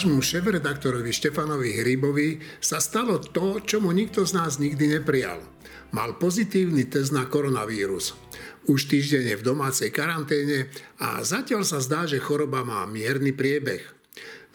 Vášmu 0.00 0.24
šéf-redaktorovi 0.24 1.12
Štefanovi 1.12 1.76
Hrybovi 1.76 2.40
sa 2.56 2.80
stalo 2.80 3.20
to, 3.20 3.60
čo 3.60 3.84
mu 3.84 3.92
nikto 3.92 4.24
z 4.24 4.32
nás 4.32 4.56
nikdy 4.56 4.96
neprijal. 4.96 5.44
Mal 5.92 6.16
pozitívny 6.16 6.88
test 6.88 7.12
na 7.12 7.28
koronavírus. 7.28 8.16
Už 8.64 8.88
týždeň 8.88 9.28
je 9.28 9.36
v 9.36 9.44
domácej 9.44 9.92
karanténe 9.92 10.72
a 11.04 11.20
zatiaľ 11.20 11.68
sa 11.68 11.84
zdá, 11.84 12.08
že 12.08 12.16
choroba 12.16 12.64
má 12.64 12.88
mierny 12.88 13.36
priebeh. 13.36 13.84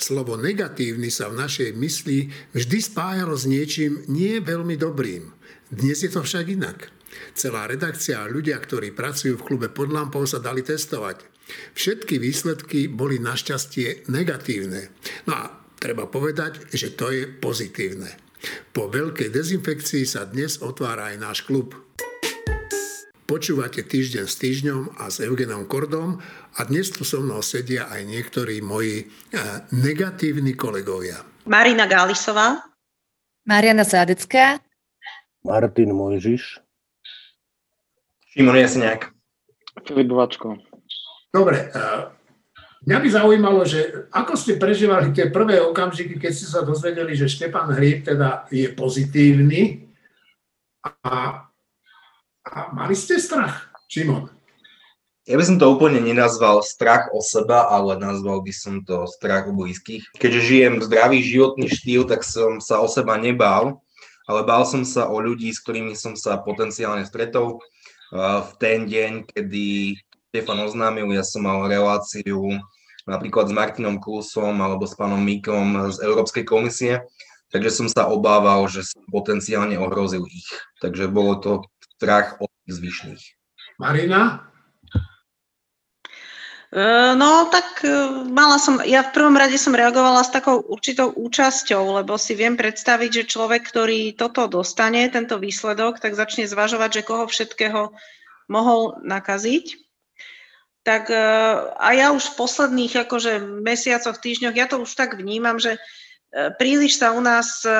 Slovo 0.01 0.33
negatívny 0.33 1.13
sa 1.13 1.29
v 1.29 1.37
našej 1.37 1.77
mysli 1.77 2.33
vždy 2.57 2.81
spájalo 2.81 3.37
s 3.37 3.45
niečím 3.45 4.01
nie 4.09 4.41
veľmi 4.41 4.73
dobrým. 4.81 5.29
Dnes 5.69 6.01
je 6.01 6.09
to 6.09 6.25
však 6.25 6.57
inak. 6.57 6.89
Celá 7.37 7.69
redakcia 7.69 8.25
a 8.25 8.25
ľudia, 8.25 8.57
ktorí 8.57 8.97
pracujú 8.97 9.37
v 9.37 9.45
klube 9.45 9.69
pod 9.69 9.93
lampou, 9.93 10.25
sa 10.25 10.41
dali 10.41 10.65
testovať. 10.65 11.34
Všetky 11.77 12.17
výsledky 12.17 12.89
boli 12.89 13.21
našťastie 13.21 14.09
negatívne. 14.09 14.89
No 15.29 15.33
a 15.37 15.43
treba 15.77 16.09
povedať, 16.09 16.71
že 16.73 16.97
to 16.97 17.13
je 17.13 17.29
pozitívne. 17.29 18.09
Po 18.73 18.89
veľkej 18.89 19.33
dezinfekcii 19.33 20.05
sa 20.05 20.29
dnes 20.29 20.61
otvára 20.61 21.13
aj 21.13 21.17
náš 21.17 21.37
klub. 21.45 21.73
Počúvate 23.25 23.81
týždeň 23.81 24.25
s 24.29 24.37
týždňom 24.37 25.01
a 25.01 25.09
s 25.09 25.17
Eugenom 25.17 25.65
Kordom 25.65 26.21
a 26.55 26.59
dnes 26.69 26.93
tu 26.93 27.01
so 27.01 27.25
mnou 27.25 27.41
sedia 27.41 27.89
aj 27.89 28.05
niektorí 28.05 28.61
moji 28.61 29.01
eh, 29.01 29.09
negatívni 29.73 30.53
kolegovia. 30.53 31.25
Marina 31.49 31.89
Gálisová. 31.89 32.61
Mariana 33.49 33.81
Zádecká. 33.81 34.61
Martin 35.41 35.93
Mojžiš. 35.93 36.61
Šimon 38.33 38.57
Jasňák. 38.57 39.09
Filip 39.85 40.09
Vačko. 40.13 40.57
Dobre, 41.35 41.67
mňa 42.87 42.97
by 43.03 43.07
zaujímalo, 43.11 43.67
že 43.67 44.07
ako 44.07 44.39
ste 44.39 44.55
prežívali 44.55 45.11
tie 45.11 45.27
prvé 45.27 45.59
okamžiky, 45.59 46.15
keď 46.15 46.31
ste 46.31 46.47
sa 46.47 46.63
dozvedeli, 46.63 47.11
že 47.11 47.27
Štepán 47.27 47.75
Hríb 47.75 48.07
teda 48.07 48.47
je 48.47 48.71
pozitívny 48.71 49.91
a, 51.03 51.43
a 52.47 52.57
mali 52.71 52.95
ste 52.95 53.19
strach, 53.19 53.67
Šimon? 53.91 54.31
Ja 55.27 55.35
by 55.35 55.43
som 55.43 55.57
to 55.59 55.75
úplne 55.75 55.99
nenazval 55.99 56.63
strach 56.63 57.11
o 57.11 57.19
seba, 57.19 57.67
ale 57.67 57.99
nazval 57.99 58.39
by 58.39 58.53
som 58.55 58.85
to 58.87 59.03
strach 59.09 59.49
o 59.49 59.57
blízkych. 59.57 60.07
Keďže 60.15 60.39
žijem 60.47 60.73
zdravý 60.85 61.19
životný 61.19 61.67
štýl, 61.67 62.07
tak 62.07 62.23
som 62.23 62.63
sa 62.63 62.79
o 62.79 62.87
seba 62.87 63.19
nebál, 63.19 63.83
ale 64.29 64.45
bál 64.47 64.63
som 64.63 64.85
sa 64.87 65.11
o 65.11 65.17
ľudí, 65.19 65.51
s 65.51 65.59
ktorými 65.65 65.97
som 65.97 66.15
sa 66.15 66.39
potenciálne 66.39 67.03
stretol 67.03 67.59
v 68.15 68.51
ten 68.61 68.85
deň, 68.85 69.25
kedy 69.33 69.97
Štefan 70.35 70.67
oznámil, 70.67 71.07
ja 71.15 71.23
som 71.23 71.47
mal 71.47 71.63
reláciu 71.63 72.59
napríklad 73.07 73.47
s 73.47 73.55
Martinom 73.55 74.03
Klusom 74.03 74.59
alebo 74.59 74.83
s 74.83 74.91
pánom 74.91 75.23
Mikom 75.23 75.87
z 75.95 76.03
Európskej 76.03 76.43
komisie, 76.43 77.07
takže 77.55 77.71
som 77.71 77.87
sa 77.87 78.11
obával, 78.11 78.67
že 78.67 78.83
som 78.83 78.99
potenciálne 79.07 79.79
ohrozil 79.79 80.27
ich. 80.27 80.51
Takže 80.83 81.07
bolo 81.07 81.39
to 81.39 81.51
strach 81.95 82.35
od 82.43 82.51
tých 82.67 82.83
zvyšných. 82.83 83.23
Marina? 83.79 84.51
E, 86.75 86.83
no, 87.15 87.47
tak 87.47 87.79
e, 87.87 88.27
mala 88.27 88.59
som, 88.59 88.83
ja 88.83 89.07
v 89.07 89.15
prvom 89.15 89.39
rade 89.39 89.55
som 89.55 89.71
reagovala 89.71 90.19
s 90.19 90.35
takou 90.35 90.59
určitou 90.67 91.15
účasťou, 91.15 92.03
lebo 92.03 92.19
si 92.19 92.35
viem 92.35 92.59
predstaviť, 92.59 93.23
že 93.23 93.31
človek, 93.31 93.63
ktorý 93.63 94.19
toto 94.19 94.51
dostane, 94.51 95.07
tento 95.07 95.39
výsledok, 95.39 96.03
tak 96.03 96.19
začne 96.19 96.43
zvažovať, 96.43 96.89
že 96.91 97.07
koho 97.07 97.23
všetkého 97.23 97.95
mohol 98.51 98.99
nakaziť 98.99 99.84
tak 100.85 101.09
e, 101.09 101.17
a 101.81 101.89
ja 101.97 102.13
už 102.13 102.29
v 102.31 102.37
posledných 102.45 103.09
akože 103.09 103.41
mesiacoch, 103.65 104.21
týždňoch, 104.21 104.53
ja 104.53 104.69
to 104.69 104.77
už 104.85 104.93
tak 104.93 105.17
vnímam, 105.17 105.57
že 105.57 105.81
príliš 106.35 106.99
sa 106.99 107.15
u 107.15 107.23
nás 107.23 107.63
e, 107.63 107.71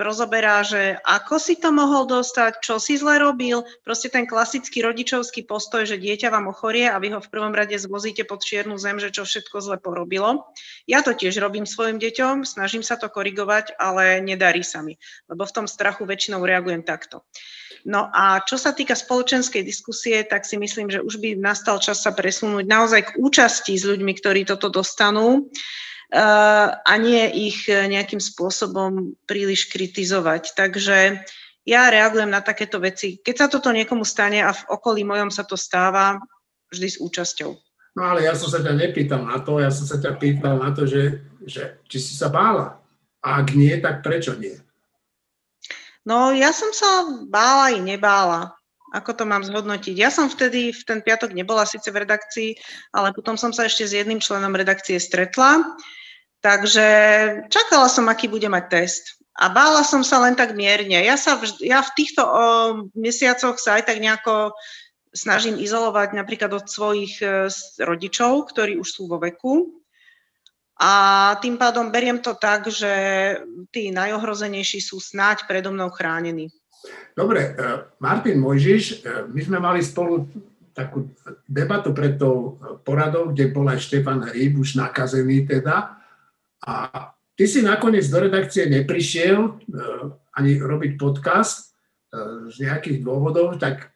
rozoberá, 0.00 0.64
že 0.64 0.96
ako 1.04 1.36
si 1.36 1.60
to 1.60 1.68
mohol 1.68 2.08
dostať, 2.08 2.64
čo 2.64 2.80
si 2.80 2.96
zle 2.96 3.20
robil, 3.20 3.60
proste 3.84 4.08
ten 4.08 4.24
klasický 4.24 4.80
rodičovský 4.80 5.44
postoj, 5.44 5.84
že 5.84 6.00
dieťa 6.00 6.32
vám 6.32 6.48
ochorie 6.48 6.88
a 6.88 6.96
vy 6.96 7.12
ho 7.12 7.20
v 7.20 7.28
prvom 7.28 7.52
rade 7.52 7.76
zvozíte 7.76 8.24
pod 8.24 8.40
čiernu 8.40 8.80
zem, 8.80 8.96
že 8.96 9.12
čo 9.12 9.28
všetko 9.28 9.60
zle 9.60 9.76
porobilo. 9.76 10.48
Ja 10.88 11.04
to 11.04 11.12
tiež 11.12 11.36
robím 11.36 11.68
svojim 11.68 12.00
deťom, 12.00 12.48
snažím 12.48 12.80
sa 12.80 12.96
to 12.96 13.12
korigovať, 13.12 13.76
ale 13.76 14.24
nedarí 14.24 14.64
sa 14.64 14.80
mi, 14.80 14.96
lebo 15.28 15.44
v 15.44 15.52
tom 15.52 15.66
strachu 15.68 16.08
väčšinou 16.08 16.40
reagujem 16.40 16.80
takto. 16.80 17.20
No 17.84 18.08
a 18.08 18.40
čo 18.48 18.56
sa 18.56 18.72
týka 18.72 18.96
spoločenskej 18.96 19.60
diskusie, 19.60 20.24
tak 20.24 20.48
si 20.48 20.56
myslím, 20.56 20.88
že 20.88 21.04
už 21.04 21.20
by 21.20 21.36
nastal 21.36 21.76
čas 21.84 22.00
sa 22.00 22.16
presunúť 22.16 22.64
naozaj 22.64 23.12
k 23.12 23.16
účasti 23.20 23.76
s 23.76 23.84
ľuďmi, 23.84 24.16
ktorí 24.16 24.48
toto 24.48 24.72
dostanú 24.72 25.52
a 26.12 26.94
nie 27.00 27.48
ich 27.48 27.68
nejakým 27.70 28.20
spôsobom 28.20 29.16
príliš 29.24 29.70
kritizovať. 29.72 30.52
Takže 30.52 31.24
ja 31.64 31.82
reagujem 31.88 32.28
na 32.28 32.44
takéto 32.44 32.76
veci. 32.76 33.18
Keď 33.24 33.34
sa 33.34 33.46
toto 33.48 33.72
niekomu 33.72 34.04
stane 34.04 34.44
a 34.44 34.52
v 34.52 34.62
okolí 34.68 35.02
mojom 35.02 35.32
sa 35.32 35.48
to 35.48 35.56
stáva, 35.56 36.20
vždy 36.68 36.88
s 36.92 37.00
účasťou. 37.00 37.50
No 37.94 38.02
ale 38.10 38.26
ja 38.26 38.34
som 38.34 38.50
sa 38.50 38.58
ťa 38.58 38.74
nepýtal 38.74 39.22
na 39.22 39.38
to, 39.38 39.62
ja 39.62 39.70
som 39.70 39.86
sa 39.86 40.02
ťa 40.02 40.18
pýtal 40.18 40.58
na 40.58 40.74
to, 40.74 40.82
že, 40.82 41.22
že 41.46 41.78
či 41.86 42.02
si 42.02 42.12
sa 42.18 42.26
bála. 42.26 42.82
A 43.24 43.40
ak 43.40 43.54
nie, 43.54 43.72
tak 43.78 44.02
prečo 44.02 44.34
nie? 44.34 44.58
No 46.04 46.34
ja 46.34 46.52
som 46.52 46.74
sa 46.76 47.08
bála 47.24 47.72
i 47.72 47.80
nebála. 47.80 48.52
Ako 48.94 49.10
to 49.18 49.26
mám 49.26 49.42
zhodnotiť? 49.42 49.98
Ja 49.98 50.14
som 50.14 50.30
vtedy 50.30 50.70
v 50.70 50.82
ten 50.86 51.02
piatok 51.02 51.34
nebola 51.34 51.66
síce 51.66 51.90
v 51.90 52.06
redakcii, 52.06 52.50
ale 52.94 53.10
potom 53.10 53.34
som 53.34 53.50
sa 53.50 53.66
ešte 53.66 53.90
s 53.90 53.92
jedným 53.98 54.22
členom 54.22 54.54
redakcie 54.54 55.02
stretla. 55.02 55.74
Takže 56.38 56.86
čakala 57.50 57.90
som, 57.90 58.06
aký 58.06 58.30
bude 58.30 58.46
mať 58.46 58.64
test. 58.70 59.18
A 59.34 59.50
bála 59.50 59.82
som 59.82 60.06
sa 60.06 60.22
len 60.22 60.38
tak 60.38 60.54
mierne. 60.54 61.02
Ja, 61.02 61.18
sa 61.18 61.34
vž- 61.34 61.58
ja 61.58 61.82
v 61.82 61.90
týchto 61.98 62.22
o, 62.22 62.32
mesiacoch 62.94 63.58
sa 63.58 63.82
aj 63.82 63.90
tak 63.90 63.98
nejako 63.98 64.54
snažím 65.10 65.58
izolovať 65.58 66.14
napríklad 66.14 66.54
od 66.54 66.70
svojich 66.70 67.18
e, 67.18 67.50
rodičov, 67.82 68.50
ktorí 68.50 68.78
už 68.78 68.86
sú 68.86 69.10
vo 69.10 69.18
veku. 69.18 69.82
A 70.78 71.34
tým 71.38 71.54
pádom 71.54 71.90
beriem 71.90 72.18
to 72.18 72.34
tak, 72.34 72.66
že 72.66 72.94
tí 73.70 73.94
najohrozenejší 73.94 74.82
sú 74.82 74.98
snáď 74.98 75.46
predo 75.46 75.70
mnou 75.70 75.90
chránení. 75.90 76.50
Dobre, 77.14 77.40
e, 77.40 77.50
Martin 78.02 78.38
Mojžiš, 78.42 78.84
e, 78.84 78.94
my 79.30 79.40
sme 79.40 79.58
mali 79.62 79.80
spolu 79.80 80.26
takú 80.74 81.06
debatu 81.46 81.94
pred 81.94 82.18
tou 82.18 82.58
poradou, 82.82 83.30
kde 83.30 83.54
bol 83.54 83.70
aj 83.70 83.78
Štefan 83.78 84.26
Hríb, 84.26 84.58
už 84.58 84.74
nakazený 84.74 85.46
teda. 85.46 86.02
A 86.66 86.74
ty 87.38 87.46
si 87.46 87.62
nakoniec 87.62 88.10
do 88.10 88.18
redakcie 88.18 88.66
neprišiel 88.66 89.54
ani 90.34 90.58
robiť 90.58 90.98
podcast 90.98 91.78
z 92.50 92.56
nejakých 92.58 93.06
dôvodov, 93.06 93.62
tak 93.62 93.94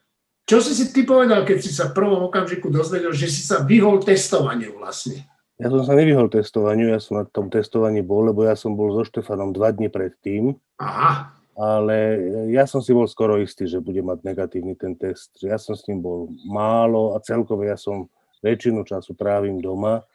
čo 0.49 0.65
si 0.65 0.73
si 0.73 0.89
ty 0.97 1.05
povedal, 1.05 1.45
keď 1.45 1.59
si 1.61 1.69
sa 1.69 1.93
v 1.93 1.97
prvom 2.01 2.25
okamžiku 2.25 2.73
dozvedel, 2.73 3.13
že 3.13 3.29
si 3.29 3.45
sa 3.45 3.61
vyhol 3.61 4.01
testovaniu 4.01 4.81
vlastne? 4.81 5.29
Ja 5.61 5.69
som 5.69 5.85
sa 5.85 5.93
nevyhol 5.93 6.33
testovaniu, 6.33 6.89
ja 6.89 7.03
som 7.05 7.21
na 7.21 7.29
tom 7.29 7.53
testovaní 7.53 8.01
bol, 8.01 8.33
lebo 8.33 8.49
ja 8.49 8.57
som 8.57 8.73
bol 8.73 8.97
so 8.97 9.05
Štefanom 9.05 9.53
dva 9.53 9.77
dni 9.77 9.93
predtým. 9.93 10.57
Aha. 10.81 11.37
Ale 11.59 11.97
ja 12.55 12.71
som 12.71 12.79
si 12.79 12.95
bol 12.95 13.11
skoro 13.11 13.35
istý, 13.43 13.67
že 13.67 13.83
bude 13.83 13.99
mať 13.99 14.23
negatívny 14.23 14.79
ten 14.79 14.95
test. 14.95 15.35
Ja 15.43 15.59
som 15.59 15.75
s 15.75 15.83
ním 15.91 15.99
bol 15.99 16.31
málo 16.47 17.19
a 17.19 17.21
celkovo 17.21 17.67
ja 17.67 17.75
som 17.75 18.07
väčšinu 18.47 18.87
času 18.87 19.19
trávim 19.19 19.59
doma. 19.59 20.07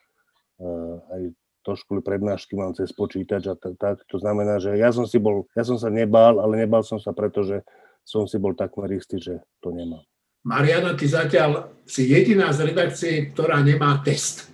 Aj 1.11 1.21
to 1.67 1.75
školy 1.75 1.99
prednášky 1.99 2.55
mám 2.55 2.71
cez 2.71 2.95
počítač 2.95 3.51
a 3.51 3.59
tak. 3.59 4.07
To 4.07 4.15
znamená, 4.23 4.63
že 4.63 4.79
ja 4.79 4.95
som 4.95 5.03
si 5.03 5.19
bol, 5.19 5.43
ja 5.51 5.67
som 5.67 5.75
sa 5.75 5.91
nebál, 5.91 6.39
ale 6.39 6.63
nebál 6.63 6.87
som 6.87 6.95
sa 6.95 7.11
preto, 7.11 7.43
že 7.43 7.59
som 8.07 8.23
si 8.23 8.39
bol 8.39 8.55
takmer 8.55 8.87
istý, 8.95 9.19
že 9.19 9.43
to 9.59 9.75
nemám. 9.75 10.03
Mariana, 10.47 10.95
ty 10.95 11.11
zatiaľ 11.11 11.75
si 11.83 12.07
jediná 12.07 12.55
z 12.55 12.71
redakcie, 12.71 13.31
ktorá 13.35 13.59
nemá 13.59 13.99
test. 13.99 14.51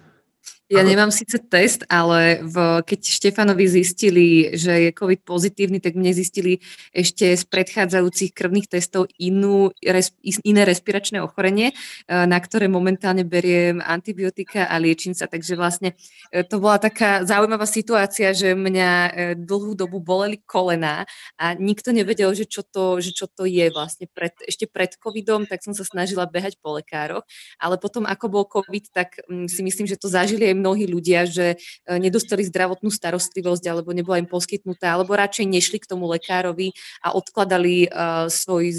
Ja 0.69 0.85
nemám 0.85 1.09
síce 1.09 1.41
test, 1.41 1.81
ale 1.89 2.45
v, 2.45 2.85
keď 2.85 3.01
Štefanovi 3.01 3.65
zistili, 3.65 4.53
že 4.53 4.69
je 4.85 4.89
COVID 4.93 5.25
pozitívny, 5.25 5.81
tak 5.81 5.97
mne 5.97 6.13
zistili 6.13 6.61
ešte 6.93 7.33
z 7.33 7.41
predchádzajúcich 7.49 8.37
krvných 8.37 8.69
testov 8.69 9.09
inú, 9.17 9.73
res, 9.81 10.13
iné 10.21 10.69
respiračné 10.69 11.25
ochorenie, 11.25 11.73
e, 11.73 12.13
na 12.13 12.37
ktoré 12.37 12.69
momentálne 12.69 13.25
beriem 13.25 13.81
antibiotika 13.81 14.69
a 14.69 14.77
liečím 14.77 15.17
sa. 15.17 15.25
Takže 15.25 15.57
vlastne 15.57 15.97
e, 16.29 16.45
to 16.45 16.61
bola 16.61 16.77
taká 16.77 17.25
zaujímavá 17.25 17.65
situácia, 17.65 18.29
že 18.37 18.53
mňa 18.53 18.91
e, 18.93 19.11
dlhú 19.41 19.73
dobu 19.73 19.97
boleli 19.97 20.37
kolená 20.45 21.09
a 21.41 21.57
nikto 21.57 21.89
nevedel, 21.89 22.29
že 22.37 22.45
čo 22.45 22.61
to, 22.61 23.01
že 23.01 23.17
čo 23.17 23.25
to 23.25 23.49
je 23.49 23.73
vlastne. 23.73 24.05
Pred, 24.05 24.45
ešte 24.45 24.69
pred 24.69 24.93
covidom, 25.01 25.49
tak 25.49 25.65
som 25.65 25.73
sa 25.73 25.81
snažila 25.81 26.29
behať 26.29 26.61
po 26.61 26.77
lekároch, 26.77 27.25
ale 27.57 27.81
potom 27.81 28.05
ako 28.05 28.25
bol 28.29 28.45
covid, 28.45 28.85
tak 28.93 29.17
mm, 29.25 29.49
si 29.49 29.65
myslím, 29.65 29.89
že 29.89 29.97
to 29.97 30.05
zažili 30.05 30.45
aj 30.45 30.58
mnohí 30.59 30.85
ľudia, 30.85 31.23
že 31.23 31.55
nedostali 31.87 32.43
zdravotnú 32.43 32.91
starostlivosť 32.91 33.63
alebo 33.71 33.95
nebola 33.95 34.19
im 34.19 34.27
poskytnutá, 34.27 34.99
alebo 34.99 35.15
radšej 35.15 35.47
nešli 35.47 35.79
k 35.79 35.87
tomu 35.87 36.11
lekárovi 36.11 36.75
a 36.99 37.15
odkladali 37.15 37.87
svoj 38.27 38.75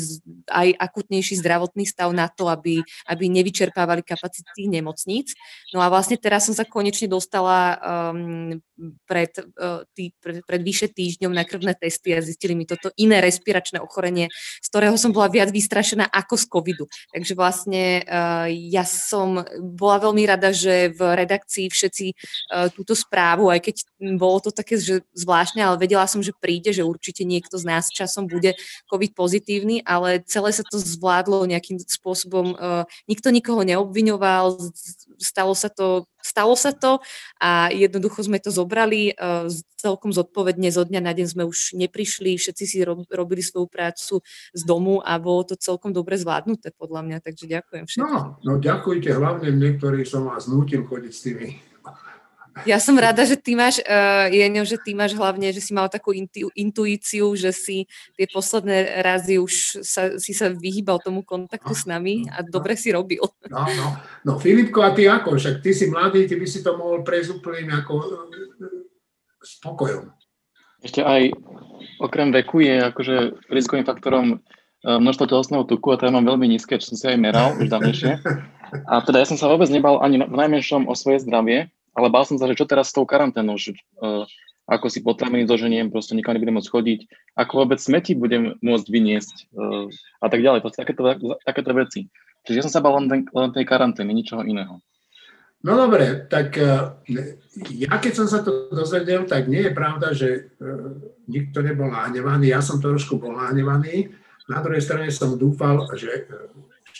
aj 0.52 0.68
akutnejší 0.76 1.40
zdravotný 1.40 1.88
stav 1.88 2.12
na 2.12 2.28
to, 2.28 2.52
aby, 2.52 2.84
aby 3.08 3.24
nevyčerpávali 3.32 4.04
kapacity 4.04 4.68
nemocníc. 4.68 5.32
No 5.72 5.80
a 5.80 5.88
vlastne 5.88 6.20
teraz 6.20 6.50
som 6.50 6.54
sa 6.54 6.68
konečne 6.68 7.08
dostala 7.08 7.78
um, 8.12 8.58
pred, 9.06 9.30
uh, 9.56 9.86
tý, 9.94 10.12
pred, 10.18 10.42
pred 10.44 10.60
vyše 10.60 10.90
týždňom 10.90 11.32
na 11.32 11.46
krvné 11.46 11.78
testy 11.78 12.12
a 12.12 12.20
zistili 12.20 12.58
mi 12.58 12.66
toto 12.66 12.90
iné 12.98 13.22
respiračné 13.22 13.78
ochorenie, 13.78 14.28
z 14.60 14.66
ktorého 14.68 14.98
som 14.98 15.14
bola 15.14 15.30
viac 15.30 15.54
vystrašená 15.54 16.10
ako 16.10 16.34
z 16.36 16.44
covidu. 16.50 16.84
Takže 17.14 17.32
vlastne 17.38 18.02
uh, 18.02 18.50
ja 18.50 18.82
som 18.82 19.46
bola 19.62 20.02
veľmi 20.02 20.26
rada, 20.26 20.50
že 20.50 20.90
v 20.90 21.00
redakcii 21.14 21.69
všetci 21.70 22.06
uh, 22.12 22.68
túto 22.74 22.98
správu, 22.98 23.46
aj 23.48 23.70
keď 23.70 23.76
bolo 24.18 24.42
to 24.42 24.50
také 24.50 24.76
že 24.76 25.06
zvláštne, 25.14 25.62
ale 25.62 25.78
vedela 25.78 26.04
som, 26.10 26.18
že 26.18 26.34
príde, 26.34 26.74
že 26.74 26.82
určite 26.82 27.22
niekto 27.22 27.54
z 27.56 27.64
nás 27.64 27.94
časom 27.94 28.26
bude 28.26 28.58
COVID 28.90 29.14
pozitívny, 29.14 29.86
ale 29.86 30.20
celé 30.26 30.50
sa 30.50 30.66
to 30.66 30.82
zvládlo 30.82 31.46
nejakým 31.46 31.78
spôsobom. 31.78 32.58
Uh, 32.58 32.82
nikto 33.06 33.30
nikoho 33.30 33.62
neobviňoval, 33.62 34.58
stalo 35.22 35.54
sa 35.54 35.70
to, 35.70 36.09
stalo 36.20 36.54
sa 36.54 36.70
to 36.70 37.00
a 37.40 37.72
jednoducho 37.72 38.24
sme 38.24 38.38
to 38.40 38.52
zobrali 38.52 39.16
uh, 39.16 39.48
celkom 39.80 40.12
zodpovedne. 40.12 40.68
Zo 40.68 40.84
dňa 40.84 41.00
na 41.00 41.12
deň 41.16 41.26
sme 41.26 41.44
už 41.48 41.72
neprišli, 41.76 42.36
všetci 42.36 42.64
si 42.68 42.78
rob, 42.84 43.08
robili 43.08 43.40
svoju 43.40 43.66
prácu 43.66 44.20
z 44.52 44.62
domu 44.68 45.00
a 45.00 45.16
bolo 45.16 45.48
to 45.48 45.54
celkom 45.56 45.96
dobre 45.96 46.20
zvládnuté 46.20 46.76
podľa 46.76 47.00
mňa, 47.06 47.16
takže 47.24 47.48
ďakujem 47.48 47.84
všetkým. 47.88 48.04
No, 48.04 48.36
no 48.44 48.52
ďakujte 48.60 49.08
hlavne 49.16 49.48
niektorí 49.56 50.04
som 50.04 50.28
vás 50.28 50.44
nútil 50.44 50.84
chodiť 50.84 51.12
s 51.12 51.22
tými 51.24 51.69
ja 52.66 52.78
som 52.82 52.98
rada, 52.98 53.22
že 53.24 53.38
ty 53.38 53.54
máš, 53.54 53.80
uh, 53.86 54.26
Jeňo, 54.28 54.66
že 54.66 54.76
ty 54.80 54.92
máš 54.92 55.14
hlavne, 55.16 55.54
že 55.54 55.62
si 55.62 55.72
mal 55.72 55.86
takú 55.86 56.10
intu, 56.12 56.50
intuíciu, 56.52 57.32
že 57.38 57.54
si 57.54 57.86
tie 58.18 58.26
posledné 58.28 59.00
razy 59.00 59.40
už 59.40 59.84
sa, 59.86 60.18
si 60.18 60.34
sa 60.34 60.50
vyhýbal 60.50 61.00
tomu 61.00 61.22
kontaktu 61.22 61.72
s 61.72 61.84
nami 61.86 62.26
a 62.28 62.42
dobre 62.44 62.74
si 62.74 62.90
robil. 62.92 63.22
No, 63.48 63.64
no. 63.64 63.86
no 64.26 64.32
Filipko, 64.36 64.82
a 64.82 64.90
ty 64.92 65.06
ako? 65.06 65.38
Však 65.38 65.62
ty 65.62 65.70
si 65.72 65.88
mladý, 65.88 66.26
ty 66.26 66.36
by 66.36 66.46
si 66.46 66.60
to 66.60 66.74
mohol 66.76 67.00
prejsť 67.06 67.40
úplným 67.40 67.70
ako 67.70 67.92
e, 67.96 68.06
spokojom. 69.40 70.10
Ešte 70.80 71.04
aj 71.04 71.32
okrem 72.00 72.32
veku 72.32 72.64
je 72.64 72.76
akože 72.92 73.46
rizikovým 73.52 73.86
faktorom 73.88 74.26
e, 74.34 74.36
množstvo 74.84 75.24
telesného 75.28 75.64
tuku 75.64 75.92
a 75.92 75.98
to 76.00 76.08
ja 76.08 76.12
mám 76.12 76.26
veľmi 76.28 76.50
nízke, 76.50 76.76
čo 76.80 76.92
som 76.92 76.96
si 76.98 77.06
aj 77.08 77.18
meral 77.20 77.56
už 77.56 77.68
dávnejšie. 77.72 78.20
A 78.86 79.02
teda 79.02 79.22
ja 79.22 79.26
som 79.26 79.34
sa 79.34 79.50
vôbec 79.50 79.66
nebal 79.66 79.98
ani 79.98 80.22
v 80.22 80.36
najmenšom 80.36 80.86
o 80.86 80.94
svoje 80.94 81.26
zdravie, 81.26 81.74
ale 81.94 82.08
bál 82.12 82.24
som 82.26 82.38
sa, 82.38 82.46
že 82.46 82.58
čo 82.58 82.66
teraz 82.68 82.90
s 82.90 82.96
tou 82.96 83.06
karanténou, 83.06 83.58
že, 83.58 83.74
uh, 84.02 84.26
ako 84.70 84.86
si 84.86 85.02
potraviny 85.02 85.46
doženiem, 85.46 85.90
proste 85.90 86.14
nikam 86.14 86.34
nebudem 86.34 86.58
môcť 86.58 86.70
chodiť, 86.70 87.00
ako 87.34 87.52
vôbec 87.66 87.78
smeti 87.82 88.14
budem 88.14 88.54
môcť 88.62 88.86
vyniesť 88.86 89.36
uh, 89.54 89.86
a 90.22 90.26
tak 90.30 90.40
ďalej, 90.42 90.62
proste 90.62 90.82
takéto, 90.82 91.02
takéto 91.42 91.70
veci. 91.74 92.06
Čiže 92.46 92.56
ja 92.56 92.64
som 92.64 92.72
sa 92.72 92.82
bál 92.82 92.96
len, 93.02 93.26
len 93.26 93.50
tej 93.52 93.66
karantény, 93.66 94.14
ničoho 94.14 94.46
iného. 94.46 94.80
No 95.60 95.76
dobre, 95.76 96.24
tak 96.30 96.56
uh, 96.56 96.96
ja 97.68 97.94
keď 98.00 98.12
som 98.16 98.26
sa 98.30 98.40
to 98.40 98.72
dozvedel, 98.72 99.28
tak 99.28 99.44
nie 99.44 99.68
je 99.68 99.76
pravda, 99.76 100.16
že 100.16 100.56
nikto 101.28 101.60
nebol 101.60 101.92
nahnevaný, 101.92 102.48
ja 102.48 102.64
som 102.64 102.80
trošku 102.80 103.20
bol 103.20 103.36
nahnevaný, 103.36 104.08
na 104.48 104.58
druhej 104.64 104.82
strane 104.82 105.12
som 105.14 105.38
dúfal, 105.38 105.86
že 105.94 106.26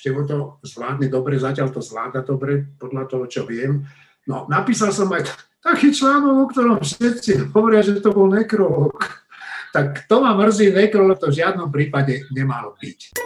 Števo 0.01 0.25
to 0.25 0.57
zvládne 0.65 1.13
dobre, 1.13 1.37
zatiaľ 1.37 1.77
to 1.77 1.85
zvláda 1.85 2.25
dobre, 2.25 2.65
podľa 2.81 3.05
toho, 3.05 3.25
čo 3.29 3.43
viem. 3.45 3.85
No, 4.31 4.47
napísal 4.47 4.95
som 4.95 5.11
aj 5.11 5.27
taký 5.59 5.91
článok, 5.91 6.35
o 6.39 6.47
ktorom 6.55 6.79
všetci 6.79 7.51
hovoria, 7.51 7.83
že 7.83 7.99
to 7.99 8.15
bol 8.15 8.31
nekrolog. 8.31 8.95
Tak 9.75 10.07
to 10.07 10.23
ma 10.23 10.39
mrzí, 10.39 10.71
nekrolog 10.71 11.19
to 11.19 11.35
v 11.35 11.43
žiadnom 11.43 11.67
prípade 11.67 12.31
nemalo 12.31 12.79
byť. 12.79 13.19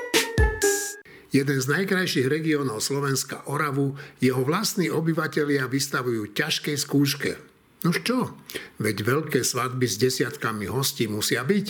Jeden 1.28 1.58
z 1.60 1.66
najkrajších 1.66 2.30
regiónov 2.30 2.80
Slovenska, 2.80 3.44
Oravu, 3.52 4.00
jeho 4.22 4.40
vlastní 4.46 4.88
obyvatelia 4.88 5.68
vystavujú 5.68 6.32
ťažkej 6.32 6.76
skúške. 6.78 7.36
Nož 7.84 8.00
čo? 8.00 8.32
Veď 8.80 9.04
veľké 9.04 9.44
svadby 9.44 9.84
s 9.84 10.00
desiatkami 10.00 10.70
hostí 10.72 11.04
musia 11.04 11.44
byť. 11.44 11.66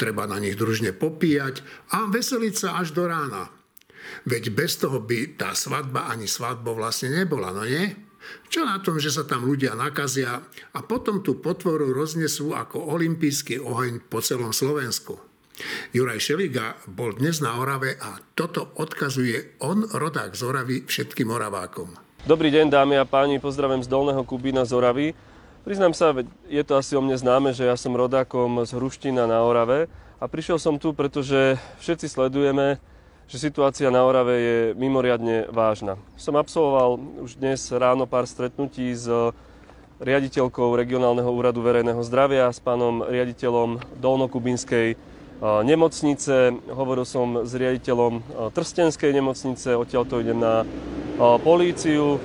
Treba 0.00 0.26
na 0.26 0.42
nich 0.42 0.58
družne 0.58 0.90
popíjať 0.90 1.62
a 1.94 2.10
veseliť 2.10 2.54
sa 2.58 2.68
až 2.82 2.90
do 2.90 3.06
rána. 3.06 3.54
Veď 4.26 4.50
bez 4.50 4.80
toho 4.80 4.98
by 4.98 5.38
tá 5.38 5.54
svadba 5.54 6.10
ani 6.10 6.26
svadbo 6.26 6.74
vlastne 6.74 7.12
nebola, 7.12 7.54
no 7.54 7.62
nie? 7.62 8.13
Čo 8.48 8.64
na 8.64 8.80
tom, 8.80 9.00
že 9.00 9.12
sa 9.12 9.26
tam 9.26 9.44
ľudia 9.44 9.76
nakazia 9.76 10.42
a 10.72 10.78
potom 10.84 11.20
tú 11.20 11.38
potvoru 11.38 11.92
roznesú 11.92 12.54
ako 12.56 12.80
olimpijský 12.94 13.60
oheň 13.60 14.06
po 14.06 14.24
celom 14.24 14.52
Slovensku? 14.54 15.20
Juraj 15.94 16.18
Šeliga 16.18 16.74
bol 16.90 17.14
dnes 17.14 17.38
na 17.38 17.54
Orave 17.62 17.94
a 18.02 18.18
toto 18.34 18.74
odkazuje 18.74 19.62
on, 19.62 19.86
rodák 19.86 20.34
z 20.34 20.42
Oravy, 20.42 20.76
všetkým 20.82 21.30
Oravákom. 21.30 21.94
Dobrý 22.26 22.50
deň, 22.50 22.72
dámy 22.72 22.98
a 22.98 23.06
páni, 23.06 23.38
pozdravím 23.38 23.84
z 23.84 23.88
Dolného 23.92 24.26
Kubína 24.26 24.66
z 24.66 24.74
Oravy. 24.74 25.06
Priznám 25.62 25.94
sa, 25.94 26.10
je 26.50 26.62
to 26.66 26.74
asi 26.74 26.98
o 26.98 27.00
mne 27.00 27.14
známe, 27.14 27.54
že 27.54 27.70
ja 27.70 27.76
som 27.78 27.94
rodákom 27.94 28.66
z 28.66 28.74
Hruština 28.74 29.30
na 29.30 29.46
Orave 29.46 29.86
a 30.18 30.24
prišiel 30.26 30.58
som 30.58 30.80
tu, 30.80 30.90
pretože 30.90 31.60
všetci 31.80 32.10
sledujeme, 32.10 32.82
že 33.28 33.40
situácia 33.40 33.88
na 33.88 34.04
Orave 34.04 34.36
je 34.36 34.58
mimoriadne 34.76 35.48
vážna. 35.48 35.96
Som 36.20 36.36
absolvoval 36.36 37.00
už 37.24 37.40
dnes 37.40 37.60
ráno 37.72 38.04
pár 38.04 38.28
stretnutí 38.28 38.92
s 38.92 39.08
riaditeľkou 40.02 40.74
regionálneho 40.76 41.30
úradu 41.30 41.64
verejného 41.64 42.02
zdravia, 42.04 42.52
s 42.52 42.60
pánom 42.60 43.00
riaditeľom 43.06 43.80
Dolnokubinskej 44.02 44.98
nemocnice. 45.44 46.52
Hovoril 46.68 47.06
som 47.08 47.48
s 47.48 47.52
riaditeľom 47.56 48.20
Trstenskej 48.52 49.10
nemocnice, 49.14 49.72
odtiaľ 49.78 50.04
to 50.04 50.20
idem 50.20 50.38
na 50.38 50.68
políciu 51.40 52.20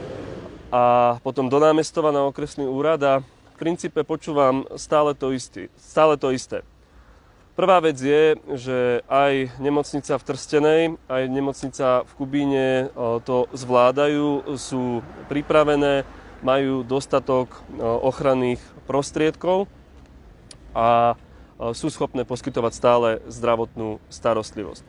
a 0.69 1.15
potom 1.23 1.49
do 1.49 1.57
námestova 1.57 2.13
na 2.13 2.25
okresný 2.27 2.67
úrad 2.69 3.01
a 3.05 3.13
v 3.23 3.55
princípe 3.57 4.05
počúvam 4.05 4.63
stále 4.77 5.13
to, 5.17 5.31
isté, 5.33 5.67
stále 5.75 6.15
to 6.15 6.31
isté. 6.31 6.61
Prvá 7.59 7.83
vec 7.83 7.99
je, 7.99 8.39
že 8.55 9.03
aj 9.11 9.59
nemocnica 9.59 10.15
v 10.15 10.23
Trstenej, 10.31 10.81
aj 11.11 11.23
nemocnica 11.27 12.07
v 12.07 12.11
Kubíne 12.15 12.87
to 13.27 13.51
zvládajú, 13.51 14.55
sú 14.55 15.03
pripravené, 15.27 16.07
majú 16.39 16.87
dostatok 16.87 17.51
ochranných 17.83 18.63
prostriedkov 18.87 19.67
a 20.71 21.19
sú 21.75 21.91
schopné 21.91 22.23
poskytovať 22.23 22.71
stále 22.71 23.09
zdravotnú 23.27 23.99
starostlivosť. 24.07 24.87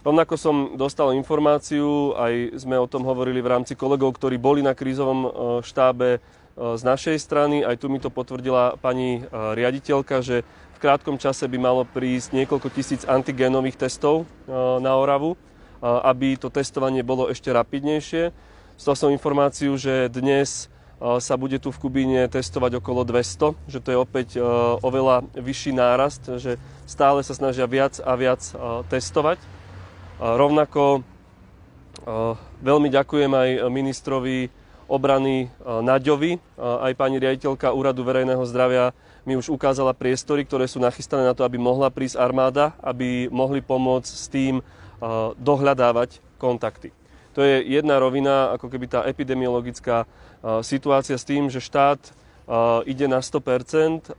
Rovnako 0.00 0.34
som 0.40 0.56
dostal 0.80 1.12
informáciu, 1.12 2.16
aj 2.16 2.64
sme 2.64 2.80
o 2.80 2.88
tom 2.88 3.04
hovorili 3.04 3.44
v 3.44 3.60
rámci 3.60 3.76
kolegov, 3.76 4.16
ktorí 4.16 4.40
boli 4.40 4.64
na 4.64 4.72
krízovom 4.72 5.60
štábe 5.60 6.24
z 6.56 6.82
našej 6.82 7.20
strany, 7.20 7.60
aj 7.60 7.76
tu 7.84 7.92
mi 7.92 8.00
to 8.00 8.08
potvrdila 8.08 8.80
pani 8.80 9.20
riaditeľka, 9.30 10.24
že 10.24 10.40
v 10.76 10.78
krátkom 10.80 11.16
čase 11.20 11.48
by 11.48 11.56
malo 11.60 11.84
prísť 11.84 12.32
niekoľko 12.36 12.68
tisíc 12.72 13.04
antigénových 13.08 13.80
testov 13.88 14.24
e, 14.24 14.52
na 14.80 14.92
Oravu, 14.96 15.36
aby 15.80 16.36
to 16.40 16.48
testovanie 16.48 17.04
bolo 17.04 17.28
ešte 17.28 17.52
rapidnejšie. 17.52 18.32
Stal 18.76 18.96
som 18.96 19.12
informáciu, 19.12 19.76
že 19.76 20.08
dnes 20.08 20.72
sa 20.96 21.36
bude 21.36 21.60
tu 21.60 21.68
v 21.68 21.80
Kubíne 21.80 22.24
testovať 22.32 22.80
okolo 22.80 23.04
200, 23.04 23.52
že 23.68 23.84
to 23.84 23.88
je 23.92 23.98
opäť 24.00 24.28
oveľa 24.80 25.28
vyšší 25.36 25.76
nárast, 25.76 26.24
že 26.40 26.56
stále 26.88 27.20
sa 27.20 27.36
snažia 27.36 27.68
viac 27.68 28.00
a 28.00 28.16
viac 28.16 28.40
testovať. 28.88 29.36
Rovnako 30.16 31.04
veľmi 32.64 32.88
ďakujem 32.88 33.28
aj 33.28 33.48
ministrovi 33.68 34.48
obrany 34.86 35.50
Naďovi, 35.62 36.38
aj 36.58 36.92
pani 36.94 37.18
riaditeľka 37.18 37.74
Úradu 37.74 38.06
verejného 38.06 38.42
zdravia 38.46 38.94
mi 39.26 39.34
už 39.34 39.50
ukázala 39.50 39.90
priestory, 39.90 40.46
ktoré 40.46 40.70
sú 40.70 40.78
nachystané 40.78 41.26
na 41.26 41.34
to, 41.34 41.42
aby 41.42 41.58
mohla 41.58 41.90
prísť 41.90 42.22
armáda, 42.22 42.78
aby 42.78 43.26
mohli 43.26 43.58
pomôcť 43.58 44.12
s 44.14 44.26
tým 44.30 44.62
uh, 44.62 45.34
dohľadávať 45.34 46.22
kontakty. 46.38 46.94
To 47.36 47.44
je 47.44 47.60
jedna 47.68 48.00
rovina, 48.00 48.56
ako 48.56 48.72
keby 48.72 48.86
tá 48.88 49.04
epidemiologická 49.04 50.08
situácia 50.64 51.20
s 51.20 51.28
tým, 51.28 51.52
že 51.52 51.60
štát 51.60 52.00
ide 52.88 53.04
na 53.04 53.20
100%, 53.20 54.16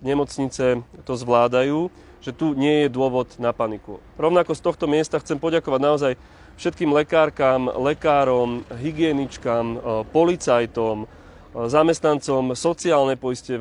nemocnice 0.00 0.80
to 1.04 1.12
zvládajú, 1.12 1.92
že 2.24 2.32
tu 2.32 2.56
nie 2.56 2.86
je 2.86 2.88
dôvod 2.88 3.36
na 3.36 3.52
paniku. 3.52 4.00
Rovnako 4.16 4.56
z 4.56 4.64
tohto 4.64 4.88
miesta 4.88 5.20
chcem 5.20 5.36
poďakovať 5.36 5.80
naozaj 5.82 6.12
všetkým 6.56 6.90
lekárkam, 6.94 7.66
lekárom, 7.66 8.62
hygieničkám, 8.70 9.66
policajtom, 10.14 11.06
zamestnancom 11.54 12.58
sociálnej 12.58 13.14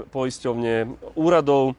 poisťovne, 0.10 0.74
úradov 1.14 1.64
e, 1.70 1.74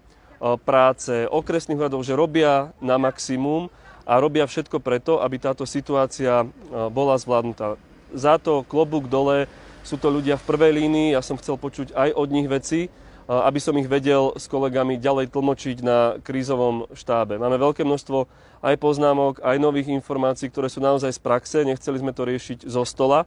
práce, 0.62 1.26
okresných 1.26 1.78
úradov, 1.82 2.06
že 2.06 2.14
robia 2.14 2.70
na 2.78 3.02
maximum 3.02 3.66
a 4.06 4.22
robia 4.22 4.46
všetko 4.46 4.78
preto, 4.78 5.18
aby 5.18 5.42
táto 5.42 5.66
situácia 5.66 6.46
e, 6.46 6.46
bola 6.94 7.18
zvládnutá. 7.18 7.74
Za 8.14 8.38
to 8.38 8.62
klobúk 8.62 9.10
dole 9.10 9.50
sú 9.82 9.98
to 9.98 10.08
ľudia 10.08 10.38
v 10.38 10.46
prvej 10.46 10.72
línii, 10.86 11.18
ja 11.18 11.20
som 11.20 11.34
chcel 11.36 11.58
počuť 11.58 11.92
aj 11.98 12.10
od 12.14 12.28
nich 12.30 12.46
veci, 12.46 12.86
aby 13.24 13.56
som 13.56 13.72
ich 13.80 13.88
vedel 13.88 14.36
s 14.36 14.44
kolegami 14.48 15.00
ďalej 15.00 15.32
tlmočiť 15.32 15.78
na 15.80 16.20
krízovom 16.20 16.88
štábe. 16.92 17.40
Máme 17.40 17.56
veľké 17.56 17.80
množstvo 17.84 18.28
aj 18.60 18.74
poznámok, 18.76 19.40
aj 19.40 19.56
nových 19.56 19.88
informácií, 19.92 20.52
ktoré 20.52 20.68
sú 20.68 20.84
naozaj 20.84 21.16
z 21.16 21.20
praxe. 21.24 21.58
Nechceli 21.64 22.00
sme 22.00 22.12
to 22.12 22.28
riešiť 22.28 22.68
zo 22.68 22.84
stola 22.84 23.24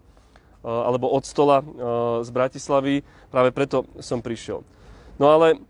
alebo 0.65 1.07
od 1.09 1.23
stola 1.23 1.63
z 2.25 2.29
Bratislavy, 2.33 3.05
práve 3.31 3.49
preto 3.55 3.87
som 4.01 4.19
prišiel. 4.19 4.65
No 5.17 5.31
ale 5.31 5.61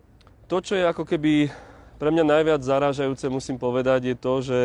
to, 0.49 0.63
čo 0.63 0.73
je 0.79 0.83
ako 0.87 1.03
keby 1.05 1.51
pre 1.99 2.09
mňa 2.09 2.23
najviac 2.23 2.61
zarážajúce, 2.63 3.27
musím 3.29 3.59
povedať, 3.59 4.11
je 4.11 4.15
to, 4.15 4.33
že 4.41 4.59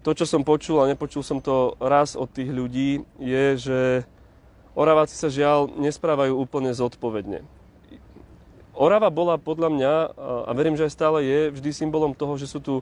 to, 0.00 0.10
čo 0.16 0.24
som 0.24 0.40
počul, 0.40 0.80
a 0.80 0.88
nepočul 0.88 1.20
som 1.20 1.44
to 1.44 1.76
raz 1.76 2.16
od 2.16 2.32
tých 2.32 2.48
ľudí, 2.48 3.04
je, 3.20 3.44
že 3.60 3.80
Oraváci 4.72 5.12
sa 5.12 5.28
žiaľ 5.28 5.68
nesprávajú 5.76 6.32
úplne 6.32 6.72
zodpovedne. 6.72 7.44
Orava 8.80 9.12
bola 9.12 9.36
podľa 9.36 9.68
mňa, 9.68 9.92
a 10.48 10.50
verím, 10.56 10.72
že 10.72 10.88
aj 10.88 10.96
stále 10.96 11.20
je, 11.20 11.52
vždy 11.52 11.68
symbolom 11.76 12.16
toho, 12.16 12.40
že 12.40 12.48
sú 12.48 12.64
tu 12.64 12.80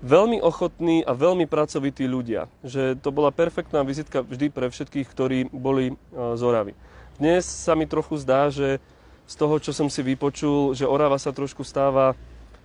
veľmi 0.00 0.40
ochotní 0.40 1.04
a 1.04 1.12
veľmi 1.12 1.44
pracovití 1.44 2.08
ľudia. 2.08 2.48
Že 2.64 2.96
to 3.04 3.12
bola 3.12 3.28
perfektná 3.28 3.84
vizitka 3.84 4.24
vždy 4.24 4.48
pre 4.48 4.72
všetkých, 4.72 5.04
ktorí 5.04 5.52
boli 5.52 5.92
z 6.16 6.40
Oravy. 6.40 6.72
Dnes 7.20 7.44
sa 7.44 7.76
mi 7.76 7.84
trochu 7.84 8.16
zdá, 8.16 8.48
že 8.48 8.80
z 9.28 9.34
toho, 9.36 9.60
čo 9.60 9.76
som 9.76 9.92
si 9.92 10.00
vypočul, 10.00 10.72
že 10.72 10.88
Orava 10.88 11.20
sa 11.20 11.36
trošku 11.36 11.68
stáva 11.68 12.16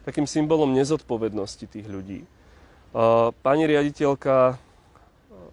takým 0.07 0.23
symbolom 0.23 0.71
nezodpovednosti 0.71 1.67
tých 1.67 1.87
ľudí. 1.91 2.23
Pani 3.43 3.63
riaditeľka 3.67 4.55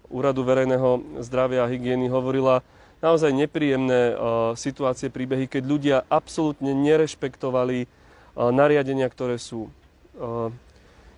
Úradu 0.07 0.41
verejného 0.41 1.19
zdravia 1.19 1.67
a 1.67 1.69
hygieny 1.69 2.07
hovorila 2.07 2.63
naozaj 2.99 3.31
nepríjemné 3.31 4.15
situácie, 4.59 5.11
príbehy, 5.11 5.47
keď 5.47 5.63
ľudia 5.63 5.97
absolútne 6.11 6.75
nerešpektovali 6.75 7.87
nariadenia, 8.35 9.07
ktoré 9.11 9.39
sú. 9.39 9.67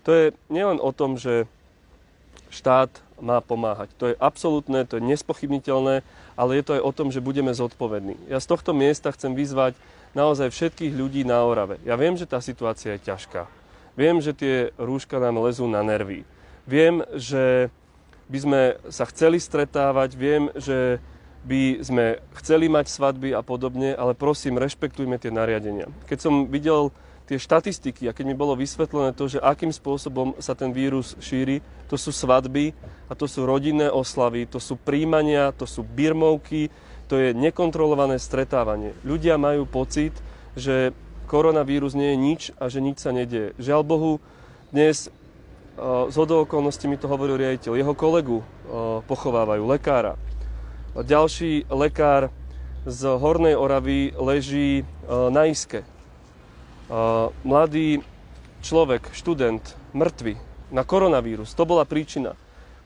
To 0.01 0.09
je 0.09 0.33
nielen 0.49 0.81
o 0.81 0.89
tom, 0.93 1.17
že 1.17 1.45
štát 2.49 2.89
má 3.21 3.37
pomáhať. 3.37 3.93
To 4.01 4.09
je 4.09 4.15
absolútne, 4.17 4.81
to 4.89 4.97
je 4.97 5.05
nespochybniteľné, 5.05 6.01
ale 6.33 6.51
je 6.57 6.63
to 6.65 6.75
aj 6.77 6.81
o 6.81 6.91
tom, 6.91 7.07
že 7.13 7.21
budeme 7.21 7.53
zodpovední. 7.53 8.17
Ja 8.25 8.41
z 8.41 8.49
tohto 8.49 8.73
miesta 8.73 9.13
chcem 9.13 9.37
vyzvať 9.37 9.77
naozaj 10.17 10.49
všetkých 10.49 10.97
ľudí 10.97 11.21
na 11.21 11.45
Orave. 11.45 11.77
Ja 11.85 11.93
viem, 11.95 12.17
že 12.17 12.25
tá 12.25 12.41
situácia 12.41 12.97
je 12.97 13.05
ťažká. 13.13 13.45
Viem, 13.93 14.19
že 14.19 14.33
tie 14.33 14.55
rúška 14.75 15.21
nám 15.21 15.37
lezú 15.37 15.69
na 15.69 15.85
nervy. 15.85 16.25
Viem, 16.65 17.05
že 17.13 17.69
by 18.25 18.37
sme 18.41 18.61
sa 18.89 19.05
chceli 19.05 19.37
stretávať, 19.37 20.17
viem, 20.17 20.49
že 20.57 20.97
by 21.41 21.81
sme 21.81 22.21
chceli 22.37 22.69
mať 22.69 22.85
svadby 22.89 23.33
a 23.33 23.41
podobne, 23.41 23.97
ale 23.97 24.13
prosím, 24.13 24.61
rešpektujme 24.61 25.17
tie 25.17 25.33
nariadenia. 25.33 25.89
Keď 26.05 26.19
som 26.21 26.45
videl 26.45 26.93
tie 27.25 27.41
štatistiky 27.41 28.05
a 28.05 28.13
keď 28.13 28.25
mi 28.29 28.35
bolo 28.35 28.59
vysvetlené 28.59 29.15
to, 29.15 29.25
že 29.25 29.41
akým 29.41 29.73
spôsobom 29.73 30.35
sa 30.37 30.53
ten 30.53 30.69
vírus 30.75 31.17
šíri, 31.17 31.63
to 31.89 31.97
sú 31.97 32.13
svadby 32.13 32.77
a 33.09 33.17
to 33.17 33.25
sú 33.25 33.47
rodinné 33.47 33.89
oslavy, 33.89 34.45
to 34.45 34.61
sú 34.61 34.77
príjmania, 34.77 35.55
to 35.55 35.65
sú 35.65 35.81
birmovky, 35.81 36.69
to 37.09 37.17
je 37.17 37.33
nekontrolované 37.33 38.21
stretávanie. 38.21 38.93
Ľudia 39.01 39.39
majú 39.41 39.65
pocit, 39.65 40.13
že 40.53 40.93
koronavírus 41.25 41.95
nie 41.95 42.13
je 42.13 42.17
nič 42.19 42.41
a 42.59 42.67
že 42.67 42.83
nič 42.83 42.99
sa 42.99 43.15
nedieje. 43.15 43.55
Žiaľ 43.57 43.81
Bohu, 43.87 44.11
dnes 44.69 45.07
z 45.81 46.15
hodou 46.19 46.43
okolností 46.43 46.85
mi 46.85 46.99
to 46.99 47.07
hovoril 47.07 47.39
riaditeľ. 47.39 47.79
Jeho 47.79 47.95
kolegu 47.95 48.43
pochovávajú, 49.07 49.63
lekára. 49.65 50.19
Ďalší 50.91 51.71
lekár 51.71 52.27
z 52.83 53.01
Hornej 53.15 53.55
Oravy 53.55 54.11
leží 54.11 54.83
na 55.07 55.47
iske 55.47 55.87
mladý 57.47 58.03
človek, 58.59 59.15
študent, 59.15 59.63
mŕtvy 59.95 60.35
na 60.67 60.83
koronavírus. 60.83 61.55
To 61.55 61.63
bola 61.63 61.87
príčina. 61.87 62.35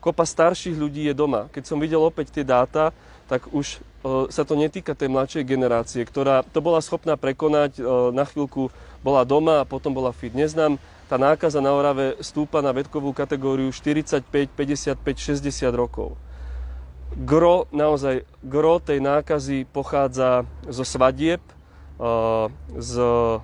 Kopa 0.06 0.22
starších 0.22 0.78
ľudí 0.78 1.10
je 1.10 1.18
doma. 1.18 1.50
Keď 1.50 1.66
som 1.66 1.82
videl 1.82 1.98
opäť 1.98 2.30
tie 2.30 2.46
dáta, 2.46 2.94
tak 3.26 3.50
už 3.50 3.82
sa 4.30 4.46
to 4.46 4.54
netýka 4.54 4.94
tej 4.94 5.10
mladšej 5.10 5.42
generácie, 5.42 6.06
ktorá 6.06 6.46
to 6.46 6.62
bola 6.62 6.86
schopná 6.86 7.18
prekonať, 7.18 7.82
na 8.14 8.22
chvíľku 8.30 8.70
bola 9.02 9.26
doma 9.26 9.66
a 9.66 9.70
potom 9.70 9.98
bola 9.98 10.14
fit. 10.14 10.30
Dnes 10.30 10.54
nám 10.54 10.78
tá 11.10 11.18
nákaza 11.18 11.58
na 11.58 11.74
Orave 11.74 12.22
stúpa 12.22 12.62
na 12.62 12.70
vedkovú 12.70 13.18
kategóriu 13.18 13.74
45, 13.74 14.30
55, 14.54 14.94
60 15.02 15.74
rokov. 15.74 16.14
Gro, 17.16 17.72
naozaj, 17.72 18.28
gro 18.44 18.84
tej 18.84 19.00
nákazy 19.00 19.64
pochádza 19.72 20.44
zo 20.68 20.84
svadieb, 20.84 21.40
z 22.76 22.94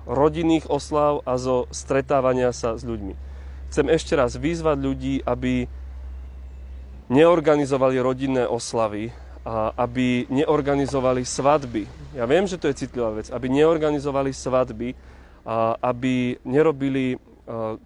rodinných 0.04 0.68
oslav 0.68 1.24
a 1.24 1.40
zo 1.40 1.64
stretávania 1.72 2.52
sa 2.52 2.76
s 2.76 2.84
ľuďmi. 2.84 3.16
Chcem 3.72 3.88
ešte 3.88 4.12
raz 4.12 4.36
vyzvať 4.36 4.76
ľudí, 4.76 5.14
aby 5.24 5.64
neorganizovali 7.08 7.96
rodinné 7.96 8.44
oslavy, 8.44 9.08
a 9.42 9.74
aby 9.74 10.28
neorganizovali 10.30 11.24
svadby. 11.26 11.88
Ja 12.14 12.28
viem, 12.30 12.46
že 12.46 12.60
to 12.60 12.70
je 12.70 12.86
citlivá 12.86 13.10
vec. 13.16 13.32
Aby 13.32 13.50
neorganizovali 13.50 14.30
svadby, 14.30 14.94
a 15.42 15.80
aby 15.80 16.38
nerobili 16.46 17.18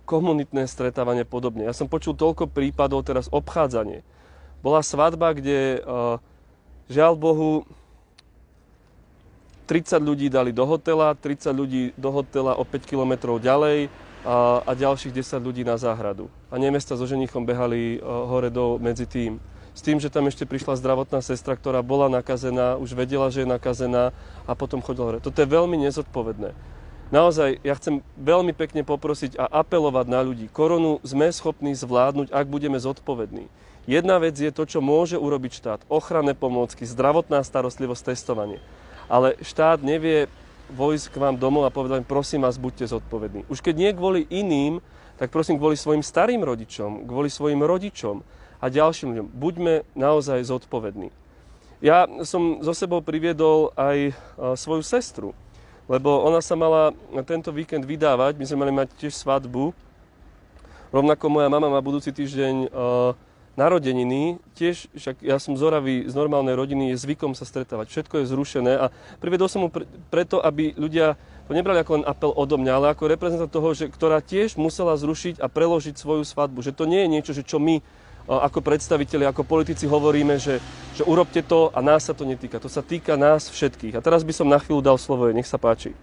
komunitné 0.05 0.69
stretávanie 0.69 1.25
podobne. 1.25 1.65
Ja 1.65 1.73
som 1.73 1.89
počul 1.89 2.13
toľko 2.13 2.51
prípadov 2.53 3.07
teraz 3.09 3.31
obchádzanie. 3.33 4.05
Bola 4.61 4.81
svadba, 4.83 5.33
kde 5.37 5.81
žiaľ 6.91 7.13
Bohu 7.19 7.67
30 9.67 9.99
ľudí 9.99 10.31
dali 10.31 10.55
do 10.55 10.63
hotela, 10.63 11.13
30 11.13 11.51
ľudí 11.51 11.83
do 11.99 12.11
hotela 12.15 12.55
o 12.55 12.63
5 12.63 12.87
kilometrov 12.87 13.43
ďalej 13.43 13.91
a, 14.23 14.63
a 14.63 14.71
ďalších 14.79 15.11
10 15.11 15.43
ľudí 15.43 15.63
na 15.67 15.75
záhradu. 15.75 16.31
A 16.51 16.59
nemesta 16.59 16.95
so 16.95 17.03
ženichom 17.03 17.43
behali 17.43 17.99
uh, 17.99 18.31
hore 18.31 18.51
do 18.51 18.79
medzi 18.79 19.07
tým. 19.07 19.43
S 19.77 19.85
tým, 19.85 20.01
že 20.01 20.09
tam 20.09 20.25
ešte 20.25 20.49
prišla 20.49 20.81
zdravotná 20.81 21.21
sestra, 21.21 21.53
ktorá 21.53 21.85
bola 21.85 22.09
nakazená, 22.09 22.81
už 22.81 22.97
vedela, 22.97 23.29
že 23.29 23.45
je 23.45 23.53
nakazená 23.53 24.15
a 24.49 24.53
potom 24.57 24.81
chodila 24.81 25.13
hore. 25.13 25.21
Toto 25.21 25.37
je 25.37 25.51
veľmi 25.51 25.77
nezodpovedné. 25.85 26.57
Naozaj, 27.07 27.63
ja 27.63 27.75
chcem 27.79 28.03
veľmi 28.19 28.51
pekne 28.51 28.83
poprosiť 28.83 29.39
a 29.39 29.47
apelovať 29.63 30.07
na 30.11 30.27
ľudí. 30.27 30.51
Koronu 30.51 30.99
sme 31.07 31.31
schopní 31.31 31.71
zvládnuť, 31.77 32.35
ak 32.35 32.47
budeme 32.51 32.83
zodpovední. 32.83 33.47
Jedna 33.87 34.19
vec 34.19 34.35
je 34.35 34.51
to, 34.51 34.67
čo 34.67 34.83
môže 34.83 35.15
urobiť 35.15 35.53
štát. 35.55 35.81
Ochranné 35.87 36.35
pomôcky, 36.35 36.83
zdravotná 36.83 37.47
starostlivosť, 37.47 38.13
testovanie 38.13 38.59
ale 39.07 39.39
štát 39.43 39.83
nevie 39.83 40.27
vojsť 40.75 41.15
k 41.15 41.21
vám 41.23 41.39
domov 41.39 41.63
a 41.67 41.75
povedať, 41.75 42.03
prosím 42.03 42.43
vás, 42.43 42.59
buďte 42.59 42.91
zodpovední. 42.91 43.47
Už 43.47 43.63
keď 43.63 43.75
nie 43.79 43.91
kvôli 43.95 44.27
iným, 44.27 44.83
tak 45.15 45.31
prosím 45.31 45.63
kvôli 45.63 45.79
svojim 45.79 46.03
starým 46.03 46.43
rodičom, 46.43 47.07
kvôli 47.07 47.31
svojim 47.31 47.63
rodičom 47.63 48.27
a 48.59 48.67
ďalším 48.67 49.15
ľuďom. 49.15 49.29
Buďme 49.31 49.75
naozaj 49.95 50.43
zodpovední. 50.43 51.15
Ja 51.79 52.11
som 52.27 52.65
zo 52.67 52.75
sebou 52.75 52.99
priviedol 52.99 53.71
aj 53.79 54.17
svoju 54.59 54.83
sestru, 54.83 55.39
lebo 55.87 56.27
ona 56.27 56.43
sa 56.43 56.59
mala 56.59 56.91
tento 57.23 57.55
víkend 57.55 57.87
vydávať, 57.87 58.35
my 58.35 58.45
sme 58.49 58.67
mali 58.67 58.73
mať 58.75 58.91
tiež 58.99 59.15
svadbu. 59.15 59.71
Rovnako 60.91 61.25
moja 61.31 61.47
mama 61.47 61.71
má 61.71 61.79
budúci 61.79 62.11
týždeň 62.11 62.75
narodeniny, 63.57 64.37
tiež, 64.53 64.93
však 64.93 65.25
ja 65.25 65.41
som 65.41 65.57
zoravý 65.57 66.05
z 66.05 66.15
normálnej 66.15 66.53
rodiny, 66.53 66.93
je 66.93 67.01
zvykom 67.01 67.33
sa 67.33 67.49
stretávať. 67.49 67.89
Všetko 67.89 68.23
je 68.23 68.31
zrušené 68.31 68.73
a 68.77 68.87
priviedol 69.19 69.49
som 69.49 69.65
mu 69.65 69.73
pre, 69.73 69.89
preto, 70.13 70.39
aby 70.45 70.77
ľudia 70.77 71.17
to 71.49 71.55
nebrali 71.57 71.81
ako 71.81 72.03
len 72.03 72.05
apel 72.05 72.33
odo 72.37 72.59
mňa, 72.61 72.73
ale 72.75 72.87
ako 72.93 73.09
reprezentant 73.09 73.49
toho, 73.49 73.71
že, 73.73 73.89
ktorá 73.89 74.21
tiež 74.21 74.61
musela 74.61 74.99
zrušiť 74.99 75.39
a 75.41 75.47
preložiť 75.47 75.95
svoju 75.97 76.27
svadbu. 76.27 76.59
Že 76.61 76.75
to 76.75 76.85
nie 76.85 77.07
je 77.07 77.13
niečo, 77.13 77.33
že 77.33 77.47
čo 77.47 77.63
my 77.63 77.81
ako 78.27 78.59
predstaviteľi, 78.59 79.31
ako 79.31 79.47
politici 79.47 79.87
hovoríme, 79.87 80.35
že, 80.43 80.59
že 80.99 81.07
urobte 81.07 81.47
to 81.47 81.71
a 81.71 81.79
nás 81.79 82.11
sa 82.11 82.15
to 82.15 82.27
netýka. 82.27 82.59
To 82.59 82.67
sa 82.67 82.83
týka 82.83 83.15
nás 83.15 83.47
všetkých. 83.47 83.95
A 83.95 84.03
teraz 84.03 84.27
by 84.27 84.35
som 84.35 84.51
na 84.51 84.59
chvíľu 84.59 84.83
dal 84.83 84.99
slovo, 84.99 85.31
nech 85.31 85.47
sa 85.47 85.63
páči. 85.63 85.95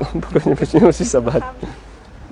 Pokojne, 0.00 0.56
nemusí 0.80 1.04
sa 1.04 1.20
bať. 1.20 1.44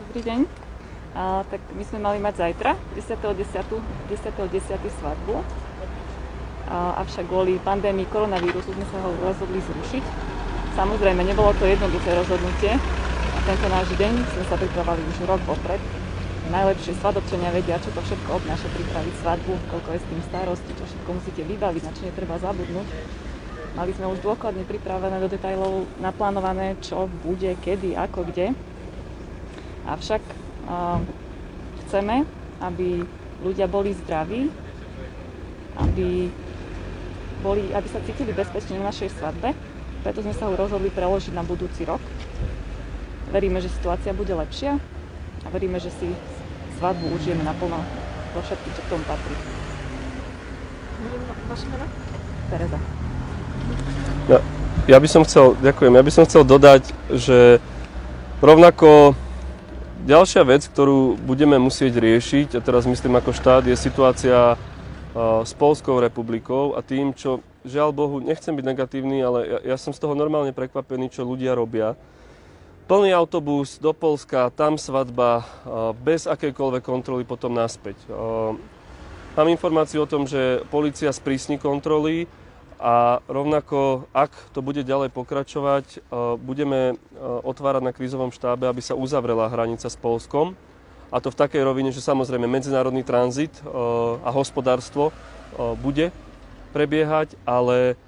Dobrý 0.08 0.24
deň. 0.24 0.67
A, 1.16 1.44
tak 1.48 1.60
my 1.72 1.84
sme 1.84 1.98
mali 2.04 2.18
mať 2.20 2.44
zajtra, 2.44 2.76
10.10. 2.96 3.80
10. 4.08 4.34
10. 4.48 4.98
svadbu. 5.00 5.34
A, 6.68 7.00
avšak 7.00 7.24
kvôli 7.28 7.56
pandémii 7.64 8.08
koronavírusu 8.12 8.76
sme 8.76 8.86
sa 8.92 8.98
ho 9.00 9.10
rozhodli 9.24 9.60
zrušiť. 9.60 10.04
Samozrejme, 10.76 11.24
nebolo 11.24 11.50
to 11.56 11.64
jednoduché 11.64 12.12
rozhodnutie. 12.12 12.76
A 13.34 13.38
tento 13.42 13.66
náš 13.72 13.88
deň 13.96 14.12
sme 14.30 14.44
sa 14.46 14.56
pripravali 14.60 15.00
už 15.00 15.26
rok 15.26 15.40
popred. 15.48 15.80
Najlepšie 16.48 16.96
svadobčania 16.96 17.52
vedia, 17.52 17.76
čo 17.76 17.92
to 17.92 18.00
všetko 18.00 18.40
obnáša 18.40 18.72
pripraviť 18.72 19.14
svadbu, 19.20 19.52
koľko 19.68 19.88
je 19.92 20.00
s 20.00 20.06
tým 20.08 20.20
starosti, 20.32 20.72
čo 20.80 20.84
všetko 20.88 21.10
musíte 21.12 21.42
vybaviť, 21.44 21.82
na 21.84 21.92
čo 21.92 22.02
netreba 22.08 22.36
zabudnúť. 22.40 22.88
Mali 23.76 23.92
sme 23.92 24.08
už 24.08 24.24
dôkladne 24.24 24.64
pripravené 24.64 25.20
do 25.20 25.28
detajlov 25.28 25.84
naplánované, 26.00 26.80
čo 26.80 27.04
bude, 27.20 27.52
kedy, 27.60 27.94
ako, 27.94 28.24
kde. 28.32 28.56
Avšak 29.84 30.24
chceme, 31.86 32.28
aby 32.60 33.02
ľudia 33.40 33.70
boli 33.70 33.94
zdraví, 33.94 34.52
aby 35.78 36.28
boli, 37.40 37.70
aby 37.70 37.86
sa 37.86 38.02
cítili 38.02 38.34
bezpečne 38.34 38.82
na 38.82 38.90
našej 38.90 39.14
svadbe. 39.14 39.54
Preto 40.02 40.22
sme 40.22 40.34
sa 40.34 40.50
ho 40.50 40.54
rozhodli 40.58 40.90
preložiť 40.90 41.34
na 41.34 41.46
budúci 41.46 41.86
rok. 41.86 42.02
Veríme, 43.30 43.62
že 43.62 43.70
situácia 43.70 44.10
bude 44.16 44.34
lepšia 44.34 44.80
a 45.44 45.46
veríme, 45.52 45.78
že 45.78 45.92
si 46.00 46.08
svadbu 46.78 47.14
užijeme 47.14 47.42
naplno 47.42 47.78
vo 48.34 48.40
všetkým, 48.42 48.72
čo 48.74 48.82
k 48.82 48.90
tomu 48.90 49.04
patrí. 49.06 49.34
Vaše 51.48 51.66
meno? 51.70 51.86
Tereza. 52.48 52.78
Ja, 54.28 54.38
ja 54.88 54.98
by 54.98 55.08
som 55.08 55.22
chcel, 55.24 55.56
ďakujem, 55.60 55.92
ja 55.94 56.04
by 56.04 56.12
som 56.12 56.24
chcel 56.24 56.42
dodať, 56.44 56.82
že 57.12 57.60
rovnako 58.40 59.12
ďalšia 60.08 60.42
vec, 60.48 60.64
ktorú 60.64 61.20
budeme 61.20 61.60
musieť 61.60 62.00
riešiť, 62.00 62.56
a 62.56 62.64
teraz 62.64 62.88
myslím 62.88 63.20
ako 63.20 63.36
štát, 63.36 63.68
je 63.68 63.76
situácia 63.76 64.56
s 65.44 65.52
Polskou 65.52 66.00
republikou 66.00 66.72
a 66.72 66.80
tým, 66.80 67.12
čo 67.12 67.44
žiaľ 67.68 67.92
Bohu, 67.92 68.16
nechcem 68.24 68.56
byť 68.56 68.64
negatívny, 68.64 69.20
ale 69.20 69.40
ja, 69.44 69.58
ja 69.74 69.76
som 69.76 69.92
z 69.92 70.00
toho 70.00 70.16
normálne 70.16 70.56
prekvapený, 70.56 71.12
čo 71.12 71.28
ľudia 71.28 71.52
robia. 71.52 71.92
Plný 72.88 73.12
autobus 73.12 73.76
do 73.76 73.92
Polska, 73.92 74.48
tam 74.48 74.80
svadba, 74.80 75.44
bez 76.00 76.24
akejkoľvek 76.24 76.80
kontroly 76.80 77.28
potom 77.28 77.52
naspäť. 77.52 78.00
Mám 79.36 79.48
informáciu 79.52 80.08
o 80.08 80.10
tom, 80.10 80.24
že 80.24 80.64
policia 80.72 81.12
sprísni 81.12 81.60
kontroly 81.60 82.24
a 82.78 83.18
rovnako, 83.26 84.06
ak 84.14 84.30
to 84.54 84.62
bude 84.62 84.86
ďalej 84.86 85.10
pokračovať, 85.10 85.98
budeme 86.38 86.94
otvárať 87.42 87.82
na 87.82 87.92
krízovom 87.92 88.30
štábe, 88.30 88.70
aby 88.70 88.78
sa 88.78 88.94
uzavrela 88.94 89.50
hranica 89.50 89.90
s 89.90 89.98
Polskom. 89.98 90.54
A 91.10 91.18
to 91.18 91.34
v 91.34 91.40
takej 91.40 91.66
rovine, 91.66 91.90
že 91.90 92.04
samozrejme 92.04 92.46
medzinárodný 92.46 93.02
tranzit 93.02 93.50
a 94.22 94.30
hospodárstvo 94.30 95.10
bude 95.82 96.14
prebiehať, 96.70 97.34
ale 97.48 97.98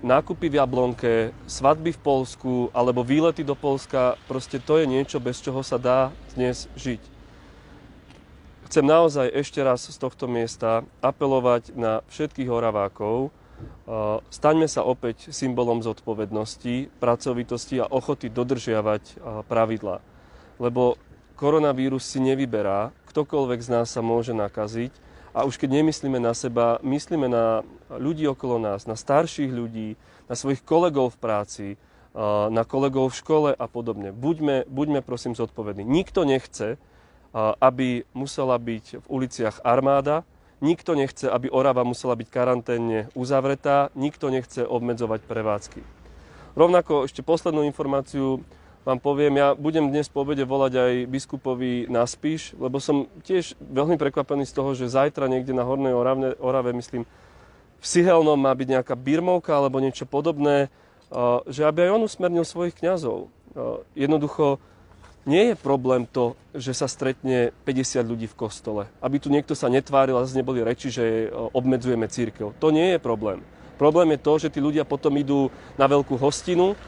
nákupy 0.00 0.46
v 0.48 0.58
Jablonke, 0.62 1.12
svadby 1.50 1.90
v 1.92 2.00
Polsku 2.00 2.70
alebo 2.70 3.02
výlety 3.02 3.42
do 3.42 3.58
Polska, 3.58 4.14
proste 4.30 4.62
to 4.62 4.78
je 4.78 4.86
niečo, 4.86 5.18
bez 5.18 5.42
čoho 5.42 5.66
sa 5.66 5.76
dá 5.82 6.14
dnes 6.38 6.70
žiť. 6.78 7.02
Chcem 8.70 8.86
naozaj 8.86 9.30
ešte 9.30 9.58
raz 9.62 9.82
z 9.82 9.98
tohto 9.98 10.30
miesta 10.30 10.86
apelovať 11.02 11.74
na 11.74 12.06
všetkých 12.10 12.50
Oravákov, 12.50 13.34
staňme 14.28 14.68
sa 14.68 14.84
opäť 14.84 15.30
symbolom 15.32 15.80
zodpovednosti, 15.80 16.90
pracovitosti 16.98 17.80
a 17.80 17.90
ochoty 17.90 18.28
dodržiavať 18.28 19.20
pravidlá. 19.46 20.02
Lebo 20.56 20.96
koronavírus 21.36 22.04
si 22.04 22.20
nevyberá, 22.20 22.92
ktokoľvek 23.12 23.60
z 23.60 23.68
nás 23.68 23.92
sa 23.92 24.00
môže 24.00 24.32
nakaziť 24.36 24.92
a 25.36 25.44
už 25.44 25.60
keď 25.60 25.84
nemyslíme 25.84 26.16
na 26.16 26.32
seba, 26.32 26.80
myslíme 26.80 27.28
na 27.28 27.60
ľudí 27.92 28.24
okolo 28.24 28.56
nás, 28.56 28.88
na 28.88 28.96
starších 28.96 29.52
ľudí, 29.52 30.00
na 30.26 30.34
svojich 30.34 30.64
kolegov 30.64 31.12
v 31.12 31.20
práci, 31.20 31.66
na 32.48 32.64
kolegov 32.64 33.12
v 33.12 33.18
škole 33.20 33.50
a 33.52 33.66
podobne. 33.68 34.16
Buďme, 34.16 34.64
buďme 34.64 35.04
prosím 35.04 35.36
zodpovední. 35.36 35.84
Nikto 35.84 36.24
nechce, 36.24 36.80
aby 37.36 38.08
musela 38.16 38.56
byť 38.56 39.04
v 39.04 39.06
uliciach 39.12 39.60
armáda, 39.60 40.24
nikto 40.64 40.96
nechce, 40.96 41.28
aby 41.28 41.52
Orava 41.52 41.84
musela 41.84 42.16
byť 42.16 42.28
karanténne 42.32 43.12
uzavretá, 43.12 43.92
nikto 43.92 44.32
nechce 44.32 44.64
obmedzovať 44.64 45.20
prevádzky. 45.24 45.80
Rovnako 46.56 47.04
ešte 47.04 47.20
poslednú 47.20 47.64
informáciu 47.68 48.40
vám 48.86 49.02
poviem, 49.02 49.34
ja 49.36 49.52
budem 49.52 49.90
dnes 49.90 50.06
po 50.06 50.22
obede 50.22 50.46
volať 50.46 50.72
aj 50.78 50.92
biskupovi 51.10 51.90
na 51.90 52.06
Spíš, 52.06 52.54
lebo 52.54 52.78
som 52.78 53.10
tiež 53.26 53.58
veľmi 53.58 53.98
prekvapený 53.98 54.46
z 54.46 54.54
toho, 54.54 54.78
že 54.78 54.88
zajtra 54.88 55.26
niekde 55.26 55.50
na 55.50 55.66
Hornej 55.66 55.90
Orave, 55.92 56.38
Orave 56.38 56.70
myslím, 56.70 57.02
v 57.76 57.84
Sihelnom 57.84 58.38
má 58.38 58.54
byť 58.54 58.68
nejaká 58.78 58.94
birmovka 58.94 59.58
alebo 59.58 59.82
niečo 59.82 60.06
podobné, 60.08 60.70
že 61.50 61.66
aby 61.66 61.86
aj 61.86 61.94
on 61.98 62.06
usmernil 62.06 62.46
svojich 62.46 62.78
kňazov. 62.78 63.28
Jednoducho, 63.98 64.62
nie 65.26 65.52
je 65.52 65.54
problém 65.58 66.06
to, 66.06 66.38
že 66.54 66.72
sa 66.72 66.86
stretne 66.86 67.50
50 67.66 68.06
ľudí 68.06 68.30
v 68.30 68.38
kostole. 68.38 68.86
Aby 69.02 69.18
tu 69.18 69.28
niekto 69.28 69.58
sa 69.58 69.66
netváril 69.66 70.16
a 70.16 70.24
zase 70.24 70.38
neboli 70.38 70.62
reči, 70.62 70.88
že 70.88 71.28
obmedzujeme 71.52 72.06
církev. 72.06 72.54
To 72.62 72.70
nie 72.70 72.94
je 72.94 72.98
problém. 73.02 73.42
Problém 73.76 74.14
je 74.14 74.24
to, 74.24 74.32
že 74.38 74.48
tí 74.54 74.62
ľudia 74.62 74.86
potom 74.86 75.12
idú 75.18 75.52
na 75.76 75.84
veľkú 75.90 76.16
hostinu, 76.16 76.78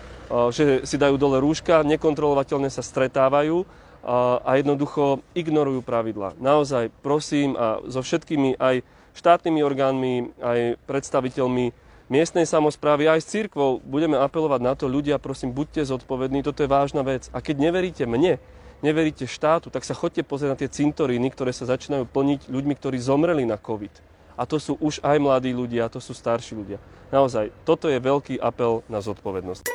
že 0.54 0.86
si 0.86 0.96
dajú 0.96 1.18
dole 1.18 1.42
rúška, 1.42 1.84
nekontrolovateľne 1.84 2.70
sa 2.72 2.80
stretávajú 2.80 3.66
a 4.08 4.56
jednoducho 4.56 5.20
ignorujú 5.34 5.82
pravidla. 5.82 6.38
Naozaj 6.38 6.94
prosím 7.02 7.58
a 7.58 7.82
so 7.90 8.00
všetkými 8.00 8.56
aj 8.56 8.86
štátnymi 9.18 9.60
orgánmi, 9.66 10.14
aj 10.38 10.78
predstaviteľmi 10.86 11.87
miestnej 12.08 12.48
samozprávy, 12.48 13.08
aj 13.08 13.20
s 13.24 13.30
církvou 13.30 13.80
budeme 13.84 14.16
apelovať 14.16 14.60
na 14.60 14.72
to, 14.74 14.88
ľudia, 14.88 15.20
prosím, 15.20 15.52
buďte 15.52 15.88
zodpovední, 15.88 16.44
toto 16.44 16.64
je 16.64 16.68
vážna 16.68 17.04
vec. 17.04 17.28
A 17.32 17.40
keď 17.40 17.70
neveríte 17.70 18.04
mne, 18.08 18.40
neveríte 18.80 19.28
štátu, 19.28 19.68
tak 19.68 19.84
sa 19.84 19.96
chodte 19.96 20.24
pozrieť 20.24 20.50
na 20.50 20.58
tie 20.58 20.72
cintoríny, 20.72 21.28
ktoré 21.32 21.52
sa 21.52 21.68
začínajú 21.68 22.08
plniť 22.08 22.48
ľuďmi, 22.48 22.74
ktorí 22.76 22.96
zomreli 22.98 23.44
na 23.44 23.60
COVID. 23.60 23.94
A 24.38 24.46
to 24.46 24.56
sú 24.62 24.78
už 24.78 25.02
aj 25.02 25.18
mladí 25.18 25.50
ľudia, 25.50 25.90
to 25.90 25.98
sú 25.98 26.14
starší 26.14 26.54
ľudia. 26.54 26.78
Naozaj, 27.10 27.50
toto 27.66 27.90
je 27.90 27.98
veľký 27.98 28.38
apel 28.38 28.86
na 28.86 29.02
zodpovednosť. 29.02 29.66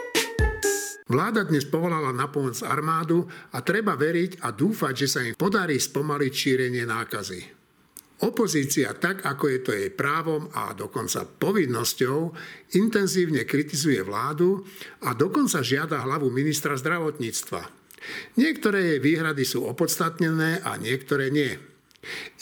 Vláda 1.03 1.43
dnes 1.43 1.67
povolala 1.67 2.15
na 2.15 2.31
pomoc 2.31 2.55
armádu 2.63 3.27
a 3.51 3.59
treba 3.59 3.99
veriť 3.99 4.39
a 4.39 4.55
dúfať, 4.55 4.93
že 4.95 5.07
sa 5.11 5.19
im 5.19 5.35
podarí 5.35 5.75
spomaliť 5.75 6.31
šírenie 6.31 6.87
nákazy. 6.87 7.62
Opozícia, 8.23 8.95
tak 8.95 9.27
ako 9.27 9.45
je 9.51 9.59
to 9.59 9.71
jej 9.75 9.91
právom 9.91 10.47
a 10.55 10.71
dokonca 10.71 11.27
povinnosťou, 11.27 12.31
intenzívne 12.79 13.43
kritizuje 13.43 13.99
vládu 13.99 14.63
a 15.03 15.11
dokonca 15.11 15.59
žiada 15.59 15.99
hlavu 15.99 16.31
ministra 16.31 16.79
zdravotníctva. 16.79 17.67
Niektoré 18.39 18.95
jej 18.95 18.99
výhrady 19.03 19.43
sú 19.43 19.67
opodstatnené 19.67 20.63
a 20.63 20.79
niektoré 20.79 21.35
nie. 21.35 21.51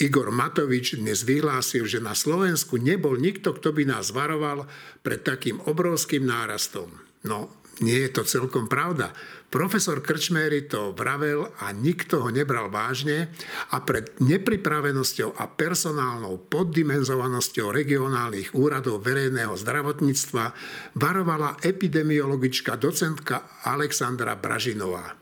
Igor 0.01 0.29
Matovič 0.29 0.97
dnes 0.97 1.25
vyhlásil, 1.25 1.85
že 1.89 2.01
na 2.01 2.13
Slovensku 2.13 2.81
nebol 2.81 3.17
nikto, 3.17 3.53
kto 3.53 3.73
by 3.73 3.85
nás 3.89 4.13
varoval 4.13 4.69
pred 5.01 5.21
takým 5.21 5.61
obrovským 5.65 6.25
nárastom. 6.25 6.89
No, 7.25 7.61
nie 7.81 8.05
je 8.05 8.09
to 8.13 8.25
celkom 8.25 8.65
pravda. 8.69 9.13
Profesor 9.51 9.99
Krčméry 9.99 10.71
to 10.71 10.95
vravel 10.95 11.43
a 11.59 11.75
nikto 11.75 12.23
ho 12.23 12.31
nebral 12.31 12.71
vážne 12.71 13.27
a 13.75 13.83
pred 13.83 14.15
nepripravenosťou 14.23 15.35
a 15.35 15.43
personálnou 15.51 16.39
poddimenzovanosťou 16.47 17.67
regionálnych 17.75 18.55
úradov 18.55 19.03
verejného 19.03 19.51
zdravotníctva 19.59 20.55
varovala 20.95 21.59
epidemiologička 21.67 22.79
docentka 22.79 23.59
Alexandra 23.67 24.39
Bražinová. 24.39 25.19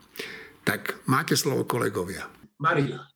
Tak 0.62 1.02
máte 1.10 1.34
slovo 1.34 1.66
kolegovia. 1.66 2.30
Maria. 2.62 3.10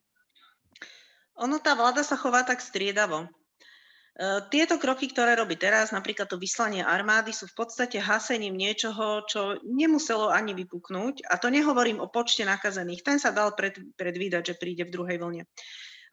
Ono, 1.39 1.63
tá 1.63 1.79
vláda 1.79 2.03
sa 2.03 2.19
chová 2.19 2.43
tak 2.43 2.59
striedavo. 2.59 3.31
E, 4.15 4.47
tieto 4.47 4.79
kroky, 4.79 5.11
ktoré 5.11 5.35
robí 5.35 5.59
teraz, 5.59 5.91
napríklad 5.91 6.31
to 6.31 6.39
vyslanie 6.39 6.87
armády, 6.87 7.35
sú 7.35 7.51
v 7.51 7.67
podstate 7.67 7.99
hasením 7.99 8.55
niečoho, 8.55 9.27
čo 9.27 9.59
nemuselo 9.67 10.31
ani 10.31 10.55
vypuknúť. 10.55 11.27
A 11.27 11.35
to 11.43 11.51
nehovorím 11.51 11.99
o 11.99 12.07
počte 12.07 12.47
nakazených. 12.47 13.03
Ten 13.03 13.19
sa 13.19 13.35
dal 13.35 13.59
pred, 13.59 13.75
predvídať, 13.99 14.55
že 14.55 14.61
príde 14.61 14.87
v 14.87 14.95
druhej 14.95 15.19
vlne. 15.19 15.43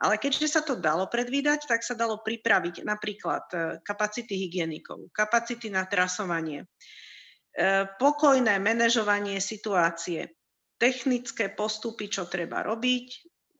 Ale 0.01 0.17
keďže 0.17 0.49
sa 0.49 0.61
to 0.65 0.81
dalo 0.81 1.05
predvídať, 1.05 1.69
tak 1.69 1.85
sa 1.85 1.93
dalo 1.93 2.25
pripraviť 2.25 2.81
napríklad 2.81 3.45
e, 3.53 3.57
kapacity 3.85 4.33
hygienikov, 4.33 5.13
kapacity 5.13 5.69
na 5.69 5.85
trasovanie, 5.85 6.65
e, 6.65 7.85
pokojné 8.01 8.57
manažovanie 8.57 9.37
situácie, 9.37 10.33
technické 10.81 11.53
postupy, 11.53 12.09
čo 12.09 12.25
treba 12.25 12.65
robiť, 12.65 13.07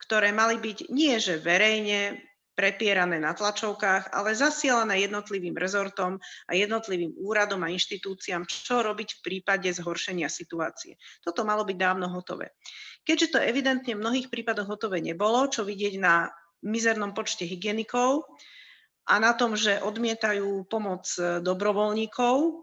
ktoré 0.02 0.34
mali 0.34 0.58
byť 0.58 0.90
nie 0.90 1.14
že 1.22 1.38
verejne 1.38 2.31
prepierané 2.62 3.18
na 3.18 3.34
tlačovkách, 3.34 4.14
ale 4.14 4.38
zasielané 4.38 5.02
jednotlivým 5.10 5.58
rezortom 5.58 6.22
a 6.46 6.52
jednotlivým 6.54 7.18
úradom 7.18 7.66
a 7.66 7.74
inštitúciám, 7.74 8.46
čo 8.46 8.86
robiť 8.86 9.18
v 9.18 9.24
prípade 9.26 9.66
zhoršenia 9.74 10.30
situácie. 10.30 11.02
Toto 11.26 11.42
malo 11.42 11.66
byť 11.66 11.74
dávno 11.74 12.06
hotové. 12.14 12.54
Keďže 13.02 13.34
to 13.34 13.40
evidentne 13.42 13.98
v 13.98 14.02
mnohých 14.06 14.30
prípadoch 14.30 14.70
hotové 14.70 15.02
nebolo, 15.02 15.50
čo 15.50 15.66
vidieť 15.66 15.98
na 15.98 16.30
mizernom 16.62 17.18
počte 17.18 17.50
hygienikov 17.50 18.30
a 19.10 19.18
na 19.18 19.34
tom, 19.34 19.58
že 19.58 19.82
odmietajú 19.82 20.70
pomoc 20.70 21.10
dobrovoľníkov, 21.18 22.62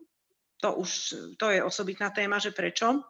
to 0.62 0.68
už 0.78 0.90
to 1.34 1.50
je 1.50 1.58
osobitná 1.58 2.14
téma, 2.14 2.38
že 2.38 2.54
prečo, 2.54 3.02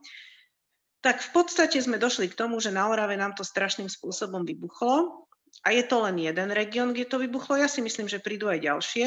tak 1.05 1.21
v 1.21 1.31
podstate 1.37 1.77
sme 1.85 2.01
došli 2.01 2.33
k 2.33 2.39
tomu, 2.41 2.57
že 2.65 2.73
na 2.73 2.89
Orave 2.89 3.21
nám 3.21 3.37
to 3.37 3.45
strašným 3.45 3.93
spôsobom 3.93 4.49
vybuchlo 4.49 5.28
a 5.67 5.75
je 5.75 5.83
to 5.87 6.03
len 6.07 6.17
jeden 6.23 6.51
región, 6.55 6.95
kde 6.95 7.11
to 7.11 7.19
vybuchlo. 7.19 7.59
Ja 7.59 7.69
si 7.71 7.83
myslím, 7.83 8.07
že 8.07 8.23
prídu 8.23 8.47
aj 8.47 8.63
ďalšie. 8.63 9.07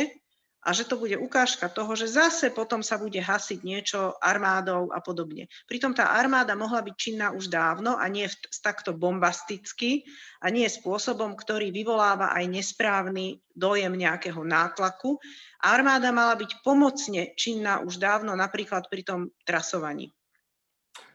a 0.61 0.69
že 0.77 0.85
to 0.85 0.93
bude 0.93 1.17
ukážka 1.17 1.65
toho, 1.73 1.89
že 1.97 2.05
zase 2.05 2.53
potom 2.53 2.85
sa 2.85 3.01
bude 3.01 3.17
hasiť 3.17 3.65
niečo 3.65 4.13
armádou 4.21 4.93
a 4.93 5.01
podobne. 5.01 5.49
Pritom 5.65 5.97
tá 5.97 6.13
armáda 6.13 6.53
mohla 6.53 6.85
byť 6.85 6.95
činná 7.01 7.33
už 7.33 7.49
dávno 7.49 7.97
a 7.97 8.05
nie 8.05 8.29
takto 8.61 8.93
bombasticky 8.93 10.05
a 10.37 10.53
nie 10.53 10.69
spôsobom, 10.69 11.33
ktorý 11.33 11.73
vyvoláva 11.73 12.29
aj 12.37 12.45
nesprávny 12.45 13.41
dojem 13.57 13.97
nejakého 13.97 14.45
nátlaku. 14.45 15.17
Armáda 15.65 16.13
mala 16.13 16.37
byť 16.37 16.61
pomocne 16.61 17.33
činná 17.33 17.81
už 17.81 17.97
dávno, 17.97 18.37
napríklad 18.37 18.85
pri 18.85 19.01
tom 19.01 19.19
trasovaní. 19.41 20.13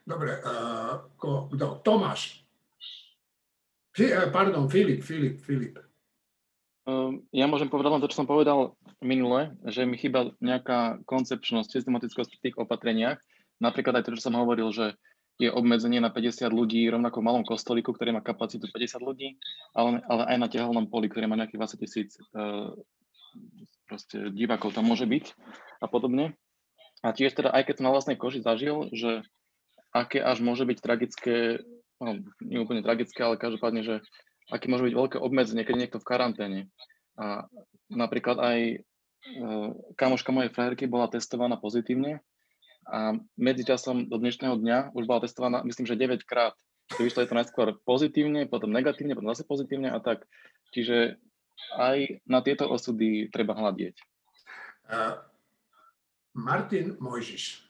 Dobre, 0.03 0.43
uh, 0.43 1.07
ko? 1.15 1.47
Tomáš. 1.83 2.46
Uh, 3.97 4.29
pardon, 4.29 4.69
Filip, 4.69 5.01
Filip, 5.01 5.41
Filip. 5.41 5.81
Ehm, 6.87 7.27
ja 7.35 7.45
môžem 7.51 7.67
povedať 7.67 7.91
len 7.91 8.01
to, 8.01 8.07
čo 8.07 8.23
som 8.23 8.29
povedal 8.29 8.79
minule, 9.03 9.51
že 9.67 9.83
mi 9.83 9.99
chýba 9.99 10.31
nejaká 10.39 11.03
koncepčnosť, 11.03 11.67
systematickosť 11.67 12.31
v 12.39 12.43
tých 12.47 12.55
opatreniach. 12.55 13.19
Napríklad 13.59 13.99
aj 13.99 14.03
to, 14.07 14.15
čo 14.15 14.31
som 14.31 14.39
hovoril, 14.39 14.71
že 14.71 14.95
je 15.37 15.53
obmedzenie 15.53 16.01
na 16.01 16.09
50 16.09 16.49
ľudí 16.49 16.89
rovnako 16.89 17.21
v 17.21 17.27
malom 17.29 17.43
kostolíku, 17.45 17.93
ktorý 17.93 18.17
má 18.17 18.21
kapacitu 18.25 18.65
50 18.71 19.03
ľudí, 19.05 19.37
ale, 19.77 20.01
ale 20.09 20.23
aj 20.33 20.37
na 20.41 20.47
tehelnom 20.49 20.89
poli, 20.89 21.11
ktorý 21.11 21.29
má 21.29 21.37
nejakých 21.37 21.77
20 21.77 21.83
tisíc 21.83 22.09
uh, 22.33 22.73
proste 23.85 24.33
divákov 24.33 24.73
tam 24.73 24.89
môže 24.89 25.05
byť 25.05 25.37
a 25.83 25.85
podobne. 25.85 26.33
A 27.05 27.13
tiež 27.13 27.37
teda, 27.37 27.53
aj 27.53 27.69
keď 27.69 27.73
som 27.77 27.85
na 27.85 27.93
vlastnej 27.93 28.17
koži 28.17 28.41
zažil, 28.41 28.89
že 28.89 29.21
aké 29.93 30.17
až 30.17 30.41
môže 30.41 30.65
byť 30.65 30.77
tragické, 30.81 31.61
no, 32.01 32.21
nie 32.41 32.61
úplne 32.61 32.85
tragické, 32.85 33.21
ale 33.21 33.41
každopádne, 33.41 33.81
že 33.83 33.95
aké 34.51 34.71
môže 34.71 34.87
byť 34.87 34.95
veľké 34.95 35.17
obmedzenie, 35.19 35.63
keď 35.67 35.73
je 35.75 35.81
niekto 35.85 35.99
v 35.99 36.07
karanténe. 36.07 36.59
A 37.17 37.49
napríklad 37.91 38.37
aj 38.39 38.59
e, 38.71 38.77
kamoška 39.99 40.31
mojej 40.31 40.53
frajerky 40.53 40.85
bola 40.87 41.11
testovaná 41.11 41.57
pozitívne 41.59 42.23
a 42.87 43.19
medzičasom 43.35 44.07
do 44.07 44.15
dnešného 44.15 44.55
dňa 44.55 44.95
už 44.95 45.03
bola 45.03 45.27
testovaná, 45.27 45.59
myslím, 45.67 45.83
že 45.83 45.99
9 45.99 46.23
krát. 46.23 46.55
Vyšlo 46.95 47.27
je 47.27 47.29
to 47.29 47.35
najskôr 47.35 47.75
pozitívne, 47.83 48.47
potom 48.47 48.71
negatívne, 48.71 49.11
potom 49.11 49.35
zase 49.35 49.43
pozitívne 49.43 49.91
a 49.91 49.99
tak. 49.99 50.23
Čiže 50.71 51.19
aj 51.75 52.23
na 52.23 52.39
tieto 52.39 52.63
osudy 52.71 53.27
treba 53.27 53.59
hľadieť. 53.59 53.99
Uh, 54.87 55.19
Martin 56.31 56.95
Mojžiš. 57.03 57.66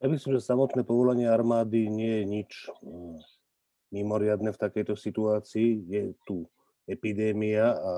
Ja 0.00 0.08
myslím, 0.08 0.40
že 0.40 0.48
samotné 0.48 0.80
povolanie 0.80 1.28
armády 1.28 1.92
nie 1.92 2.20
je 2.20 2.24
nič 2.24 2.50
uh, 2.72 3.20
mimoriadne 3.92 4.48
v 4.48 4.60
takejto 4.60 4.96
situácii. 4.96 5.84
Je 5.92 6.02
tu 6.24 6.48
epidémia 6.88 7.76
a 7.76 7.92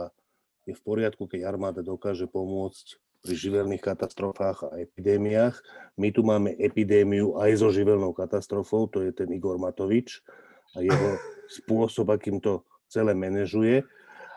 je 0.66 0.74
v 0.74 0.82
poriadku, 0.82 1.30
keď 1.30 1.46
armáda 1.46 1.80
dokáže 1.86 2.26
pomôcť 2.26 2.98
pri 3.22 3.34
živelných 3.38 3.82
katastrofách 3.82 4.66
a 4.66 4.82
epidémiách. 4.82 5.54
My 5.94 6.10
tu 6.10 6.26
máme 6.26 6.58
epidémiu 6.58 7.38
aj 7.38 7.62
so 7.62 7.70
živelnou 7.70 8.10
katastrofou, 8.10 8.90
to 8.90 9.06
je 9.06 9.14
ten 9.14 9.30
Igor 9.30 9.62
Matovič 9.62 10.26
a 10.74 10.82
jeho 10.82 11.22
spôsob, 11.62 12.10
akým 12.10 12.42
to 12.42 12.66
celé 12.90 13.14
manažuje. 13.14 13.86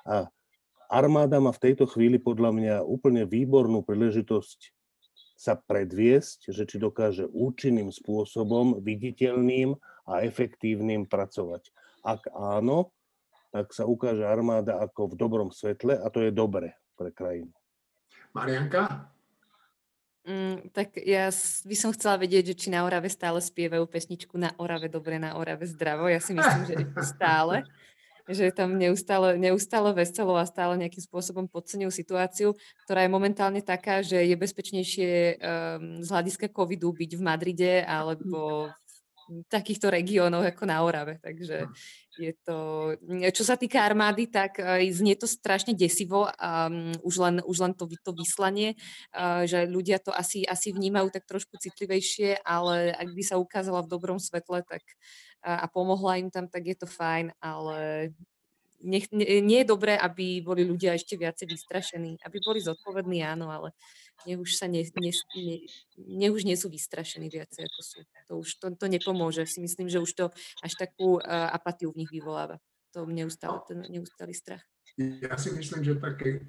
A 0.06 0.30
armáda 0.86 1.42
má 1.42 1.50
v 1.50 1.66
tejto 1.66 1.90
chvíli 1.90 2.22
podľa 2.22 2.54
mňa 2.54 2.76
úplne 2.86 3.26
výbornú 3.26 3.82
príležitosť 3.82 4.85
sa 5.36 5.60
predviesť, 5.60 6.50
že 6.50 6.64
či 6.64 6.80
dokáže 6.80 7.28
účinným 7.28 7.92
spôsobom, 7.92 8.80
viditeľným 8.80 9.76
a 10.08 10.24
efektívnym 10.24 11.06
pracovať. 11.06 11.70
Ak 12.08 12.32
áno, 12.32 12.96
tak 13.52 13.72
sa 13.76 13.84
ukáže 13.88 14.24
armáda 14.24 14.80
ako 14.80 15.12
v 15.12 15.20
dobrom 15.20 15.50
svetle 15.52 16.00
a 16.00 16.08
to 16.12 16.24
je 16.24 16.32
dobre 16.32 16.76
pre 16.96 17.12
krajinu. 17.12 17.52
Marianka? 18.36 19.12
Mm, 20.26 20.74
tak 20.74 20.98
ja 21.06 21.30
by 21.64 21.76
som 21.78 21.94
chcela 21.94 22.18
vedieť, 22.18 22.52
že 22.52 22.56
či 22.66 22.68
na 22.74 22.82
Orave 22.82 23.14
stále 23.14 23.38
spievajú 23.38 23.86
pesničku 23.86 24.34
na 24.42 24.52
Orave 24.58 24.90
dobre, 24.90 25.22
na 25.22 25.38
Orave 25.38 25.70
zdravo. 25.70 26.10
Ja 26.10 26.18
si 26.18 26.34
myslím, 26.34 26.64
že 26.66 26.76
stále 27.06 27.62
že 28.30 28.50
tam 28.50 28.78
neustále, 28.78 29.38
neustále 29.38 29.94
veselo 29.94 30.34
a 30.38 30.50
stále 30.50 30.78
nejakým 30.82 31.04
spôsobom 31.06 31.46
podceňujú 31.46 31.92
situáciu, 31.94 32.50
ktorá 32.86 33.06
je 33.06 33.14
momentálne 33.14 33.62
taká, 33.62 34.02
že 34.02 34.26
je 34.26 34.36
bezpečnejšie 34.36 35.12
um, 35.12 36.02
z 36.02 36.08
hľadiska 36.10 36.50
covidu 36.50 36.90
byť 36.90 37.12
v 37.18 37.22
Madride 37.22 37.74
alebo 37.86 38.70
v 39.26 39.42
takýchto 39.50 39.90
regiónoch 39.90 40.46
ako 40.46 40.64
na 40.70 40.78
Orave. 40.86 41.18
Takže 41.18 41.66
je 42.16 42.32
to, 42.46 42.94
čo 43.34 43.44
sa 43.44 43.58
týka 43.58 43.84
armády, 43.84 44.30
tak 44.30 44.62
znie 44.94 45.18
to 45.18 45.28
strašne 45.28 45.74
desivo, 45.74 46.30
um, 46.30 46.94
už, 47.04 47.16
len, 47.20 47.36
už 47.44 47.58
len 47.60 47.74
to, 47.76 47.90
to 48.06 48.12
vyslanie, 48.16 48.78
uh, 49.12 49.44
že 49.44 49.68
ľudia 49.68 50.00
to 50.00 50.16
asi, 50.16 50.48
asi 50.48 50.72
vnímajú 50.72 51.12
tak 51.12 51.28
trošku 51.28 51.58
citlivejšie, 51.60 52.40
ale 52.46 52.94
ak 52.96 53.10
by 53.12 53.24
sa 53.26 53.36
ukázala 53.42 53.84
v 53.84 53.92
dobrom 53.92 54.22
svetle 54.22 54.64
tak, 54.64 54.86
a 55.46 55.70
pomohla 55.70 56.18
im 56.18 56.34
tam, 56.34 56.50
tak 56.50 56.66
je 56.66 56.74
to 56.74 56.90
fajn, 56.90 57.30
ale 57.38 58.10
nech, 58.82 59.10
nie, 59.14 59.42
nie 59.46 59.62
je 59.62 59.72
dobré, 59.72 59.94
aby 59.98 60.42
boli 60.42 60.66
ľudia 60.66 60.98
ešte 60.98 61.18
viacej 61.18 61.48
vystrašení. 61.50 62.18
Aby 62.26 62.38
boli 62.42 62.60
zodpovední, 62.62 63.22
áno, 63.26 63.54
ale 63.54 63.74
nech 64.26 64.42
už, 64.42 64.58
sa 64.58 64.66
ne, 64.66 64.82
ne, 64.82 65.12
ne, 65.14 65.58
nech 65.98 66.34
už 66.34 66.46
nie 66.46 66.58
sú 66.58 66.70
vystrašení 66.70 67.30
viacej, 67.30 67.66
ako 67.66 67.82
sú. 67.82 68.00
To 68.30 68.34
už 68.42 68.50
to, 68.62 68.66
to 68.78 68.86
nepomôže. 68.90 69.46
Si 69.46 69.62
myslím, 69.62 69.90
že 69.90 70.02
už 70.02 70.12
to 70.14 70.26
až 70.62 70.74
takú 70.78 71.18
uh, 71.18 71.50
apatiu 71.50 71.94
v 71.94 72.06
nich 72.06 72.12
vyvoláva. 72.14 72.62
To 72.94 73.06
neustále, 73.06 73.60
ten 73.68 73.84
neustály 73.90 74.34
strach. 74.34 74.64
Ja 74.98 75.36
si 75.36 75.52
myslím, 75.52 75.84
že, 75.84 76.00
také, 76.00 76.48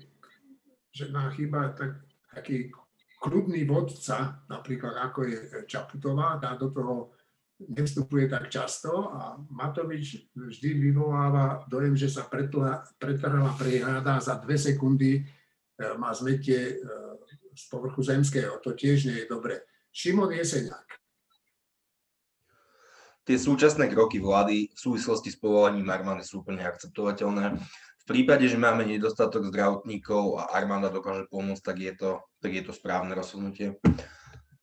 že 0.95 1.11
nám 1.11 1.35
chýba 1.35 1.75
tak, 1.75 2.07
taký 2.31 2.71
kľudný 3.19 3.67
vodca, 3.67 4.45
napríklad 4.47 4.95
ako 5.11 5.27
je 5.27 5.39
Čaputová, 5.67 6.39
dá 6.39 6.55
do 6.55 6.71
toho 6.71 7.16
nevstupuje 7.61 8.29
tak 8.29 8.53
často 8.53 9.13
a 9.17 9.41
Matovič 9.49 10.29
vždy 10.37 10.71
vyvoláva 10.77 11.65
dojem, 11.69 11.97
že 11.97 12.13
sa 12.13 12.29
pretrhla 12.29 13.53
prehráda 13.57 14.21
a 14.21 14.25
za 14.25 14.37
dve 14.37 14.61
sekundy 14.61 15.21
e, 15.21 15.23
má 15.97 16.13
zmetie 16.13 16.77
e, 16.77 16.97
z 17.57 17.65
povrchu 17.73 18.05
zemského. 18.05 18.61
To 18.61 18.77
tiež 18.77 19.09
nie 19.09 19.25
je 19.25 19.27
dobre. 19.33 19.65
Šimon 19.89 20.37
Jeseniak. 20.37 20.85
Tie 23.27 23.41
súčasné 23.41 23.91
kroky 23.91 24.23
vlády 24.23 24.71
v 24.71 24.79
súvislosti 24.79 25.35
s 25.35 25.41
povolaním 25.41 25.91
armády 25.91 26.23
sú 26.23 26.47
úplne 26.47 26.63
akceptovateľné. 26.63 27.59
V 27.59 28.05
prípade, 28.07 28.47
že 28.47 28.55
máme 28.55 28.87
nedostatok 28.87 29.51
zdravotníkov 29.51 30.39
a 30.39 30.55
armáda 30.55 30.95
dokáže 30.95 31.27
pomôcť, 31.27 31.65
tak 31.65 31.77
je 31.83 31.93
to, 31.99 32.11
tak 32.39 32.55
je 32.55 32.63
to 32.63 32.71
správne 32.71 33.11
rozhodnutie. 33.19 33.83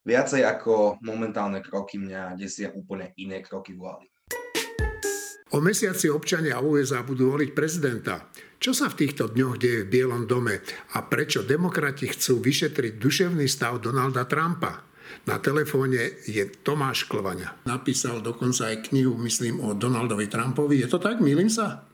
Viacej 0.03 0.43
ako 0.43 0.99
momentálne 0.99 1.63
kroky 1.63 1.95
mňa 1.95 2.35
desia 2.35 2.75
úplne 2.75 3.15
iné 3.15 3.39
kroky 3.39 3.71
vlády. 3.71 4.11
O 5.55 5.61
mesiaci 5.63 6.11
občania 6.11 6.59
USA 6.59 7.05
budú 7.05 7.31
voliť 7.31 7.55
prezidenta. 7.55 8.27
Čo 8.59 8.75
sa 8.75 8.91
v 8.91 9.05
týchto 9.05 9.31
dňoch 9.31 9.55
deje 9.55 9.87
v 9.87 9.91
Bielom 9.91 10.27
dome 10.27 10.59
a 10.91 10.97
prečo 11.07 11.45
demokrati 11.45 12.09
chcú 12.11 12.43
vyšetriť 12.43 12.99
duševný 12.99 13.47
stav 13.47 13.79
Donalda 13.79 14.27
Trumpa? 14.27 14.83
Na 15.23 15.39
telefóne 15.39 16.19
je 16.27 16.51
Tomáš 16.51 17.07
Klovaňa. 17.07 17.63
Napísal 17.63 18.19
dokonca 18.19 18.75
aj 18.75 18.91
knihu, 18.91 19.15
myslím, 19.23 19.61
o 19.63 19.71
Donaldovi 19.71 20.27
Trumpovi. 20.27 20.83
Je 20.83 20.89
to 20.89 20.99
tak? 20.99 21.23
Milím 21.23 21.47
sa? 21.47 21.85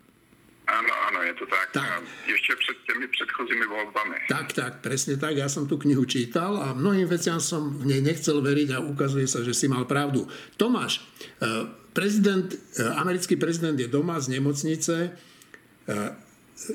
Áno, 0.66 0.94
je 1.30 1.36
to 1.38 1.46
tak. 1.46 1.68
tak. 1.78 2.02
Ešte 2.26 2.52
pred 2.58 2.78
tými 2.90 3.06
predchozími 3.06 3.66
voľbami. 3.70 4.18
Tak, 4.26 4.48
tak, 4.58 4.74
presne 4.82 5.16
tak. 5.22 5.38
Ja 5.38 5.46
som 5.46 5.70
tú 5.70 5.78
knihu 5.78 6.04
čítal 6.10 6.58
a 6.58 6.74
mnohým 6.74 7.06
veciam 7.06 7.38
som 7.38 7.70
v 7.70 7.86
nej 7.86 8.02
nechcel 8.02 8.42
veriť 8.42 8.74
a 8.74 8.82
ukazuje 8.82 9.30
sa, 9.30 9.46
že 9.46 9.54
si 9.54 9.70
mal 9.70 9.86
pravdu. 9.86 10.26
Tomáš, 10.58 11.06
e, 11.38 11.70
prezident, 11.94 12.50
e, 12.50 12.58
americký 12.98 13.38
prezident 13.38 13.78
je 13.78 13.86
doma 13.86 14.18
z 14.18 14.42
nemocnice. 14.42 14.96
E, 15.06 15.10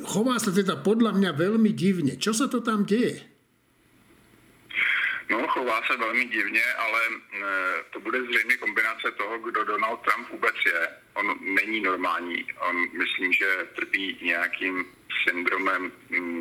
chová 0.07 0.39
sa 0.39 0.55
teda 0.55 0.79
podľa 0.79 1.19
mňa 1.19 1.31
veľmi 1.35 1.75
divne. 1.75 2.15
Čo 2.15 2.33
sa 2.33 2.47
to 2.47 2.63
tam 2.63 2.87
deje? 2.87 3.34
No, 5.29 5.47
chová 5.49 5.83
se 5.87 5.97
velmi 5.97 6.25
divně, 6.25 6.65
ale 6.75 7.01
to 7.91 8.01
bude 8.01 8.23
zřejmě 8.23 8.57
kombinace 8.57 9.11
toho, 9.11 9.39
kdo 9.39 9.65
Donald 9.65 9.97
Trump 9.97 10.29
vůbec 10.31 10.55
je. 10.67 10.89
On 11.15 11.39
není 11.41 11.81
normální. 11.81 12.47
On 12.59 12.77
myslím, 12.93 13.33
že 13.33 13.69
trpí 13.75 14.19
nějakým 14.23 14.85
syndromem 15.29 15.93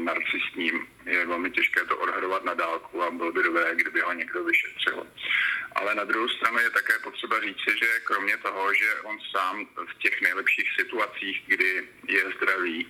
narcistním. 0.06 0.88
Je 1.06 1.26
velmi 1.26 1.52
těžké 1.52 1.86
to 1.86 1.98
odhadovat 1.98 2.44
na 2.44 2.54
dálku 2.54 3.04
a 3.04 3.12
bylo 3.12 3.32
by 3.32 3.44
dobré, 3.44 3.76
kdyby 3.76 4.00
ho 4.02 4.14
někdo 4.14 4.44
vyšetřil. 4.44 5.08
Ale 5.76 5.96
na 5.96 6.04
druhou 6.04 6.30
stranu 6.30 6.60
je 6.60 6.70
také 6.70 7.00
potřeba 7.00 7.42
říci, 7.42 7.78
že 7.84 8.00
kromě 8.04 8.38
toho, 8.38 8.74
že 8.74 8.96
on 9.04 9.18
sám 9.32 9.68
v 9.76 9.98
těch 9.98 10.22
nejlepších 10.22 10.70
situacích, 10.80 11.44
kdy 11.48 11.88
je 12.08 12.24
zdravý, 12.38 12.88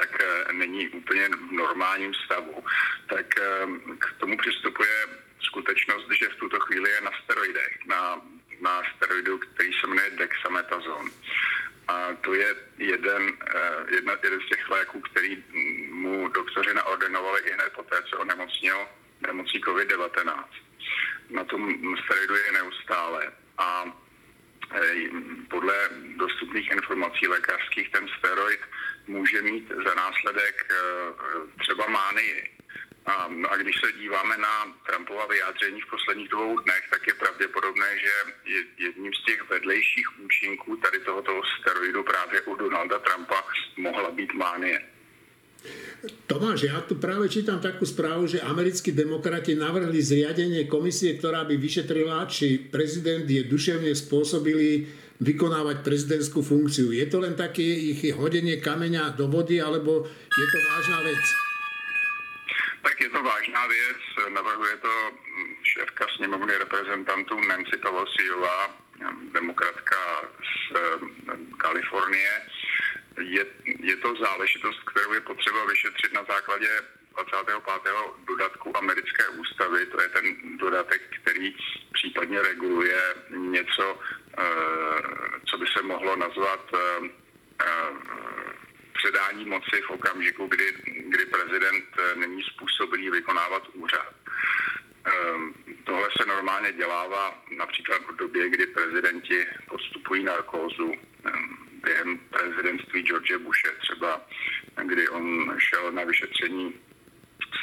tak 0.00 0.20
eh, 0.20 0.52
není 0.52 0.88
úplně 0.88 1.28
v 1.28 1.52
normálním 1.52 2.14
stavu, 2.14 2.64
tak 3.08 3.26
eh, 3.40 3.66
k 3.98 4.12
tomu 4.20 4.36
přistupuje 4.36 5.06
skutečnost, 5.40 6.06
že 6.20 6.28
v 6.28 6.36
tuto 6.36 6.60
chvíli 6.60 6.90
je 6.90 7.00
na 7.00 7.10
steroidech, 7.24 7.78
na, 7.86 8.20
na 8.60 8.82
steroidu, 8.96 9.38
který 9.38 9.72
se 9.72 9.86
jmenuje 9.86 10.10
dexametazon. 10.10 11.10
A 11.88 12.14
to 12.20 12.34
je 12.34 12.56
jeden, 12.78 13.32
jedna, 13.88 14.12
jeden 14.22 14.40
z 14.40 14.48
těch 14.48 14.70
léků, 14.70 15.00
který 15.00 15.44
mu 15.90 16.28
doktoři 16.28 16.74
naordinovali 16.74 17.40
i 17.40 17.52
hned 17.52 17.72
poté, 17.72 18.02
co 18.02 18.18
onemocnil 18.18 18.88
nemocí 19.26 19.60
COVID-19. 19.60 20.44
Na 21.30 21.44
tom 21.44 21.74
steroiduje 22.04 22.52
neustále. 22.52 23.32
A 23.58 23.84
podle 25.48 25.74
dostupných 26.16 26.70
informací 26.70 27.26
lékařských 27.26 27.90
ten 27.90 28.08
steroid 28.18 28.60
může 29.08 29.42
mít 29.42 29.68
za 29.68 29.94
následek 29.94 30.74
třeba 31.60 31.86
mánii. 31.86 32.56
A, 33.06 33.30
a 33.48 33.56
když 33.56 33.76
se 33.80 33.92
díváme 33.92 34.36
na 34.38 34.54
Trumpova 34.86 35.26
vyjádření 35.26 35.80
v 35.80 35.90
posledních 35.90 36.28
dvou 36.28 36.58
dnech, 36.58 36.84
tak 36.90 37.06
je 37.06 37.14
pravděpodobné, 37.14 37.98
že 37.98 38.12
jedním 38.78 39.14
z 39.14 39.24
těch 39.24 39.50
vedlejších 39.50 40.20
účinků 40.20 40.76
tady 40.76 40.98
tohoto 40.98 41.42
steroidu 41.60 42.02
právě 42.02 42.40
u 42.40 42.56
Donalda 42.56 42.98
Trumpa 42.98 43.44
mohla 43.76 44.10
být 44.10 44.34
mánie. 44.34 44.80
Tomáš, 46.26 46.70
ja 46.70 46.78
tu 46.86 46.94
práve 46.94 47.26
čítam 47.26 47.58
takú 47.58 47.82
správu, 47.82 48.30
že 48.30 48.44
americkí 48.44 48.94
demokrati 48.94 49.58
navrhli 49.58 49.98
zriadenie 49.98 50.70
komisie, 50.70 51.18
ktorá 51.18 51.42
by 51.42 51.58
vyšetrila, 51.58 52.28
či 52.30 52.70
prezident 52.70 53.26
je 53.26 53.42
duševne 53.42 53.90
spôsobilý 53.90 54.86
vykonávať 55.20 55.80
prezidentskú 55.80 56.44
funkciu. 56.44 56.92
Je 56.92 57.06
to 57.08 57.20
len 57.22 57.36
také 57.36 57.64
ich 57.64 58.00
hodenie 58.12 58.60
kameňa 58.60 59.16
do 59.16 59.28
vody, 59.28 59.60
alebo 59.60 60.04
je 60.28 60.46
to 60.52 60.58
vážna 60.72 60.98
vec? 61.04 61.24
Tak 62.82 62.96
je 63.00 63.10
to 63.10 63.20
vážná 63.22 63.66
věc, 63.66 64.02
navrhuje 64.30 64.76
to 64.76 64.92
šéfka 65.62 66.06
sněmovny 66.16 66.52
reprezentantů 66.58 67.40
Nancy 67.40 67.76
Pelosiová, 67.76 68.76
demokratka 69.32 69.96
z 70.40 70.76
Kalifornie. 71.58 72.32
Je, 73.20 73.46
je 73.80 73.96
to 73.96 74.14
záležitost, 74.20 74.80
kterou 74.90 75.12
je 75.12 75.20
potřeba 75.20 75.66
vyšetřit 75.66 76.12
na 76.12 76.24
základě 76.24 76.68
25. 77.16 77.56
dodatku 78.28 78.76
americké 78.76 79.28
ústavy, 79.28 79.86
to 79.86 80.02
je 80.02 80.08
ten 80.08 80.24
dodatek, 80.58 81.02
který 81.22 81.56
případně 81.92 82.42
reguluje 82.42 83.00
něco, 83.36 83.98
co 85.44 85.58
by 85.58 85.66
se 85.76 85.82
mohlo 85.82 86.16
nazvat 86.36 86.70
předání 88.92 89.44
moci 89.44 89.82
v 89.86 89.90
okamžiku, 89.90 90.50
prezident 91.30 91.84
není 92.14 92.42
způsobilý 92.42 93.10
vykonávat 93.10 93.68
úřad. 93.72 94.14
Tohle 95.84 96.08
se 96.20 96.26
normálně 96.26 96.72
dělává 96.72 97.42
například 97.56 98.02
v 98.02 98.16
době, 98.16 98.48
kdy 98.48 98.66
prezidenti 98.66 99.46
podstupují 99.68 100.24
narkózu. 100.24 100.92
Během 101.84 102.18
prezidentství 102.18 103.02
George 103.02 103.36
Bushe 103.36 103.72
třeba, 103.80 104.20
kdy 104.82 105.08
on 105.08 105.56
šel 105.58 105.92
na 105.92 106.04
vyšetření 106.04 106.74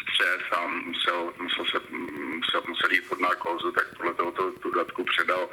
střes 0.01 0.41
a 0.51 0.67
musel, 0.67 1.33
musel, 1.41 1.65
se, 1.65 1.79
musel, 2.15 2.63
musel 2.67 2.91
jít 2.91 3.07
pod 3.09 3.19
narkózu, 3.19 3.71
tak 3.71 3.97
podle 3.97 4.13
tohoto 4.13 4.53
dodatku 4.63 5.03
předal 5.03 5.49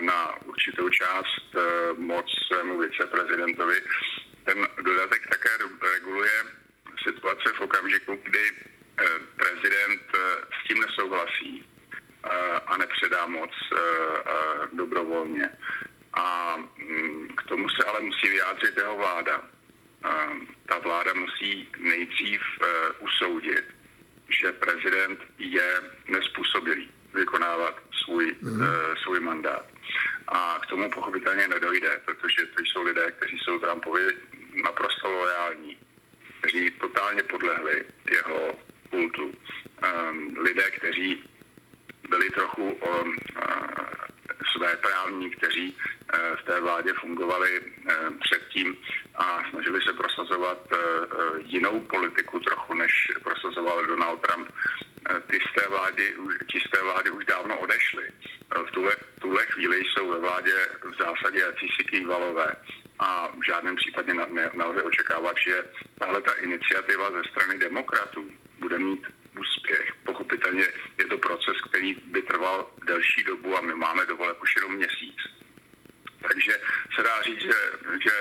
na 0.00 0.42
určitou 0.44 0.88
část 0.88 1.56
moc 1.96 2.26
svému 2.46 2.78
viceprezidentovi 2.78 3.82
ten 4.44 4.68
dodatek 4.82 5.26
také 5.28 5.48
reguluje 5.94 6.44
situace 7.02 7.52
v 7.52 7.60
okamžiku, 7.60 8.20
kdy 8.22 8.52
prezident 9.36 10.02
s 10.62 10.68
tím 10.68 10.80
nesouhlasí 10.80 11.68
a 12.66 12.76
nepředá 12.76 13.26
moc 13.26 13.50
dobrovolně. 14.72 15.50
A 16.14 16.56
k 17.36 17.42
tomu 17.42 17.68
se 17.68 17.84
ale 17.84 18.00
musí 18.00 18.28
vyjádřit 18.28 18.76
jeho 18.76 18.96
vláda. 18.96 19.42
Ta 20.66 20.78
vláda 20.78 21.14
musí 21.14 21.68
nejdřív 21.78 22.40
usoudit, 22.98 23.64
že 24.28 24.52
prezident 24.52 25.20
je 25.38 25.82
nespůsobilý 26.08 26.90
vykonávat 27.14 27.82
svůj, 28.04 28.36
mm. 28.40 28.66
svůj 29.02 29.20
mandát. 29.20 29.66
A 30.28 30.58
k 30.62 30.66
tomu 30.66 30.90
pochopitelně 30.90 31.48
nedojde, 31.48 32.00
protože 32.04 32.46
to 32.46 32.62
jsou 32.62 32.82
lidé, 32.82 33.12
kteří 33.12 33.38
jsou 33.38 33.58
Trumpovi 33.58 34.06
naprosto 34.64 35.10
lojální, 35.10 35.78
kteří 36.38 36.70
totálně 36.70 37.22
podlehli 37.22 37.84
jeho 38.10 38.58
kultu. 38.90 39.24
Um, 39.24 40.36
lidé, 40.38 40.70
kteří 40.70 41.24
byli 42.08 42.30
trochu 42.30 42.70
um, 42.70 43.08
uh, 43.08 43.16
své 44.56 44.76
právní, 44.76 45.30
kteří 45.30 45.76
uh, 45.76 46.36
v 46.36 46.42
té 46.42 46.60
vládě 46.60 46.92
fungovali 46.92 47.60
uh, 47.60 48.18
předtím 48.20 48.76
a 49.14 49.42
snažili 49.50 49.82
se 49.82 49.92
prosazovat 49.92 50.72
uh, 50.72 50.78
jinou 51.38 51.80
politiku 51.80 52.40
trochu, 52.40 52.74
než 52.74 52.92
prosazoval 53.22 53.86
Donald 53.86 54.20
Trump. 54.20 54.48
Ty 55.30 55.38
z 55.50 55.54
té 55.54 55.68
vlády, 55.68 56.14
ti 56.52 56.60
z 56.60 56.70
té 56.70 56.82
vlády 56.82 57.10
už 57.10 57.24
dávno 57.24 57.58
odešli. 57.58 58.04
V 58.66 58.70
tuhle, 58.70 58.96
tuhle 59.20 59.46
chvíli 59.46 59.84
jsou 59.84 60.08
ve 60.10 60.18
vládě 60.18 60.54
v 60.82 60.94
zásadě 60.98 61.38
jakýsi 61.38 61.84
kývalové 61.84 62.56
a 62.98 63.28
v 63.28 63.46
žádném 63.46 63.76
případě 63.76 64.14
nelze 64.54 64.82
očekávat, 64.82 65.36
že 65.46 65.64
tahle 65.98 66.22
ta 66.22 66.32
iniciativa 66.32 67.10
ze 67.10 67.30
strany 67.30 67.58
demokratů 67.58 68.30
bude 68.58 68.78
mít 68.78 69.06
úspěch. 69.38 69.92
Pochopitelně 70.04 70.66
je 70.98 71.04
to 71.04 71.18
proces, 71.18 71.56
který 71.68 71.94
by 71.94 72.22
trval 72.22 72.70
delší 72.86 73.24
dobu 73.24 73.56
a 73.56 73.60
my 73.60 73.74
máme 73.74 74.06
dovolet 74.06 74.36
už 74.42 74.56
jenom 74.56 74.74
měsíc. 74.74 75.16
Takže 76.28 76.60
se 76.94 77.02
dá 77.02 77.22
říct, 77.22 77.40
že, 77.40 77.58
že 78.02 78.12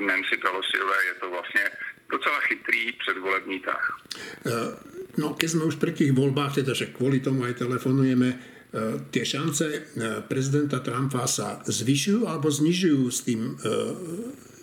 Nancy 0.00 0.36
Pelosiové 0.36 1.04
je 1.04 1.14
to 1.14 1.30
vlastně 1.30 1.64
docela 2.10 2.40
chytrý 2.40 2.92
předvolební 2.92 3.60
tah. 3.60 3.84
No, 5.18 5.34
keď 5.34 5.48
sme 5.50 5.66
už 5.66 5.82
pri 5.82 5.92
tých 5.92 6.14
voľbách, 6.14 6.62
teda 6.62 6.72
že 6.78 6.94
kvôli 6.94 7.18
tomu 7.18 7.42
aj 7.42 7.58
telefonujeme, 7.58 8.38
tie 9.10 9.24
šance 9.26 9.90
prezidenta 10.30 10.78
Trumpa 10.78 11.26
sa 11.26 11.58
zvyšujú 11.66 12.28
alebo 12.28 12.46
znižujú 12.48 13.02
s 13.10 13.26
tým, 13.26 13.58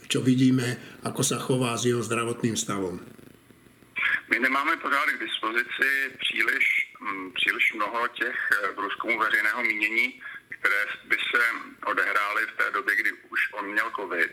čo 0.08 0.24
vidíme, 0.24 0.80
ako 1.04 1.22
sa 1.22 1.38
chová 1.44 1.76
s 1.76 1.90
jeho 1.90 2.00
zdravotným 2.00 2.56
stavom? 2.56 3.04
My 4.32 4.40
nemáme 4.40 4.78
pořád 4.78 5.06
k 5.06 5.22
dispozici 5.22 5.90
příliš, 6.24 6.66
příliš 7.34 7.74
mnoho 7.74 8.08
těch 8.08 8.38
průzkumů 8.76 9.20
veřejného 9.20 9.62
mínění, 9.64 10.22
které 10.50 10.82
by 11.10 11.18
se 11.20 11.42
odehrály 11.86 12.42
v 12.48 12.58
té 12.58 12.72
době, 12.72 12.96
kdy 12.96 13.12
už 13.12 13.40
on 13.54 13.66
měl 13.72 13.92
covid, 13.96 14.32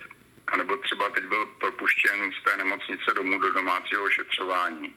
anebo 0.53 0.77
třeba 0.77 1.11
teď 1.11 1.25
byl 1.25 1.47
propuštěn 1.47 2.33
z 2.41 2.45
té 2.45 2.57
nemocnice 2.57 3.15
domů 3.15 3.39
do 3.39 3.53
domácího 3.53 4.05
ošetřování. 4.05 4.95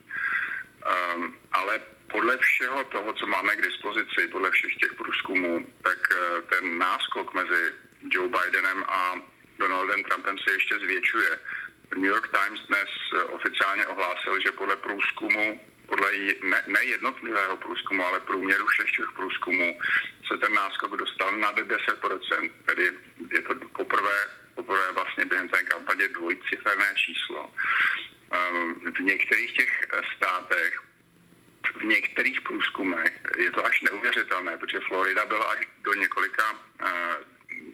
Um, 1.15 1.37
ale 1.51 1.81
podle 2.11 2.37
všeho 2.37 2.83
toho, 2.83 3.13
co 3.13 3.27
máme 3.27 3.55
k 3.55 3.61
dispozici, 3.61 4.27
podle 4.31 4.51
všech 4.51 4.75
těch 4.75 4.93
průzkumů, 4.93 5.67
tak 5.83 5.99
ten 6.49 6.77
náskok 6.77 7.33
mezi 7.33 7.73
Joe 8.09 8.29
Bidenem 8.29 8.83
a 8.87 9.15
Donaldem 9.59 10.03
Trumpem 10.03 10.37
se 10.37 10.51
ještě 10.51 10.79
zvětšuje. 10.79 11.39
New 11.95 12.05
York 12.05 12.27
Times 12.27 12.61
dnes 12.67 12.89
oficiálně 13.29 13.87
ohlásil, 13.87 14.41
že 14.41 14.51
podle 14.51 14.75
průzkumu, 14.75 15.61
podle 15.87 16.11
ne, 16.43 16.63
ne 16.67 16.83
jednotlivého 16.83 17.57
průzkumu, 17.57 18.05
ale 18.05 18.19
průměru 18.19 18.65
všech 18.67 18.91
těch 18.91 19.11
průzkumů, 19.15 19.79
se 20.27 20.37
ten 20.37 20.53
náskok 20.53 20.97
dostal 20.97 21.37
nad 21.37 21.55
10%, 21.55 22.51
tedy 22.65 22.91
je 23.31 23.41
to 23.41 23.55
poprvé, 23.55 24.27
poprvé 24.55 24.91
vlastně 24.91 25.25
kampaně 25.95 26.07
dvojciferné 26.07 26.93
číslo. 26.95 27.51
V 28.95 28.99
některých 28.99 29.53
těch 29.53 29.87
státech 30.15 30.81
v 31.75 31.83
některých 31.83 32.41
průzkumech 32.41 33.21
je 33.37 33.51
to 33.51 33.65
až 33.65 33.81
neuvěřitelné, 33.81 34.57
protože 34.57 34.79
Florida 34.79 35.25
byla 35.25 35.45
až 35.45 35.67
do 35.83 35.93
několika 35.93 36.43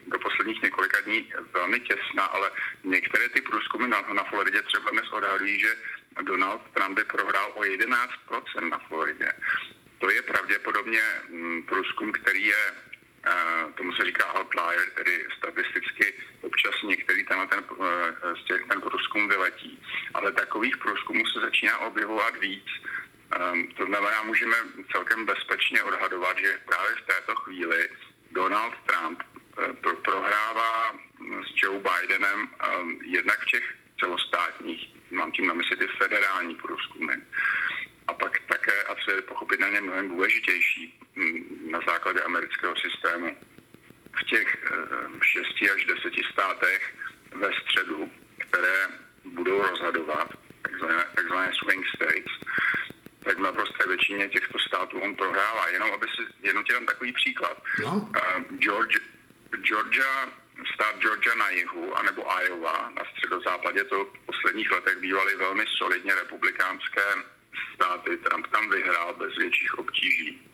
do 0.08 0.20
posledních 0.20 0.62
několika 0.62 1.02
dní 1.02 1.34
velmi 1.54 1.80
těsná, 1.80 2.24
ale 2.24 2.52
některé 2.84 3.30
ty 3.30 3.42
průzkumy 3.42 3.88
na, 3.88 4.02
na 4.14 4.24
Floridě 4.24 4.62
třeba 4.62 4.92
dnes 4.92 5.12
odhadují, 5.12 5.60
že 5.60 5.76
Donald 6.22 6.62
Trump 6.74 6.96
by 6.96 7.04
prohrál 7.04 7.52
o 7.56 7.62
11% 7.62 8.70
na 8.70 8.78
Floridě. 8.78 9.32
To 10.00 10.10
je 10.10 10.22
pravděpodobně 10.22 11.02
průzkum, 11.68 12.12
který 12.12 12.46
je, 12.46 12.74
tomu 13.76 13.94
se 13.94 14.06
říká 14.06 14.40
outlier, 14.40 14.90
tedy 14.96 15.28
statisticky 15.38 16.14
občas 16.52 16.82
některý 16.84 17.26
tenhle 17.26 17.48
ten, 17.48 17.64
z 18.42 18.44
těch 18.44 18.62
ten 18.70 18.82
průzkum 18.82 19.30
vyletí. 19.30 19.84
Ale 20.14 20.32
takových 20.32 20.78
průzkumů 20.78 21.26
se 21.26 21.40
začíná 21.40 21.78
objevovat 21.78 22.38
víc. 22.38 22.68
To 23.78 23.86
znamená, 23.86 24.24
můžeme 24.24 24.56
celkem 24.92 25.26
bezpečně 25.26 25.84
odhadovat, 25.84 26.38
že 26.38 26.60
právě 26.66 26.96
v 26.96 27.08
této 27.08 27.36
chvíli 27.36 27.90
Donald 28.32 28.74
Trump 28.86 29.24
pro, 29.82 29.96
prohrává 29.96 30.96
s 31.48 31.64
Joe 31.64 31.80
Bidenem 31.80 32.50
jednak 33.02 33.40
v 33.42 33.46
těch 33.46 33.76
celostátních, 34.00 34.90
mám 35.12 35.32
tím 35.32 35.48
na 35.48 35.54
mysli 35.54 35.78
ty 35.78 35.88
federální 35.88 36.56
průzkumy. 36.56 37.14
A 38.08 38.14
pak 38.14 38.40
také, 38.40 38.84
a 38.84 38.96
co 38.96 39.12
je 39.12 39.22
pochopitelně 39.22 39.82
mnohem 39.82 40.10
důležitější 40.10 41.00
na 41.72 41.80
základě 41.88 42.22
amerického 42.22 42.76
systému, 42.76 43.38
v 44.20 44.24
těch 44.24 44.71
6 45.32 45.72
až 45.76 45.86
10 45.86 46.14
státech 46.32 46.96
ve 47.32 47.50
středu, 47.62 48.12
které 48.38 48.88
budou 49.26 49.62
rozhodovat, 49.62 50.30
takzvané, 50.62 51.06
takzvané 51.16 51.52
swing 51.54 51.86
states, 51.96 52.34
tak 53.24 53.38
v 53.38 53.42
naprosté 53.42 53.88
většině 53.88 54.30
těchto 54.30 54.60
států 54.60 55.00
on 55.00 55.16
prohrává. 55.16 55.68
Jenom, 55.68 55.94
aby 55.94 56.08
si, 56.08 56.48
jenom 56.48 56.64
ti 56.64 56.74
dám 56.74 56.86
takový 56.86 57.14
příklad. 57.14 57.64
No. 57.84 58.10
Eh, 58.16 58.44
George, 58.58 58.98
Georgia, 59.62 60.30
stát 60.74 60.96
Georgia 61.00 61.36
na 61.36 61.50
jihu, 61.50 61.98
anebo 61.98 62.26
Iowa 62.44 62.92
na 62.96 63.04
středozápadě, 63.12 63.84
to 63.84 64.06
v 64.06 64.26
posledních 64.26 64.72
letech 64.72 64.98
bývaly 64.98 65.36
velmi 65.36 65.66
solidně 65.78 66.16
republikánské 66.16 67.04
státy. 67.76 68.18
Trump 68.18 68.48
tam 68.48 68.70
vyhrál 68.70 69.14
bez 69.14 69.38
větších 69.38 69.80
obtíží. 69.80 70.50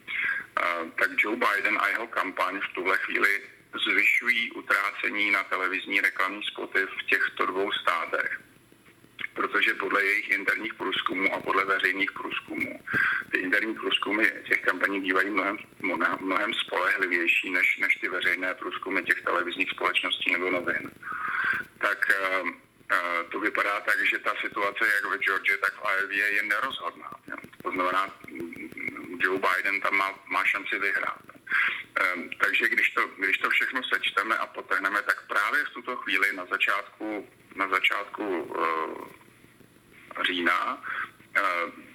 Eh, 0.61 0.91
tak 0.99 1.09
Joe 1.17 1.37
Biden 1.37 1.77
a 1.81 1.87
jeho 1.87 2.07
kampaň 2.07 2.59
v 2.59 2.73
tuhle 2.73 2.97
chvíli 2.97 3.41
zvyšují 3.85 4.51
utrácení 4.51 5.31
na 5.31 5.43
televizní 5.43 6.01
reklamní 6.01 6.43
spoty 6.43 6.79
v 6.85 7.05
těchto 7.05 7.45
dvou 7.45 7.71
státech 7.71 8.39
protože 9.37 9.73
podle 9.73 10.05
jejich 10.05 10.29
interních 10.29 10.73
průzkumů 10.73 11.33
a 11.35 11.39
podle 11.39 11.65
veřejných 11.65 12.11
průzkumů, 12.11 12.79
ty 13.31 13.37
interní 13.37 13.75
průzkumy 13.75 14.25
těch 14.47 14.61
kampaní 14.61 15.01
bývají 15.01 15.29
mnohem, 15.29 15.57
mnohem 16.19 16.53
spolehlivější 16.53 17.49
než, 17.49 17.77
než 17.77 17.95
ty 17.95 18.09
veřejné 18.09 18.53
průzkumy 18.53 19.01
těch 19.01 19.21
televizních 19.21 19.69
společností 19.69 20.31
nebo 20.31 20.51
novin. 20.51 20.91
Tak 21.77 21.99
uh, 22.09 22.47
uh, 22.49 22.53
to 23.31 23.39
vypadá 23.39 23.79
tak, 23.81 24.05
že 24.05 24.19
ta 24.19 24.33
situace 24.41 24.83
jak 24.95 25.05
ve 25.11 25.17
Georgii, 25.17 25.57
tak 25.57 25.73
v 25.73 25.85
Iově 25.99 26.31
je 26.31 26.43
nerozhodná. 26.43 27.11
To 27.63 27.71
znamená, 27.71 28.13
Joe 29.19 29.39
Biden 29.45 29.81
tam 29.81 29.93
má, 29.95 30.19
má 30.27 30.45
šanci 30.45 30.79
vyhrát. 30.79 31.21
Takže 32.41 32.69
když 32.69 32.89
to, 32.89 33.01
když 33.17 33.37
to 33.37 33.49
všechno 33.49 33.81
sečteme 33.83 34.37
a 34.37 34.45
potrhneme, 34.45 35.01
tak 35.01 35.27
právě 35.27 35.65
v 35.65 35.69
tuto 35.69 35.95
chvíli 35.95 36.35
na 36.35 36.45
začátku, 36.45 37.27
na 37.55 37.69
začátku 37.69 38.41
uh, 38.41 39.07
října, 40.27 40.83
eh, 41.35 41.87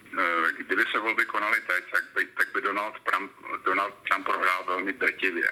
kdyby 0.67 0.83
se 0.93 0.99
volby 0.99 1.25
konaly 1.25 1.57
teď, 1.67 1.85
tak 1.93 2.05
by, 2.15 2.27
tak 2.37 2.49
by 2.55 2.61
Donald, 2.61 2.95
Trump, 3.11 3.31
Donald 3.65 3.95
Trump 4.09 4.25
prohrál 4.27 4.65
velmi 4.67 4.93
drtivě. 4.93 5.51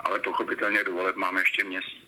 Ale 0.00 0.18
pochopitelně 0.18 0.84
do 0.84 0.92
voleb 0.92 1.16
máme 1.16 1.40
ještě 1.40 1.64
měsíc. 1.64 2.06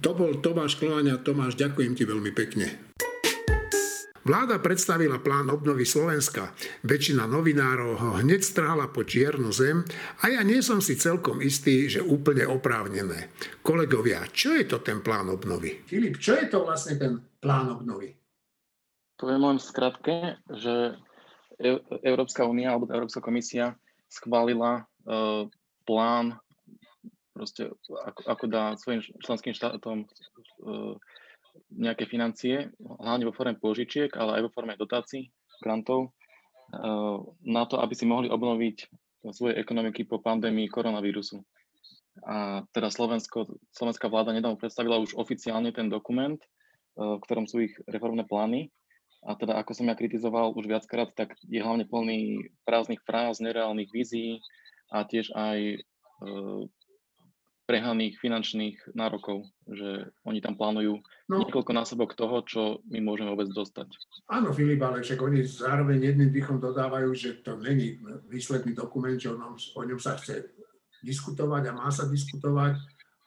To 0.00 0.14
bol 0.14 0.34
Tomáš 0.44 0.76
Kloňa. 0.76 1.16
Tomáš, 1.24 1.56
ďakujem 1.56 1.96
ti 1.96 2.04
veľmi 2.04 2.28
pekne. 2.36 2.85
Vláda 4.26 4.58
predstavila 4.58 5.22
plán 5.22 5.46
obnovy 5.54 5.86
Slovenska. 5.86 6.50
Väčšina 6.82 7.30
novinárov 7.30 7.94
ho 7.94 8.10
hneď 8.18 8.42
strhala 8.42 8.90
po 8.90 9.06
čiernu 9.06 9.54
zem 9.54 9.86
a 10.18 10.26
ja 10.26 10.42
nie 10.42 10.58
som 10.66 10.82
si 10.82 10.98
celkom 10.98 11.38
istý, 11.38 11.86
že 11.86 12.02
úplne 12.02 12.42
oprávnené. 12.42 13.30
Kolegovia, 13.62 14.26
čo 14.34 14.50
je 14.58 14.66
to 14.66 14.82
ten 14.82 14.98
plán 14.98 15.30
obnovy? 15.30 15.78
Filip, 15.86 16.18
čo 16.18 16.34
je 16.34 16.50
to 16.50 16.66
vlastne 16.66 16.98
ten 16.98 17.12
plán 17.38 17.70
obnovy? 17.70 18.18
Poviem 19.14 19.46
len 19.46 19.58
v 19.62 19.68
skratke, 19.70 20.42
že 20.58 20.98
e- 21.62 21.86
Európska 22.02 22.42
únia 22.50 22.74
alebo 22.74 22.90
Európska 22.90 23.22
komisia 23.22 23.78
schválila 24.10 24.90
uh, 25.06 25.46
plán, 25.86 26.34
proste, 27.30 27.70
ako, 27.86 28.20
ako 28.26 28.44
dá 28.50 28.74
svojim 28.74 29.06
členským 29.22 29.54
štátom 29.54 30.02
uh, 30.66 30.98
nejaké 31.72 32.08
financie, 32.08 32.70
hlavne 32.80 33.28
vo 33.28 33.34
forme 33.36 33.56
pôžičiek, 33.58 34.12
ale 34.16 34.40
aj 34.40 34.42
vo 34.48 34.54
forme 34.54 34.74
dotácií, 34.78 35.30
grantov, 35.60 36.10
uh, 36.10 37.18
na 37.44 37.64
to, 37.64 37.80
aby 37.80 37.94
si 37.96 38.04
mohli 38.08 38.28
obnoviť 38.28 38.76
svoje 39.34 39.58
ekonomiky 39.58 40.06
po 40.06 40.22
pandémii 40.22 40.70
koronavírusu. 40.70 41.42
A 42.24 42.64
teda 42.72 42.88
Slovensko, 42.88 43.58
slovenská 43.74 44.08
vláda 44.08 44.32
nedávno 44.32 44.56
predstavila 44.56 45.02
už 45.02 45.18
oficiálne 45.18 45.74
ten 45.74 45.90
dokument, 45.90 46.38
v 46.96 47.20
ktorom 47.20 47.44
sú 47.44 47.60
ich 47.66 47.76
reformné 47.84 48.24
plány 48.24 48.72
a 49.26 49.34
teda 49.34 49.58
ako 49.58 49.74
som 49.74 49.90
ja 49.90 49.98
kritizoval 49.98 50.54
už 50.54 50.70
viackrát, 50.70 51.10
tak 51.18 51.34
je 51.42 51.58
hlavne 51.58 51.82
plný 51.88 52.46
prázdnych 52.62 53.02
fráz, 53.02 53.42
nereálnych 53.42 53.90
vízií 53.90 54.38
a 54.94 55.02
tiež 55.02 55.34
aj 55.34 55.58
e, 55.74 55.78
prehaných 57.66 58.22
finančných 58.22 58.94
nárokov, 58.94 59.42
že 59.66 60.14
oni 60.22 60.38
tam 60.38 60.54
plánujú 60.54 61.02
no, 61.02 61.36
niekoľko 61.42 61.72
násobok 61.74 62.14
toho, 62.14 62.40
čo 62.46 62.62
my 62.86 63.02
môžeme 63.02 63.34
vôbec 63.34 63.50
dostať. 63.50 63.90
Áno, 64.30 64.54
Filip, 64.54 64.78
ale 64.86 65.02
však 65.02 65.18
oni 65.18 65.42
zároveň 65.42 66.14
jedným 66.14 66.30
dýchom 66.30 66.62
dodávajú, 66.62 67.10
že 67.12 67.42
to 67.42 67.58
není 67.58 67.98
výsledný 68.30 68.70
dokument, 68.72 69.18
že 69.18 69.34
o 69.34 69.36
ňom, 69.36 69.58
o 69.58 69.82
ňom 69.82 69.98
sa 69.98 70.14
chce 70.14 70.46
diskutovať 71.02 71.62
a 71.68 71.76
má 71.76 71.90
sa 71.90 72.06
diskutovať 72.06 72.78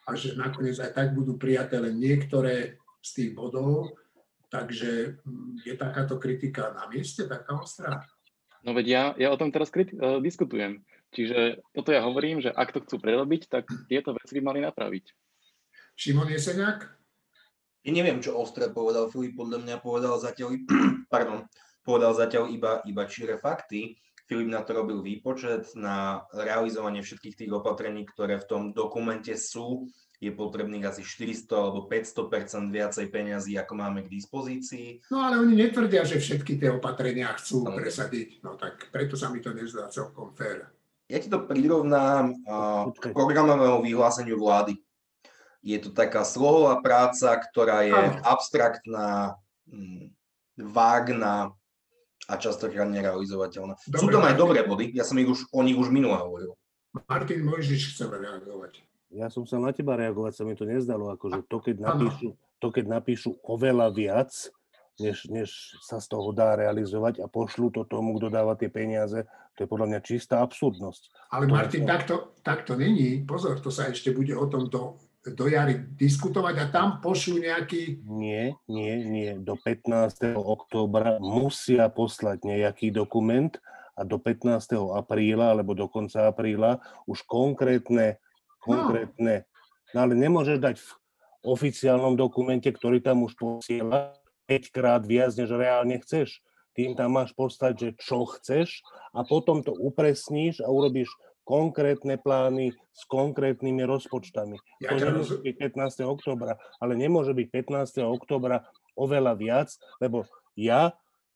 a 0.08 0.10
že 0.15 0.39
nakoniec 0.39 0.80
aj 0.80 0.95
tak 0.95 1.12
budú 1.12 1.36
prijaté 1.36 1.78
len 1.84 1.99
niektoré 1.99 2.80
z 3.04 3.10
tých 3.12 3.32
bodov, 3.36 3.99
Takže 4.49 5.21
mm, 5.21 5.62
je 5.62 5.73
takáto 5.78 6.17
kritika 6.17 6.73
na 6.73 6.89
mieste, 6.89 7.30
taká 7.30 7.62
ostrá? 7.62 8.02
No 8.65 8.73
veď 8.73 8.86
ja, 8.89 9.04
ja 9.15 9.30
o 9.30 9.38
tom 9.38 9.54
teraz 9.54 9.69
kriti- 9.69 9.95
uh, 9.95 10.17
diskutujem. 10.19 10.82
Čiže 11.10 11.65
toto 11.74 11.89
ja 11.89 12.06
hovorím, 12.06 12.41
že 12.41 12.54
ak 12.54 12.69
to 12.69 12.86
chcú 12.86 13.02
prerobiť, 13.02 13.50
tak 13.50 13.65
tieto 13.89 14.13
veci 14.13 14.38
by 14.38 14.41
mali 14.45 14.60
napraviť. 14.62 15.06
Šimon 15.98 16.30
Jeseniak? 16.30 16.86
Ja 17.82 17.91
neviem, 17.91 18.22
čo 18.22 18.38
ostré 18.38 18.69
povedal 18.69 19.10
Filip, 19.10 19.34
podľa 19.39 19.65
mňa 19.65 19.76
povedal 19.82 20.15
zatiaľ, 20.22 20.62
pardon, 21.13 21.50
povedal 21.82 22.13
zatiaľ 22.13 22.54
iba, 22.54 22.86
iba 22.86 23.04
číre 23.10 23.41
fakty. 23.41 23.98
Filip 24.30 24.54
na 24.54 24.62
to 24.62 24.78
robil 24.78 25.02
výpočet 25.02 25.74
na 25.74 26.22
realizovanie 26.30 27.02
všetkých 27.02 27.36
tých 27.36 27.52
opatrení, 27.52 28.06
ktoré 28.06 28.38
v 28.38 28.45
tom 28.45 28.63
dokumente 28.78 29.34
sú 29.34 29.89
je 30.19 30.36
potrebných 30.36 30.84
asi 30.84 31.02
400 31.02 31.48
alebo 31.56 31.88
500% 31.88 32.76
viacej 32.76 33.08
peňazí, 33.08 33.56
ako 33.56 33.74
máme 33.80 34.04
k 34.04 34.12
dispozícii. 34.12 35.08
No 35.08 35.24
ale 35.24 35.39
oni 35.39 35.56
netvrdia, 35.56 36.04
že 36.04 36.19
všetky 36.19 36.60
tie 36.60 36.76
opatrenia 36.76 37.32
chcú 37.39 37.63
no, 37.63 37.72
presadiť, 37.72 38.43
no 38.43 38.60
tak 38.60 38.91
preto 38.91 39.15
sa 39.15 39.32
mi 39.32 39.39
to 39.39 39.56
nezdá 39.56 39.88
celkom 39.88 40.36
fér. 40.36 40.67
Ja 41.10 41.17
ti 41.17 41.26
to 41.26 41.41
prirovnám 41.41 42.38
uh, 42.45 42.93
k 42.93 43.10
programovému 43.10 43.82
vyhláseniu 43.82 44.38
vlády. 44.38 44.78
Je 45.65 45.76
to 45.82 45.89
taká 45.89 46.22
slohová 46.22 46.80
práca, 46.86 47.34
ktorá 47.36 47.84
je 47.84 47.98
abstraktná, 48.24 49.36
hm, 49.65 50.13
vágna 50.56 51.52
a 52.30 52.34
častokrát 52.38 52.86
nerealizovateľná. 52.86 53.74
Dobre, 53.89 54.00
Sú 54.00 54.08
tam 54.13 54.24
aj 54.24 54.36
dobré 54.38 54.62
body, 54.62 54.93
ja 54.93 55.02
som 55.02 55.17
ich 55.17 55.26
už, 55.26 55.50
o 55.50 55.65
nich 55.65 55.76
už 55.76 55.89
minule 55.89 56.13
hovoril. 56.13 56.54
Martin 57.10 57.41
Mojžiš 57.41 57.98
chce 57.98 58.06
reagovať. 58.06 58.86
Ja 59.10 59.34
som 59.34 59.50
sa 59.50 59.58
na 59.58 59.74
teba 59.74 59.98
reagovať, 59.98 60.38
sa 60.38 60.43
mi 60.45 60.54
to 60.54 60.69
nezdalo, 60.69 61.10
akože 61.17 61.41
to, 61.50 61.58
keď 61.58 61.76
napíšu, 61.82 62.28
to, 62.62 62.67
keď 62.69 62.86
napíšu 62.86 63.41
oveľa 63.41 63.89
viac, 63.89 64.30
než, 65.00 65.18
než 65.32 65.50
sa 65.82 65.98
z 66.04 66.08
toho 66.12 66.30
dá 66.32 66.56
realizovať 66.60 67.24
a 67.24 67.32
pošlu 67.32 67.72
to 67.72 67.88
tomu, 67.88 68.20
kto 68.20 68.28
dáva 68.30 68.54
tie 68.60 68.68
peniaze, 68.68 69.26
to 69.56 69.66
je 69.66 69.72
podľa 69.72 69.88
mňa 69.92 70.00
čistá 70.04 70.40
absurdnosť. 70.44 71.32
Ale 71.36 71.48
to 71.48 71.54
Martin, 71.56 71.84
to... 71.84 71.90
takto, 71.90 72.16
takto 72.44 72.72
není. 72.80 73.24
Pozor, 73.24 73.60
to 73.60 73.72
sa 73.72 73.92
ešte 73.92 74.16
bude 74.16 74.32
o 74.36 74.46
tom 74.48 74.72
do, 74.72 75.00
do 75.24 75.46
jary 75.48 75.80
diskutovať 76.00 76.56
a 76.60 76.66
tam 76.72 76.88
pošlu 77.04 77.44
nejaký... 77.44 78.04
Nie, 78.08 78.56
nie, 78.72 79.04
nie. 79.04 79.32
Do 79.40 79.60
15. 79.60 80.36
októbra 80.36 81.20
musia 81.20 81.92
poslať 81.92 82.48
nejaký 82.48 82.92
dokument 82.96 83.52
a 84.00 84.08
do 84.08 84.16
15. 84.16 84.56
apríla 84.96 85.52
alebo 85.52 85.76
do 85.76 85.92
konca 85.92 86.32
apríla 86.32 86.80
už 87.04 87.28
konkrétne 87.28 88.20
konkrétne. 88.60 89.48
No 89.96 90.06
ale 90.06 90.14
nemôžeš 90.14 90.60
dať 90.60 90.76
v 90.78 90.90
oficiálnom 91.42 92.20
dokumente, 92.20 92.68
ktorý 92.70 93.00
tam 93.00 93.26
už 93.26 93.34
posiela 93.40 94.14
5 94.50 94.74
krát 94.74 95.06
viac, 95.06 95.38
než 95.38 95.54
reálne 95.54 96.02
chceš. 96.02 96.42
Tým 96.74 96.98
tam 96.98 97.14
máš 97.14 97.38
postať, 97.38 97.74
že 97.78 97.90
čo 98.02 98.26
chceš 98.26 98.82
a 99.14 99.22
potom 99.22 99.62
to 99.62 99.70
upresníš 99.78 100.66
a 100.66 100.74
urobíš 100.74 101.14
konkrétne 101.46 102.18
plány 102.18 102.74
s 102.94 103.06
konkrétnymi 103.10 103.86
rozpočtami. 103.86 104.58
Ja 104.82 104.98
to 104.98 105.06
nemôže 105.06 105.38
byť 105.42 105.56
15. 105.78 106.06
oktobra, 106.06 106.58
ale 106.82 106.94
nemôže 106.98 107.34
byť 107.38 107.48
15. 107.70 108.06
oktobra 108.06 108.66
oveľa 108.98 109.34
viac, 109.38 109.70
lebo 110.02 110.26
ja, 110.58 110.94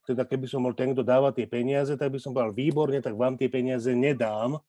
teda 0.09 0.25
keby 0.25 0.45
som 0.49 0.65
bol 0.65 0.73
ten, 0.73 0.93
kto 0.93 1.05
dáva 1.05 1.33
tie 1.33 1.45
peniaze, 1.49 1.97
tak 1.97 2.13
by 2.13 2.19
som 2.21 2.33
povedal, 2.33 2.53
výborne, 2.53 3.01
tak 3.01 3.17
vám 3.17 3.37
tie 3.37 3.49
peniaze 3.49 3.89
nedám, 3.93 4.61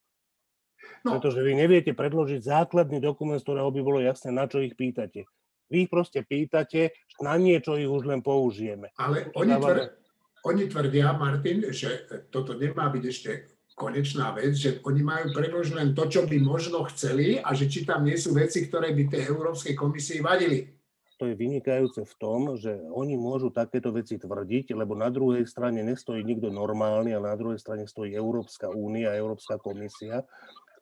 No. 1.05 1.17
Pretože 1.17 1.45
vy 1.45 1.53
neviete 1.57 1.93
predložiť 1.93 2.41
základný 2.41 3.01
dokument, 3.01 3.37
z 3.37 3.45
ktorého 3.45 3.69
by 3.69 3.81
bolo 3.85 4.01
jasné, 4.01 4.33
na 4.33 4.49
čo 4.49 4.65
ich 4.65 4.73
pýtate. 4.77 5.29
Vy 5.73 5.89
ich 5.89 5.91
proste 5.91 6.21
pýtate, 6.23 6.93
na 7.23 7.39
niečo 7.39 7.79
ich 7.79 7.89
už 7.89 8.09
len 8.11 8.21
použijeme. 8.21 8.93
Ale 9.01 9.33
oni, 9.35 9.55
tvr- 9.55 9.91
oni 10.45 10.63
tvrdia, 10.69 11.17
Martin, 11.17 11.65
že 11.73 12.05
toto 12.29 12.53
nemá 12.53 12.93
byť 12.93 13.05
ešte 13.09 13.31
konečná 13.75 14.31
vec, 14.37 14.55
že 14.55 14.79
oni 14.87 15.03
majú 15.03 15.35
predložiť 15.35 15.75
len 15.75 15.89
to, 15.99 16.07
čo 16.07 16.31
by 16.31 16.39
možno 16.39 16.87
chceli 16.95 17.43
a 17.43 17.51
že 17.53 17.67
či 17.67 17.83
tam 17.83 18.07
nie 18.07 18.15
sú 18.15 18.31
veci, 18.31 18.63
ktoré 18.71 18.95
by 18.95 19.11
tej 19.11 19.23
Európskej 19.35 19.75
komisii 19.75 20.23
vadili. 20.23 20.71
To 21.19 21.31
je 21.31 21.39
vynikajúce 21.39 22.03
v 22.03 22.15
tom, 22.19 22.59
že 22.59 22.75
oni 22.91 23.15
môžu 23.15 23.51
takéto 23.51 23.95
veci 23.95 24.19
tvrdiť, 24.19 24.75
lebo 24.75 24.99
na 24.99 25.11
druhej 25.11 25.47
strane 25.47 25.83
nestojí 25.83 26.27
nikto 26.27 26.51
normálny, 26.51 27.15
ale 27.15 27.31
na 27.31 27.39
druhej 27.39 27.59
strane 27.59 27.87
stojí 27.87 28.15
Európska 28.15 28.71
únia, 28.71 29.15
Európska 29.15 29.59
komisia, 29.59 30.27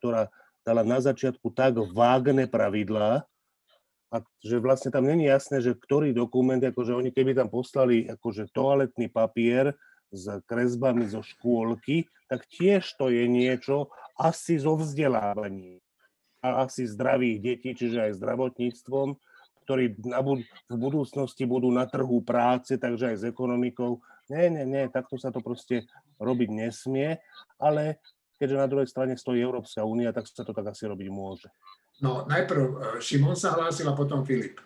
ktorá 0.01 0.33
dala 0.65 0.81
na 0.81 0.97
začiatku 0.97 1.53
tak 1.53 1.77
vágne 1.93 2.49
pravidlá, 2.49 3.25
a 4.13 4.21
že 4.45 4.61
vlastne 4.61 4.93
tam 4.93 5.09
není 5.09 5.25
jasné, 5.25 5.57
že 5.57 5.73
ktorý 5.73 6.13
dokument, 6.13 6.61
akože 6.61 6.93
oni 6.93 7.09
keby 7.09 7.33
tam 7.33 7.49
poslali 7.49 8.05
akože 8.05 8.53
toaletný 8.53 9.09
papier 9.09 9.73
s 10.13 10.29
kresbami 10.45 11.09
zo 11.09 11.25
škôlky, 11.25 12.05
tak 12.29 12.45
tiež 12.45 12.85
to 13.01 13.09
je 13.09 13.25
niečo 13.25 13.89
asi 14.13 14.61
zo 14.61 14.77
vzdelávaním 14.77 15.81
a 16.45 16.69
asi 16.69 16.85
zdravých 16.85 17.37
detí, 17.41 17.73
čiže 17.73 18.05
aj 18.05 18.21
zdravotníctvom, 18.21 19.17
ktorí 19.65 19.97
v 19.97 20.75
budúcnosti 20.75 21.49
budú 21.49 21.73
na 21.73 21.89
trhu 21.89 22.21
práce, 22.21 22.77
takže 22.77 23.15
aj 23.15 23.17
s 23.17 23.25
ekonomikou. 23.25 24.03
Nie, 24.29 24.51
nie, 24.53 24.67
nie, 24.67 24.91
takto 24.93 25.17
sa 25.17 25.33
to 25.33 25.41
proste 25.41 25.89
robiť 26.21 26.49
nesmie, 26.53 27.17
ale 27.57 28.03
keďže 28.37 28.59
na 28.59 28.67
druhej 28.67 28.91
strane 28.91 29.15
stojí 29.15 29.39
Európska 29.39 29.87
únia, 29.87 30.11
tak 30.11 30.27
sa 30.27 30.43
to 30.43 30.51
tak 30.51 30.67
asi 30.67 30.83
robiť 30.85 31.07
môže. 31.09 31.47
No, 32.03 32.27
najprv 32.27 32.63
e, 32.63 32.71
Šimon 32.99 33.39
sa 33.39 33.55
hlásil 33.55 33.87
a 33.87 33.95
potom 33.95 34.27
Filip. 34.27 34.59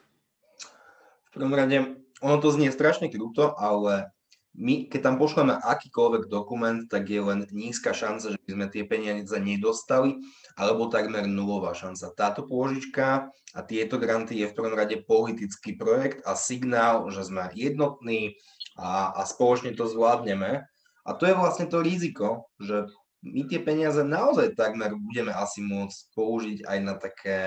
V 1.30 1.32
prvom 1.38 1.54
rade, 1.54 2.02
ono 2.18 2.42
to 2.42 2.50
znie 2.50 2.74
strašne 2.74 3.14
kruto, 3.14 3.54
ale 3.54 4.10
my, 4.58 4.90
keď 4.90 5.00
tam 5.06 5.16
pošleme 5.22 5.54
akýkoľvek 5.54 6.34
dokument, 6.34 6.82
tak 6.90 7.14
je 7.14 7.22
len 7.22 7.46
nízka 7.54 7.94
šanca, 7.94 8.34
že 8.34 8.42
by 8.42 8.50
sme 8.58 8.66
tie 8.74 8.84
peniaze 8.90 9.38
nedostali, 9.38 10.18
alebo 10.58 10.90
takmer 10.90 11.30
nulová 11.30 11.78
šanca. 11.78 12.18
Táto 12.18 12.50
pôžička 12.50 13.30
a 13.54 13.60
tieto 13.62 14.02
granty 14.02 14.42
je 14.42 14.50
v 14.50 14.56
prvom 14.58 14.74
rade 14.74 14.98
politický 15.06 15.78
projekt 15.78 16.26
a 16.26 16.34
signál, 16.34 17.06
že 17.14 17.30
sme 17.30 17.54
jednotní 17.54 18.42
a, 18.82 19.14
a 19.14 19.22
spoločne 19.30 19.78
to 19.78 19.86
zvládneme. 19.86 20.66
A 21.06 21.10
to 21.14 21.30
je 21.30 21.38
vlastne 21.38 21.70
to 21.70 21.86
riziko, 21.86 22.50
že 22.58 22.90
my 23.26 23.42
tie 23.50 23.60
peniaze 23.62 24.00
naozaj 24.06 24.54
takmer 24.54 24.94
budeme 24.94 25.34
asi 25.34 25.64
môcť 25.64 25.98
použiť 26.14 26.58
aj 26.66 26.78
na 26.84 26.94
také 26.98 27.38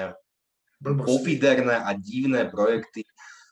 pofiderné 0.80 1.76
a 1.76 1.92
divné 1.92 2.48
projekty, 2.48 3.04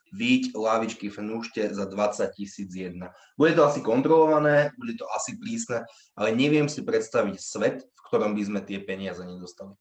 Víť 0.09 0.57
lavičky 0.57 1.13
v 1.13 1.21
Nušte 1.21 1.69
za 1.69 1.85
20 1.85 2.33
tisíc 2.33 2.73
jedna. 2.73 3.13
Bude 3.37 3.53
to 3.53 3.69
asi 3.69 3.85
kontrolované, 3.85 4.73
bude 4.81 4.97
to 4.97 5.05
asi 5.13 5.37
prísne, 5.37 5.85
ale 6.17 6.33
neviem 6.33 6.65
si 6.65 6.81
predstaviť 6.81 7.37
svet, 7.37 7.85
v 7.85 8.01
ktorom 8.09 8.33
by 8.33 8.43
sme 8.45 8.61
tie 8.65 8.81
peniaze 8.81 9.21
nedostali. 9.21 9.77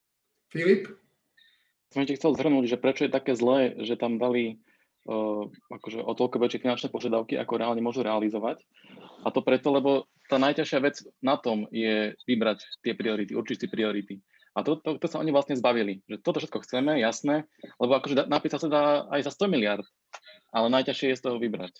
Filip? 0.51 0.91
Som 1.95 2.03
ti 2.03 2.19
chcel 2.19 2.35
zhrnúť, 2.35 2.67
že 2.67 2.75
prečo 2.75 3.07
je 3.07 3.15
také 3.15 3.39
zlé, 3.39 3.79
že 3.87 3.95
tam 3.95 4.19
dali 4.19 4.59
uh, 5.07 5.47
akože 5.71 6.03
o 6.03 6.11
toľko 6.11 6.43
väčšie 6.43 6.59
finančné 6.59 6.87
požiadavky, 6.91 7.39
ako 7.39 7.53
reálne 7.55 7.79
môžu 7.79 8.03
realizovať. 8.03 8.67
A 9.27 9.35
to 9.35 9.43
preto, 9.43 9.75
lebo 9.75 10.07
tá 10.31 10.39
najťažšia 10.39 10.79
vec 10.79 11.03
na 11.19 11.35
tom 11.35 11.67
je 11.67 12.15
vybrať 12.23 12.63
tie 12.79 12.95
priority, 12.95 13.35
určiť 13.35 13.57
si 13.59 13.67
priority. 13.67 14.15
A 14.55 14.63
to, 14.63 14.79
to, 14.79 14.95
to 14.95 15.05
sa 15.05 15.19
oni 15.19 15.35
vlastne 15.35 15.59
zbavili. 15.59 16.01
Že 16.07 16.23
toto 16.23 16.39
všetko 16.39 16.63
chceme, 16.63 16.97
jasné, 16.97 17.43
lebo 17.77 17.99
akože 17.99 18.25
napísať 18.25 18.65
sa 18.65 18.69
dá 18.71 18.83
aj 19.11 19.27
za 19.27 19.31
100 19.35 19.53
miliard 19.53 19.85
ale 20.51 20.67
najťažšie 20.71 21.07
je 21.13 21.19
z 21.19 21.23
toho 21.23 21.37
vybrať. 21.37 21.73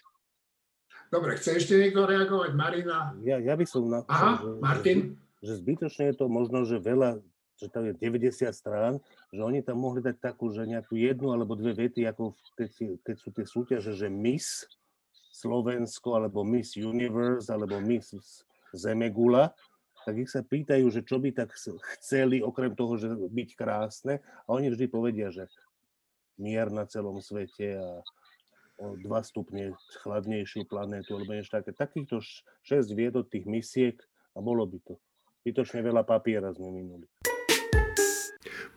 Dobre, 1.07 1.39
chce 1.39 1.63
ešte 1.63 1.79
niekto 1.79 2.03
reagovať? 2.03 2.51
Marina? 2.51 3.15
Ja, 3.23 3.39
ja 3.39 3.55
by 3.55 3.63
som 3.63 3.87
na 3.87 4.03
Aha, 4.11 4.43
že, 4.43 4.49
Martin? 4.59 4.97
Že, 5.39 5.43
že 5.47 5.53
zbytočne 5.63 6.03
je 6.11 6.15
to 6.19 6.25
možno, 6.27 6.67
že 6.67 6.83
veľa, 6.83 7.23
že 7.55 7.71
tam 7.71 7.87
je 7.87 7.95
90 7.95 8.51
strán, 8.51 8.99
že 9.31 9.39
oni 9.39 9.63
tam 9.63 9.79
mohli 9.79 10.03
dať 10.03 10.19
takú, 10.19 10.51
že 10.51 10.67
nejakú 10.67 10.99
jednu 10.99 11.31
alebo 11.31 11.55
dve 11.55 11.87
vety, 11.87 12.03
ako 12.11 12.35
keď, 12.59 12.69
keď 13.07 13.15
sú 13.15 13.29
tie 13.31 13.45
súťaže, 13.47 13.91
že 13.95 14.11
Miss 14.11 14.67
Slovensko, 15.37 16.17
alebo 16.17 16.41
Miss 16.41 16.73
Universe, 16.73 17.53
alebo 17.53 17.77
Miss 17.77 18.17
Zemegula, 18.73 19.53
tak 20.07 20.17
ich 20.23 20.31
sa 20.31 20.41
pýtajú, 20.41 20.89
že 20.89 21.05
čo 21.05 21.21
by 21.21 21.35
tak 21.35 21.53
chceli, 21.99 22.41
okrem 22.41 22.73
toho, 22.73 22.97
že 22.97 23.11
byť 23.11 23.49
krásne, 23.53 24.23
a 24.47 24.49
oni 24.55 24.73
vždy 24.73 24.85
povedia, 24.89 25.29
že 25.29 25.45
mier 26.41 26.73
na 26.73 26.89
celom 26.89 27.21
svete 27.21 27.77
a 27.77 28.01
o 28.77 28.93
2 28.93 29.03
stupne 29.25 29.73
chladnejšiu 30.05 30.69
planétu, 30.69 31.17
alebo 31.17 31.33
niečo 31.33 31.57
také. 31.57 31.73
Takýchto 31.73 32.21
6 32.21 32.93
vied 32.93 33.17
od 33.17 33.25
tých 33.25 33.49
misiek 33.49 33.97
a 34.37 34.39
bolo 34.39 34.69
by 34.69 34.77
to. 34.85 35.01
Vytočne 35.41 35.81
veľa 35.81 36.05
papiera 36.05 36.53
sme 36.53 36.69
minuli. 36.69 37.09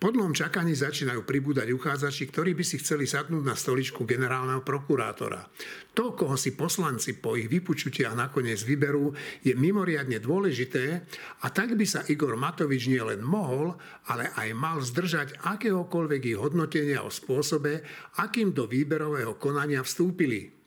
Po 0.00 0.08
čakaní 0.32 0.72
začínajú 0.72 1.28
pribúdať 1.28 1.76
uchádzači, 1.76 2.32
ktorí 2.32 2.56
by 2.56 2.64
si 2.64 2.80
chceli 2.80 3.04
sadnúť 3.04 3.44
na 3.44 3.52
stoličku 3.52 4.08
generálneho 4.08 4.64
prokurátora. 4.64 5.44
To, 5.92 6.16
koho 6.16 6.40
si 6.40 6.56
poslanci 6.56 7.20
po 7.20 7.36
ich 7.36 7.52
vypučutiach 7.52 8.16
nakoniec 8.16 8.64
vyberú, 8.64 9.12
je 9.44 9.52
mimoriadne 9.52 10.16
dôležité 10.16 11.04
a 11.44 11.46
tak 11.52 11.76
by 11.76 11.84
sa 11.84 12.00
Igor 12.08 12.40
Matovič 12.40 12.88
nielen 12.88 13.20
mohol, 13.20 13.76
ale 14.08 14.32
aj 14.40 14.48
mal 14.56 14.80
zdržať 14.80 15.36
akéhokoľvek 15.44 16.32
ich 16.32 16.40
hodnotenia 16.40 17.04
o 17.04 17.12
spôsobe, 17.12 17.84
akým 18.16 18.56
do 18.56 18.64
výberového 18.64 19.36
konania 19.36 19.84
vstúpili. 19.84 20.59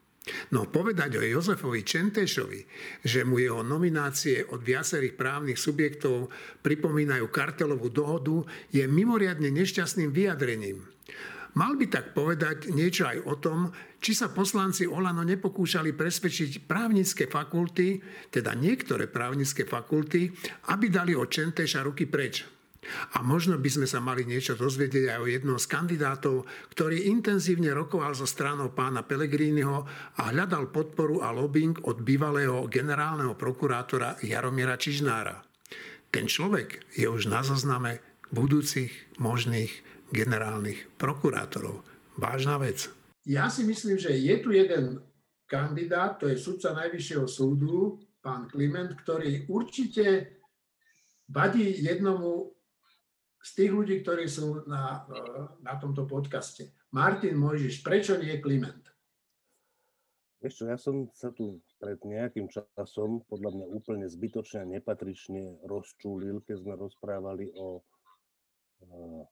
No 0.55 0.71
povedať 0.71 1.19
o 1.19 1.23
Jozefovi 1.23 1.83
Čentešovi, 1.83 2.61
že 3.03 3.27
mu 3.27 3.43
jeho 3.43 3.59
nominácie 3.59 4.47
od 4.55 4.63
viacerých 4.63 5.19
právnych 5.19 5.59
subjektov 5.59 6.31
pripomínajú 6.63 7.27
kartelovú 7.27 7.91
dohodu, 7.91 8.47
je 8.71 8.87
mimoriadne 8.87 9.51
nešťastným 9.51 10.15
vyjadrením. 10.15 10.79
Mal 11.53 11.77
by 11.77 11.85
tak 11.85 12.17
povedať 12.17 12.73
niečo 12.73 13.05
aj 13.05 13.19
o 13.29 13.35
tom, 13.37 13.69
či 14.01 14.17
sa 14.17 14.33
poslanci 14.33 14.89
Olano 14.89 15.21
nepokúšali 15.21 15.93
presvedčiť 15.93 16.65
právnické 16.65 17.29
fakulty, 17.29 18.01
teda 18.33 18.57
niektoré 18.57 19.05
právnické 19.05 19.67
fakulty, 19.67 20.33
aby 20.73 20.89
dali 20.89 21.13
od 21.13 21.29
Čenteša 21.29 21.85
ruky 21.85 22.09
preč. 22.09 22.52
A 23.15 23.25
možno 23.25 23.59
by 23.59 23.69
sme 23.69 23.87
sa 23.87 24.03
mali 24.03 24.27
niečo 24.27 24.53
dozvedieť 24.53 25.15
aj 25.15 25.19
o 25.23 25.29
jednom 25.29 25.57
z 25.59 25.65
kandidátov, 25.67 26.47
ktorý 26.71 27.09
intenzívne 27.09 27.71
rokoval 27.71 28.15
so 28.15 28.27
stranou 28.27 28.71
pána 28.71 29.03
Pelegrínyho 29.03 29.77
a 30.19 30.21
hľadal 30.31 30.69
podporu 30.69 31.23
a 31.23 31.31
lobbying 31.31 31.79
od 31.87 32.03
bývalého 32.03 32.67
generálneho 32.67 33.35
prokurátora 33.35 34.21
Jaromíra 34.23 34.79
Čižnára. 34.79 35.43
Ten 36.13 36.29
človek 36.29 36.93
je 36.93 37.09
už 37.09 37.25
na 37.31 37.41
zozname 37.41 38.03
budúcich 38.29 38.93
možných 39.17 39.73
generálnych 40.13 40.93
prokurátorov. 41.01 41.81
Vážna 42.17 42.61
vec. 42.61 42.89
Ja 43.25 43.49
si 43.49 43.65
myslím, 43.65 43.97
že 43.97 44.13
je 44.13 44.35
tu 44.37 44.53
jeden 44.53 45.01
kandidát, 45.49 46.21
to 46.21 46.29
je 46.29 46.37
sudca 46.37 46.77
Najvyššieho 46.77 47.25
súdu, 47.25 47.97
pán 48.21 48.47
Kliment, 48.47 48.93
ktorý 48.93 49.49
určite 49.49 50.37
vadí 51.29 51.81
jednomu 51.81 52.53
z 53.43 53.49
tých 53.59 53.71
ľudí, 53.75 53.95
ktorí 53.99 54.23
sú 54.31 54.63
na, 54.63 55.03
e, 55.11 55.19
na 55.59 55.75
tomto 55.75 56.07
podcaste. 56.07 56.71
Martin 56.95 57.35
Mojžiš, 57.35 57.83
prečo 57.83 58.15
nie 58.15 58.39
Kliment? 58.39 58.87
Ešte, 60.39 60.67
ja 60.67 60.79
som 60.79 61.11
sa 61.15 61.31
tu 61.31 61.59
pred 61.79 61.99
nejakým 62.03 62.47
časom 62.47 63.23
podľa 63.27 63.51
mňa 63.55 63.65
úplne 63.67 64.07
zbytočne 64.07 64.63
a 64.63 64.71
nepatrične 64.79 65.63
rozčúlil, 65.67 66.43
keď 66.43 66.63
sme 66.63 66.73
rozprávali 66.75 67.47
o 67.55 67.79
uh, 67.79 69.23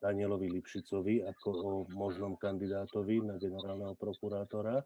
Danielovi 0.00 0.52
Lipšicovi 0.52 1.24
ako 1.24 1.48
o 1.48 1.70
možnom 1.92 2.36
kandidátovi 2.36 3.24
na 3.24 3.40
generálneho 3.40 3.96
prokurátora. 3.96 4.84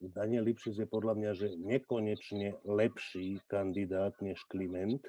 Daniel 0.00 0.44
Lipšic 0.44 0.84
je 0.84 0.88
podľa 0.88 1.16
mňa, 1.16 1.30
že 1.32 1.48
nekonečne 1.56 2.60
lepší 2.68 3.40
kandidát 3.48 4.12
než 4.20 4.36
Kliment, 4.52 5.00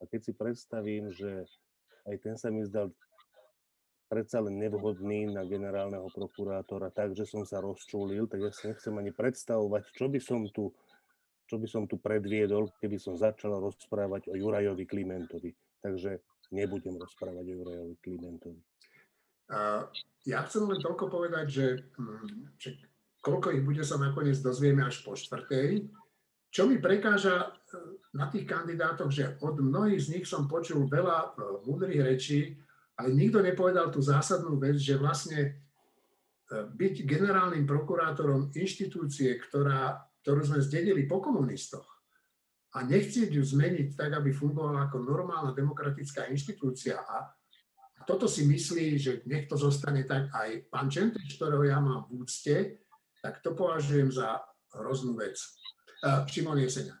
a 0.00 0.02
keď 0.08 0.20
si 0.24 0.32
predstavím, 0.32 1.12
že 1.12 1.44
aj 2.08 2.16
ten 2.24 2.34
sa 2.40 2.48
mi 2.48 2.64
zdal 2.64 2.88
predsa 4.10 4.42
len 4.42 4.58
nevhodný 4.58 5.30
na 5.30 5.46
generálneho 5.46 6.10
prokurátora, 6.10 6.90
takže 6.90 7.22
som 7.22 7.46
sa 7.46 7.62
rozčúlil, 7.62 8.26
tak 8.26 8.42
ja 8.42 8.50
si 8.50 8.66
nechcem 8.66 8.90
ani 8.98 9.14
predstavovať, 9.14 9.94
čo 9.94 10.10
by 10.10 10.18
som 10.18 10.50
tu, 10.50 10.74
čo 11.46 11.62
by 11.62 11.66
som 11.70 11.86
tu 11.86 11.94
predviedol, 11.94 12.74
keby 12.82 12.98
som 12.98 13.14
začal 13.14 13.62
rozprávať 13.62 14.32
o 14.32 14.34
Jurajovi 14.34 14.82
Klimentovi. 14.82 15.54
Takže 15.78 16.18
nebudem 16.50 16.98
rozprávať 16.98 17.44
o 17.46 17.54
Jurajovi 17.62 17.96
Klimentovi. 18.02 18.60
Ja 20.26 20.46
chcem 20.46 20.66
len 20.66 20.78
toľko 20.82 21.06
povedať, 21.10 21.46
že, 21.46 21.66
hm, 21.94 22.54
že 22.58 22.82
koľko 23.22 23.54
ich 23.54 23.62
bude 23.62 23.82
sa 23.86 23.98
nakoniec 23.98 24.38
dozvieme 24.42 24.86
až 24.86 25.02
po 25.06 25.14
štvrtej. 25.14 25.86
Čo 26.50 26.66
mi 26.66 26.82
prekáža 26.82 27.54
na 28.10 28.26
tých 28.26 28.46
kandidátoch, 28.46 29.10
že 29.10 29.38
od 29.38 29.62
mnohých 29.62 30.02
z 30.02 30.08
nich 30.18 30.26
som 30.26 30.50
počul 30.50 30.90
veľa 30.90 31.18
e, 31.22 31.28
múdrych 31.62 32.02
rečí, 32.02 32.58
ale 32.98 33.14
nikto 33.14 33.38
nepovedal 33.38 33.94
tú 33.94 34.02
zásadnú 34.02 34.58
vec, 34.58 34.74
že 34.74 34.98
vlastne 34.98 35.38
e, 35.46 35.50
byť 36.50 37.06
generálnym 37.06 37.62
prokurátorom 37.62 38.50
inštitúcie, 38.50 39.38
ktorá, 39.38 40.02
ktorú 40.26 40.42
sme 40.42 40.58
zdedili 40.58 41.06
po 41.06 41.22
komunistoch 41.22 41.86
a 42.74 42.86
nechcieť 42.86 43.30
ju 43.34 43.42
zmeniť 43.42 43.98
tak, 43.98 44.18
aby 44.18 44.30
fungovala 44.30 44.90
ako 44.90 45.02
normálna 45.02 45.54
demokratická 45.54 46.30
inštitúcia 46.30 47.02
a 47.02 47.30
toto 48.06 48.26
si 48.26 48.46
myslí, 48.46 48.86
že 48.98 49.12
nech 49.26 49.46
to 49.46 49.54
zostane 49.54 50.06
tak 50.06 50.30
aj 50.34 50.66
pán 50.70 50.90
Čenteč, 50.90 51.36
ktorého 51.36 51.62
ja 51.66 51.78
mám 51.78 52.10
v 52.10 52.24
úcte, 52.26 52.80
tak 53.20 53.38
to 53.44 53.52
považujem 53.52 54.08
za 54.10 54.40
hroznú 54.72 55.18
vec. 55.20 55.36
Uh, 56.00 56.24
Šimon 56.24 56.56
Jeseniak 56.58 57.00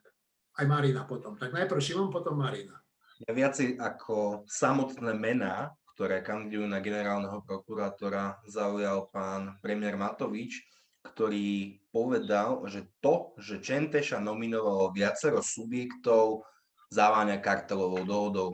aj 0.60 0.66
Marina 0.68 1.08
potom. 1.08 1.40
Tak 1.40 1.56
najprv 1.56 1.80
Šimon, 1.80 2.12
potom 2.12 2.36
Marina. 2.36 2.76
Ja 3.24 3.32
viacej 3.32 3.80
ako 3.80 4.44
samotné 4.44 5.16
mená, 5.16 5.72
ktoré 5.96 6.24
kandidujú 6.24 6.64
na 6.68 6.80
generálneho 6.80 7.44
prokurátora, 7.44 8.40
zaujal 8.48 9.08
pán 9.12 9.60
premiér 9.60 10.00
Matovič, 10.00 10.64
ktorý 11.04 11.80
povedal, 11.92 12.64
že 12.68 12.88
to, 13.00 13.36
že 13.40 13.60
Čenteša 13.60 14.20
nominovalo 14.20 14.92
viacero 14.92 15.40
subjektov, 15.40 16.44
zaváňa 16.92 17.40
kartelovou 17.40 18.04
dohodou. 18.04 18.50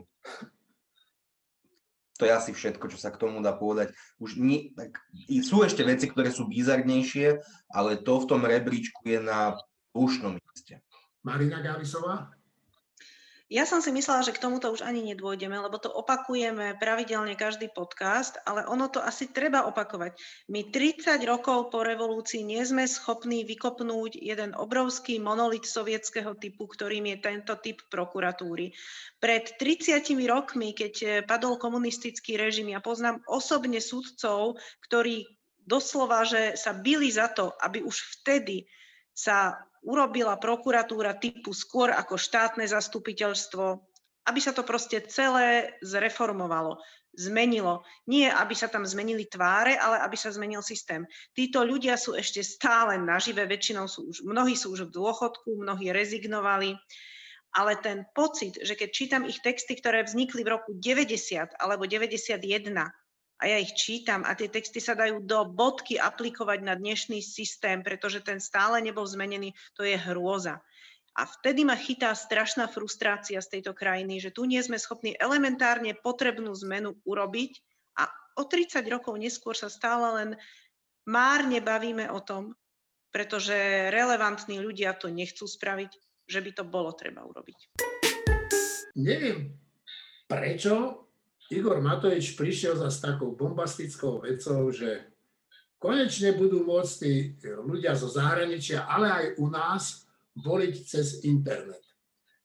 To 2.17 2.25
je 2.25 2.33
asi 2.33 2.51
všetko, 2.51 2.89
čo 2.89 2.97
sa 2.97 3.13
k 3.13 3.21
tomu 3.21 3.45
dá 3.45 3.53
povedať. 3.53 3.93
Už 4.17 4.41
nie, 4.41 4.73
tak, 4.73 4.97
sú 5.45 5.61
ešte 5.61 5.85
veci, 5.85 6.09
ktoré 6.09 6.33
sú 6.33 6.49
bizarnejšie, 6.49 7.39
ale 7.71 8.01
to 8.01 8.25
v 8.25 8.25
tom 8.25 8.41
rebríčku 8.41 9.05
je 9.05 9.21
na 9.21 9.53
púšnom 9.97 10.37
mieste. 10.37 10.85
Marina 11.25 11.57
Gávisová? 11.65 12.37
Ja 13.47 13.63
som 13.63 13.79
si 13.79 13.95
myslela, 13.95 14.27
že 14.27 14.35
k 14.35 14.43
tomuto 14.43 14.67
už 14.67 14.83
ani 14.83 14.99
nedôjdeme, 15.07 15.55
lebo 15.55 15.79
to 15.79 15.87
opakujeme 15.87 16.75
pravidelne 16.83 17.31
každý 17.39 17.71
podcast, 17.71 18.35
ale 18.43 18.67
ono 18.67 18.91
to 18.91 18.99
asi 18.99 19.31
treba 19.31 19.63
opakovať. 19.63 20.19
My 20.51 20.67
30 20.67 21.15
rokov 21.23 21.71
po 21.71 21.79
revolúcii 21.79 22.43
nie 22.43 22.59
sme 22.67 22.83
schopní 22.83 23.47
vykopnúť 23.47 24.19
jeden 24.19 24.51
obrovský 24.51 25.23
monolit 25.23 25.63
sovietského 25.63 26.35
typu, 26.35 26.67
ktorým 26.67 27.07
je 27.07 27.17
tento 27.23 27.55
typ 27.63 27.79
prokuratúry. 27.87 28.75
Pred 29.23 29.55
30 29.55 30.03
rokmi, 30.27 30.75
keď 30.75 31.23
padol 31.23 31.55
komunistický 31.55 32.35
režim, 32.35 32.67
ja 32.67 32.83
poznám 32.83 33.23
osobne 33.31 33.79
sudcov, 33.79 34.59
ktorí 34.83 35.23
doslova, 35.63 36.27
že 36.27 36.59
sa 36.59 36.75
byli 36.75 37.07
za 37.15 37.31
to, 37.31 37.55
aby 37.63 37.79
už 37.79 37.95
vtedy 38.19 38.67
sa 39.15 39.66
urobila 39.85 40.39
prokuratúra 40.39 41.17
typu 41.17 41.53
skôr 41.53 41.93
ako 41.93 42.17
štátne 42.17 42.65
zastupiteľstvo, 42.65 43.81
aby 44.27 44.39
sa 44.43 44.51
to 44.51 44.67
proste 44.67 45.07
celé 45.07 45.79
zreformovalo, 45.79 46.77
zmenilo. 47.15 47.81
Nie, 48.05 48.29
aby 48.29 48.53
sa 48.53 48.67
tam 48.67 48.83
zmenili 48.83 49.25
tváre, 49.25 49.79
ale 49.79 50.03
aby 50.03 50.19
sa 50.19 50.29
zmenil 50.29 50.59
systém. 50.61 51.07
Títo 51.31 51.63
ľudia 51.63 51.95
sú 51.95 52.13
ešte 52.13 52.43
stále 52.43 52.99
nažive, 52.99 53.47
väčšinou 53.47 53.87
sú 53.87 54.11
už, 54.11 54.27
mnohí 54.27 54.53
sú 54.53 54.75
už 54.75 54.91
v 54.91 54.93
dôchodku, 54.93 55.63
mnohí 55.63 55.89
rezignovali, 55.95 56.75
ale 57.55 57.73
ten 57.79 58.05
pocit, 58.13 58.59
že 58.61 58.75
keď 58.75 58.89
čítam 58.91 59.23
ich 59.25 59.39
texty, 59.41 59.79
ktoré 59.79 60.03
vznikli 60.03 60.43
v 60.43 60.59
roku 60.59 60.75
90 60.77 61.57
alebo 61.57 61.89
91, 61.89 62.37
a 63.37 63.43
ja 63.45 63.57
ich 63.61 63.77
čítam 63.77 64.25
a 64.25 64.33
tie 64.33 64.49
texty 64.49 64.81
sa 64.81 64.97
dajú 64.97 65.21
do 65.21 65.45
bodky 65.45 66.01
aplikovať 66.01 66.59
na 66.65 66.73
dnešný 66.73 67.21
systém, 67.21 67.85
pretože 67.85 68.25
ten 68.25 68.41
stále 68.41 68.81
nebol 68.81 69.05
zmenený, 69.05 69.53
to 69.77 69.85
je 69.85 69.93
hrôza. 69.93 70.57
A 71.17 71.25
vtedy 71.25 71.65
ma 71.65 71.73
chytá 71.73 72.13
strašná 72.13 72.69
frustrácia 72.69 73.41
z 73.41 73.57
tejto 73.57 73.73
krajiny, 73.73 74.21
že 74.21 74.29
tu 74.29 74.45
nie 74.45 74.61
sme 74.61 74.77
schopní 74.77 75.17
elementárne 75.17 75.97
potrebnú 75.97 76.53
zmenu 76.61 76.97
urobiť 77.05 77.57
a 77.97 78.09
o 78.37 78.45
30 78.45 78.85
rokov 78.85 79.17
neskôr 79.17 79.57
sa 79.57 79.69
stále 79.69 80.05
len 80.21 80.29
márne 81.09 81.57
bavíme 81.57 82.05
o 82.13 82.21
tom, 82.21 82.53
pretože 83.09 83.89
relevantní 83.89 84.61
ľudia 84.61 84.93
to 84.93 85.09
nechcú 85.09 85.49
spraviť, 85.49 85.91
že 86.29 86.39
by 86.41 86.51
to 86.53 86.63
bolo 86.69 86.93
treba 86.93 87.25
urobiť. 87.25 87.81
Neviem, 88.97 89.57
prečo 90.29 91.06
Igor 91.47 91.79
Matovič 91.79 92.35
prišiel 92.35 92.75
za 92.75 92.91
s 92.91 92.99
takou 92.99 93.31
bombastickou 93.31 94.19
vecou, 94.19 94.67
že 94.67 95.07
konečne 95.79 96.35
budú 96.35 96.67
môcť 96.67 96.93
tí 96.99 97.39
ľudia 97.41 97.95
zo 97.95 98.11
zahraničia, 98.11 98.83
ale 98.83 99.07
aj 99.07 99.25
u 99.39 99.47
nás, 99.47 100.03
voliť 100.37 100.75
cez 100.85 101.23
internet. 101.25 101.81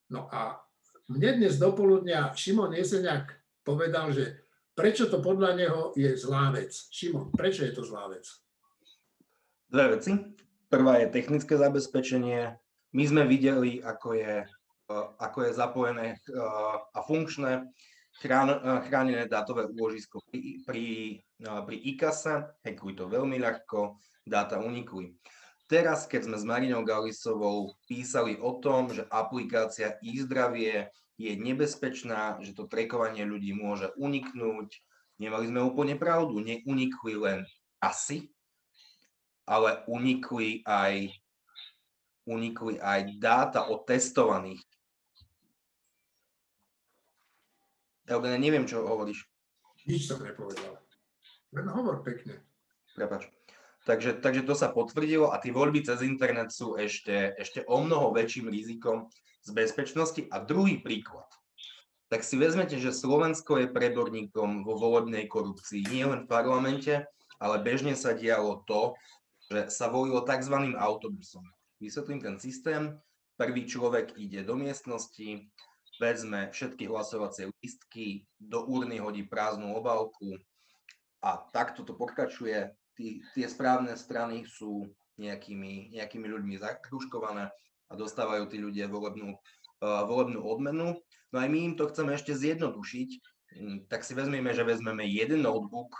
No 0.09 0.31
a 0.31 0.63
mne 1.11 1.43
dnes 1.43 1.61
dopoludnia 1.61 2.33
Šimon 2.33 2.73
Jeseniak 2.73 3.37
povedal, 3.67 4.15
že 4.15 4.41
prečo 4.73 5.11
to 5.11 5.21
podľa 5.21 5.59
neho 5.59 5.81
je 5.99 6.15
zlá 6.17 6.55
vec. 6.55 6.73
Šimon, 6.89 7.35
prečo 7.35 7.67
je 7.67 7.73
to 7.75 7.83
zlá 7.85 8.09
vec? 8.09 8.25
Dve 9.69 9.99
veci. 9.99 10.13
Prvá 10.73 11.05
je 11.05 11.13
technické 11.13 11.59
zabezpečenie. 11.61 12.57
My 12.97 13.05
sme 13.05 13.29
videli, 13.29 13.85
ako 13.85 14.17
je, 14.17 14.47
ako 15.21 15.39
je 15.45 15.51
zapojené 15.53 16.07
a 16.97 16.99
funkčné 17.05 17.69
Eh, 18.21 18.81
chránené 18.87 19.25
dátové 19.27 19.67
úložisko 19.67 20.21
pri, 20.29 20.63
pri, 20.63 20.87
eh, 21.43 21.61
pri 21.67 21.77
IKASe, 21.97 22.61
hackuj 22.63 22.95
to 22.95 23.09
veľmi 23.09 23.41
ľahko, 23.41 23.99
dáta 24.23 24.61
unikli. 24.61 25.17
Teraz, 25.67 26.05
keď 26.05 26.29
sme 26.29 26.37
s 26.37 26.45
Marinou 26.45 26.85
Galisovou 26.85 27.73
písali 27.89 28.37
o 28.37 28.61
tom, 28.61 28.93
že 28.93 29.09
aplikácia 29.09 29.97
e-zdravie 30.05 30.93
je 31.17 31.33
nebezpečná, 31.35 32.39
že 32.45 32.53
to 32.53 32.69
trekovanie 32.69 33.25
ľudí 33.25 33.57
môže 33.57 33.89
uniknúť, 33.97 34.69
nemali 35.17 35.49
sme 35.49 35.65
úplne 35.65 35.97
pravdu, 35.97 36.39
neunikli 36.45 37.17
len 37.17 37.49
asi, 37.81 38.29
ale 39.49 39.83
unikli 39.89 40.61
aj, 40.69 41.11
unikli 42.29 42.77
aj 42.79 43.01
dáta 43.19 43.67
o 43.67 43.81
testovaných 43.83 44.63
Eugene, 48.11 48.39
neviem, 48.39 48.67
čo 48.67 48.83
hovoríš. 48.83 49.27
Nič 49.87 50.11
som 50.11 50.23
nepovedal. 50.23 50.79
Len 51.53 51.67
hovor 51.71 52.03
pekne. 52.03 52.43
Prepač. 52.95 53.29
Takže, 53.83 54.23
takže 54.23 54.47
to 54.47 54.55
sa 54.55 54.71
potvrdilo 54.71 55.35
a 55.35 55.43
tie 55.43 55.51
voľby 55.51 55.83
cez 55.83 56.07
internet 56.07 56.55
sú 56.55 56.79
ešte, 56.79 57.35
ešte 57.35 57.67
o 57.67 57.83
mnoho 57.83 58.15
väčším 58.15 58.47
rizikom 58.47 59.11
z 59.43 59.51
bezpečnosti. 59.51 60.23
A 60.31 60.39
druhý 60.39 60.79
príklad. 60.79 61.27
Tak 62.07 62.23
si 62.23 62.39
vezmete, 62.39 62.79
že 62.79 62.95
Slovensko 62.95 63.59
je 63.59 63.73
preborníkom 63.73 64.63
vo 64.63 64.79
volebnej 64.79 65.27
korupcii. 65.27 65.91
Nie 65.91 66.07
len 66.07 66.29
v 66.29 66.31
parlamente, 66.31 67.09
ale 67.43 67.57
bežne 67.59 67.99
sa 67.99 68.15
dialo 68.15 68.63
to, 68.71 68.95
že 69.51 69.67
sa 69.73 69.91
volilo 69.91 70.23
tzv. 70.23 70.79
autobusom. 70.79 71.43
Vysvetlím 71.83 72.23
ten 72.23 72.37
systém. 72.39 73.03
Prvý 73.35 73.67
človek 73.67 74.15
ide 74.15 74.47
do 74.47 74.55
miestnosti, 74.55 75.51
vezme 76.01 76.49
všetky 76.53 76.89
hlasovacie 76.89 77.53
lístky, 77.61 78.25
do 78.41 78.65
urny 78.65 79.01
hodí 79.03 79.25
prázdnu 79.27 79.77
obálku 79.77 80.39
a 81.23 81.39
takto 81.53 81.85
to 81.85 81.93
pokračuje. 81.95 82.73
Tí, 82.93 83.25
tie 83.33 83.47
správne 83.49 83.97
strany 83.97 84.45
sú 84.45 84.93
nejakými, 85.17 85.97
nejakými 85.97 86.27
ľuďmi 86.29 86.61
zakruškované 86.61 87.49
a 87.89 87.93
dostávajú 87.93 88.49
tí 88.49 88.61
ľudia 88.61 88.89
volebnú, 88.89 89.37
uh, 89.81 90.05
volebnú 90.05 90.45
odmenu. 90.45 91.01
No 91.33 91.37
aj 91.41 91.49
my 91.49 91.73
im 91.73 91.75
to 91.77 91.89
chceme 91.89 92.13
ešte 92.13 92.37
zjednodušiť, 92.37 93.11
um, 93.61 93.77
tak 93.89 94.05
si 94.05 94.13
vezmeme, 94.13 94.53
že 94.53 94.65
vezmeme 94.65 95.09
jeden 95.09 95.45
notebook, 95.45 95.93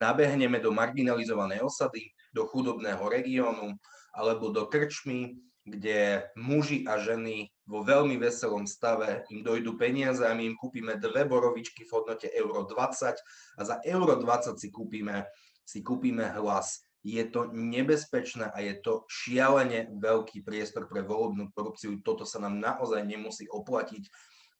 nabehneme 0.00 0.60
do 0.60 0.72
marginalizovanej 0.72 1.64
osady, 1.64 2.12
do 2.32 2.44
chudobného 2.48 3.04
regiónu 3.08 3.76
alebo 4.14 4.52
do 4.52 4.68
krčmy, 4.68 5.36
kde 5.64 6.28
muži 6.36 6.84
a 6.84 7.00
ženy 7.00 7.48
vo 7.64 7.80
veľmi 7.80 8.20
veselom 8.20 8.68
stave 8.68 9.24
im 9.32 9.40
dojdú 9.40 9.80
peniaze 9.80 10.20
a 10.20 10.36
my 10.36 10.52
im 10.52 10.56
kúpime 10.60 11.00
dve 11.00 11.24
borovičky 11.24 11.88
v 11.88 11.92
hodnote 11.96 12.28
euro 12.36 12.68
20 12.68 13.16
a 13.56 13.60
za 13.64 13.80
euro 13.88 14.20
20 14.20 14.60
si 14.60 14.68
kúpime, 14.68 15.24
si 15.64 15.80
kúpime 15.80 16.28
hlas. 16.36 16.84
Je 17.04 17.20
to 17.28 17.52
nebezpečné 17.52 18.52
a 18.52 18.58
je 18.64 18.80
to 18.80 19.04
šialene 19.08 19.92
veľký 20.00 20.44
priestor 20.44 20.88
pre 20.88 21.04
volebnú 21.04 21.52
korupciu. 21.52 22.00
Toto 22.00 22.24
sa 22.24 22.40
nám 22.40 22.60
naozaj 22.60 23.04
nemusí 23.04 23.48
oplatiť. 23.48 24.08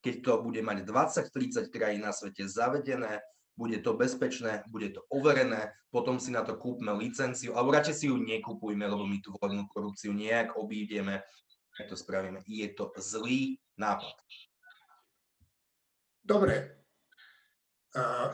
Keď 0.05 0.15
to 0.21 0.33
bude 0.45 0.61
mať 0.61 0.85
20-30 0.85 1.73
krajín 1.73 2.05
na 2.05 2.13
svete 2.13 2.45
zavedené, 2.45 3.25
bude 3.55 3.79
to 3.79 3.95
bezpečné, 3.95 4.67
bude 4.67 4.91
to 4.91 5.07
overené, 5.11 5.71
potom 5.95 6.19
si 6.19 6.35
na 6.35 6.43
to 6.43 6.59
kúpme 6.59 6.91
licenciu, 6.99 7.55
alebo 7.55 7.75
radšej 7.75 7.95
si 7.95 8.07
ju 8.11 8.19
nekupujme, 8.19 8.83
lebo 8.83 9.07
my 9.07 9.23
tú 9.23 9.31
volebnú 9.39 9.71
korupciu 9.71 10.11
nejak 10.11 10.59
obídeme, 10.59 11.23
tak 11.79 11.87
to 11.91 11.97
spravíme. 11.99 12.43
Je 12.47 12.67
to 12.75 12.91
zlý 12.99 13.59
nápad. 13.79 14.15
Dobre. 16.25 16.83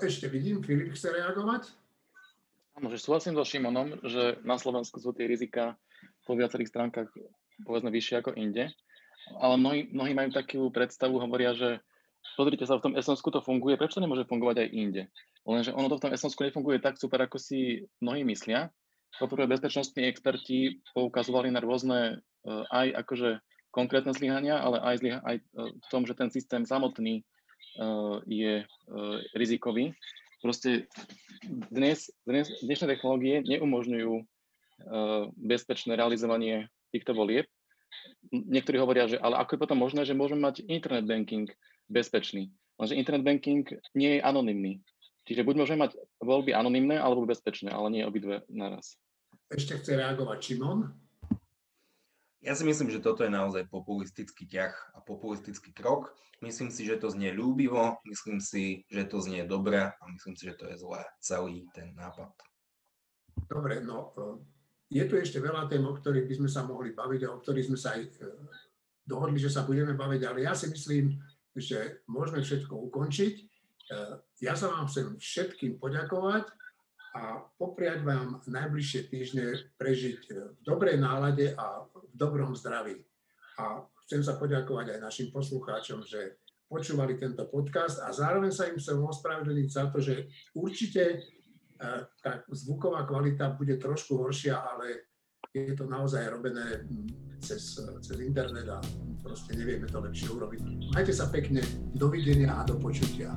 Ešte 0.00 0.32
vidím, 0.32 0.64
Filip 0.64 0.96
chce 0.96 1.12
reagovať? 1.12 1.68
Áno, 2.80 2.88
že 2.88 2.96
súhlasím 2.96 3.36
so 3.36 3.44
Šimonom, 3.44 4.00
že 4.08 4.40
na 4.40 4.56
Slovensku 4.56 4.96
sú 4.96 5.12
tie 5.12 5.28
rizika 5.28 5.76
po 6.24 6.32
viacerých 6.32 6.72
stránkach 6.72 7.12
povedzme 7.64 7.92
vyššie 7.92 8.24
ako 8.24 8.30
inde, 8.40 8.72
ale 9.36 9.54
mnohí, 9.60 9.80
mnohí 9.92 10.12
majú 10.16 10.30
takú 10.32 10.60
predstavu, 10.72 11.20
hovoria, 11.20 11.52
že 11.52 11.84
pozrite 12.36 12.64
sa, 12.68 12.78
v 12.78 12.90
tom 12.90 12.94
Estonsku 12.96 13.28
to 13.30 13.40
funguje, 13.44 13.76
prečo 13.76 13.98
to 13.98 14.04
nemôže 14.04 14.28
fungovať 14.28 14.66
aj 14.66 14.68
inde? 14.72 15.02
Lenže 15.44 15.72
ono 15.72 15.88
to 15.88 15.96
v 15.96 16.04
tom 16.08 16.12
Estonsku 16.14 16.44
nefunguje 16.44 16.78
tak 16.80 17.00
super, 17.00 17.20
ako 17.24 17.40
si 17.40 17.84
mnohí 18.00 18.24
myslia. 18.28 18.68
Poprvé 19.18 19.50
bezpečnostní 19.50 20.06
experti 20.06 20.80
poukazovali 20.94 21.50
na 21.50 21.58
rôzne 21.60 22.20
uh, 22.20 22.64
aj 22.70 23.04
akože 23.04 23.42
konkrétne 23.70 24.14
zlyhania, 24.14 24.58
ale 24.58 24.78
aj, 24.82 24.96
zlyha, 25.02 25.18
aj 25.22 25.36
uh, 25.38 25.70
v 25.74 25.86
tom, 25.90 26.02
že 26.06 26.14
ten 26.14 26.30
systém 26.30 26.62
samotný 26.64 27.22
uh, 27.80 28.22
je 28.26 28.64
rizikový. 29.34 29.94
Proste 30.40 30.88
dnes, 31.68 32.08
dnes, 32.24 32.48
dnešné 32.64 32.96
technológie 32.96 33.44
neumožňujú 33.44 34.24
bezpečné 35.36 35.92
realizovanie 35.92 36.72
týchto 36.88 37.12
volieb. 37.12 37.44
Niektorí 38.32 38.80
hovoria, 38.80 39.04
že 39.04 39.20
ale 39.20 39.36
ako 39.36 39.52
je 39.52 39.62
potom 39.68 39.76
možné, 39.76 40.08
že 40.08 40.16
môžeme 40.16 40.40
mať 40.40 40.64
internet 40.64 41.04
banking 41.04 41.52
bezpečný. 41.90 42.54
Lenže 42.80 42.96
internet 42.96 43.26
banking 43.26 43.66
nie 43.92 44.16
je 44.16 44.20
anonymný. 44.24 44.80
Čiže 45.28 45.44
buď 45.44 45.54
môžeme 45.62 45.84
mať 45.84 46.00
voľby 46.22 46.56
anonymné 46.56 46.96
alebo 46.96 47.28
bezpečné, 47.28 47.68
ale 47.68 47.92
nie 47.92 48.02
obidve 48.06 48.42
naraz. 48.48 48.96
Ešte 49.52 49.76
chce 49.76 49.98
reagovať 50.00 50.38
Šimon. 50.40 50.88
Ja 52.40 52.56
si 52.56 52.64
myslím, 52.64 52.88
že 52.88 53.04
toto 53.04 53.20
je 53.20 53.28
naozaj 53.28 53.68
populistický 53.68 54.48
ťah 54.48 54.72
a 54.96 55.04
populistický 55.04 55.76
krok. 55.76 56.16
Myslím 56.40 56.72
si, 56.72 56.88
že 56.88 56.96
to 56.96 57.12
znie 57.12 57.36
ľúbivo, 57.36 58.00
myslím 58.08 58.40
si, 58.40 58.88
že 58.88 59.04
to 59.04 59.20
znie 59.20 59.44
dobre 59.44 59.92
a 59.92 60.02
myslím 60.08 60.32
si, 60.40 60.48
že 60.48 60.56
to 60.56 60.72
je 60.72 60.80
zlé, 60.80 61.04
celý 61.20 61.68
ten 61.76 61.92
nápad. 61.92 62.32
Dobre, 63.44 63.84
no 63.84 64.16
e, 64.16 64.40
je 64.88 65.04
tu 65.04 65.20
ešte 65.20 65.36
veľa 65.36 65.68
tém, 65.68 65.84
o 65.84 65.92
ktorých 65.92 66.24
by 66.24 66.34
sme 66.40 66.48
sa 66.48 66.64
mohli 66.64 66.96
baviť 66.96 67.28
a 67.28 67.36
o 67.36 67.44
ktorých 67.44 67.68
sme 67.68 67.76
sa 67.76 67.92
aj 67.92 68.02
e, 68.08 68.10
dohodli, 69.04 69.36
že 69.36 69.52
sa 69.52 69.68
budeme 69.68 69.92
baviť, 69.92 70.22
ale 70.24 70.48
ja 70.48 70.56
si 70.56 70.72
myslím, 70.72 71.20
že 71.56 72.04
môžeme 72.06 72.42
všetko 72.42 72.74
ukončiť. 72.90 73.34
E, 73.36 73.42
ja 74.44 74.54
sa 74.54 74.70
vám 74.70 74.86
chcem 74.86 75.18
všetkým 75.18 75.82
poďakovať 75.82 76.46
a 77.18 77.42
popriať 77.58 78.06
vám 78.06 78.38
najbližšie 78.46 79.10
týždne 79.10 79.58
prežiť 79.74 80.18
v 80.30 80.58
dobrej 80.62 81.02
nálade 81.02 81.50
a 81.58 81.82
v 81.90 82.14
dobrom 82.14 82.54
zdraví. 82.54 83.02
A 83.58 83.82
chcem 84.06 84.22
sa 84.22 84.38
poďakovať 84.38 84.94
aj 84.94 85.04
našim 85.04 85.28
poslucháčom, 85.34 86.06
že 86.06 86.38
počúvali 86.70 87.18
tento 87.18 87.50
podcast 87.50 87.98
a 87.98 88.14
zároveň 88.14 88.54
sa 88.54 88.70
im 88.70 88.78
chcem 88.78 88.94
ospravedlniť 88.94 89.68
za 89.68 89.90
to, 89.90 89.98
že 89.98 90.30
určite 90.54 91.02
e, 91.02 91.16
tá 92.22 92.46
zvuková 92.46 93.02
kvalita 93.10 93.58
bude 93.58 93.74
trošku 93.74 94.22
horšia, 94.22 94.54
ale 94.54 95.10
je 95.50 95.74
to 95.74 95.90
naozaj 95.90 96.30
robené 96.30 96.86
cez, 97.40 97.80
cez 98.00 98.16
internet 98.20 98.68
a 98.68 98.78
proste 99.24 99.56
nevieme 99.56 99.88
to 99.88 100.00
lepšie 100.00 100.28
urobiť. 100.30 100.60
Majte 100.92 101.12
sa 101.12 101.26
pekne, 101.28 101.64
dovidenia 101.96 102.54
a 102.54 102.62
do 102.64 102.76
počutia. 102.76 103.32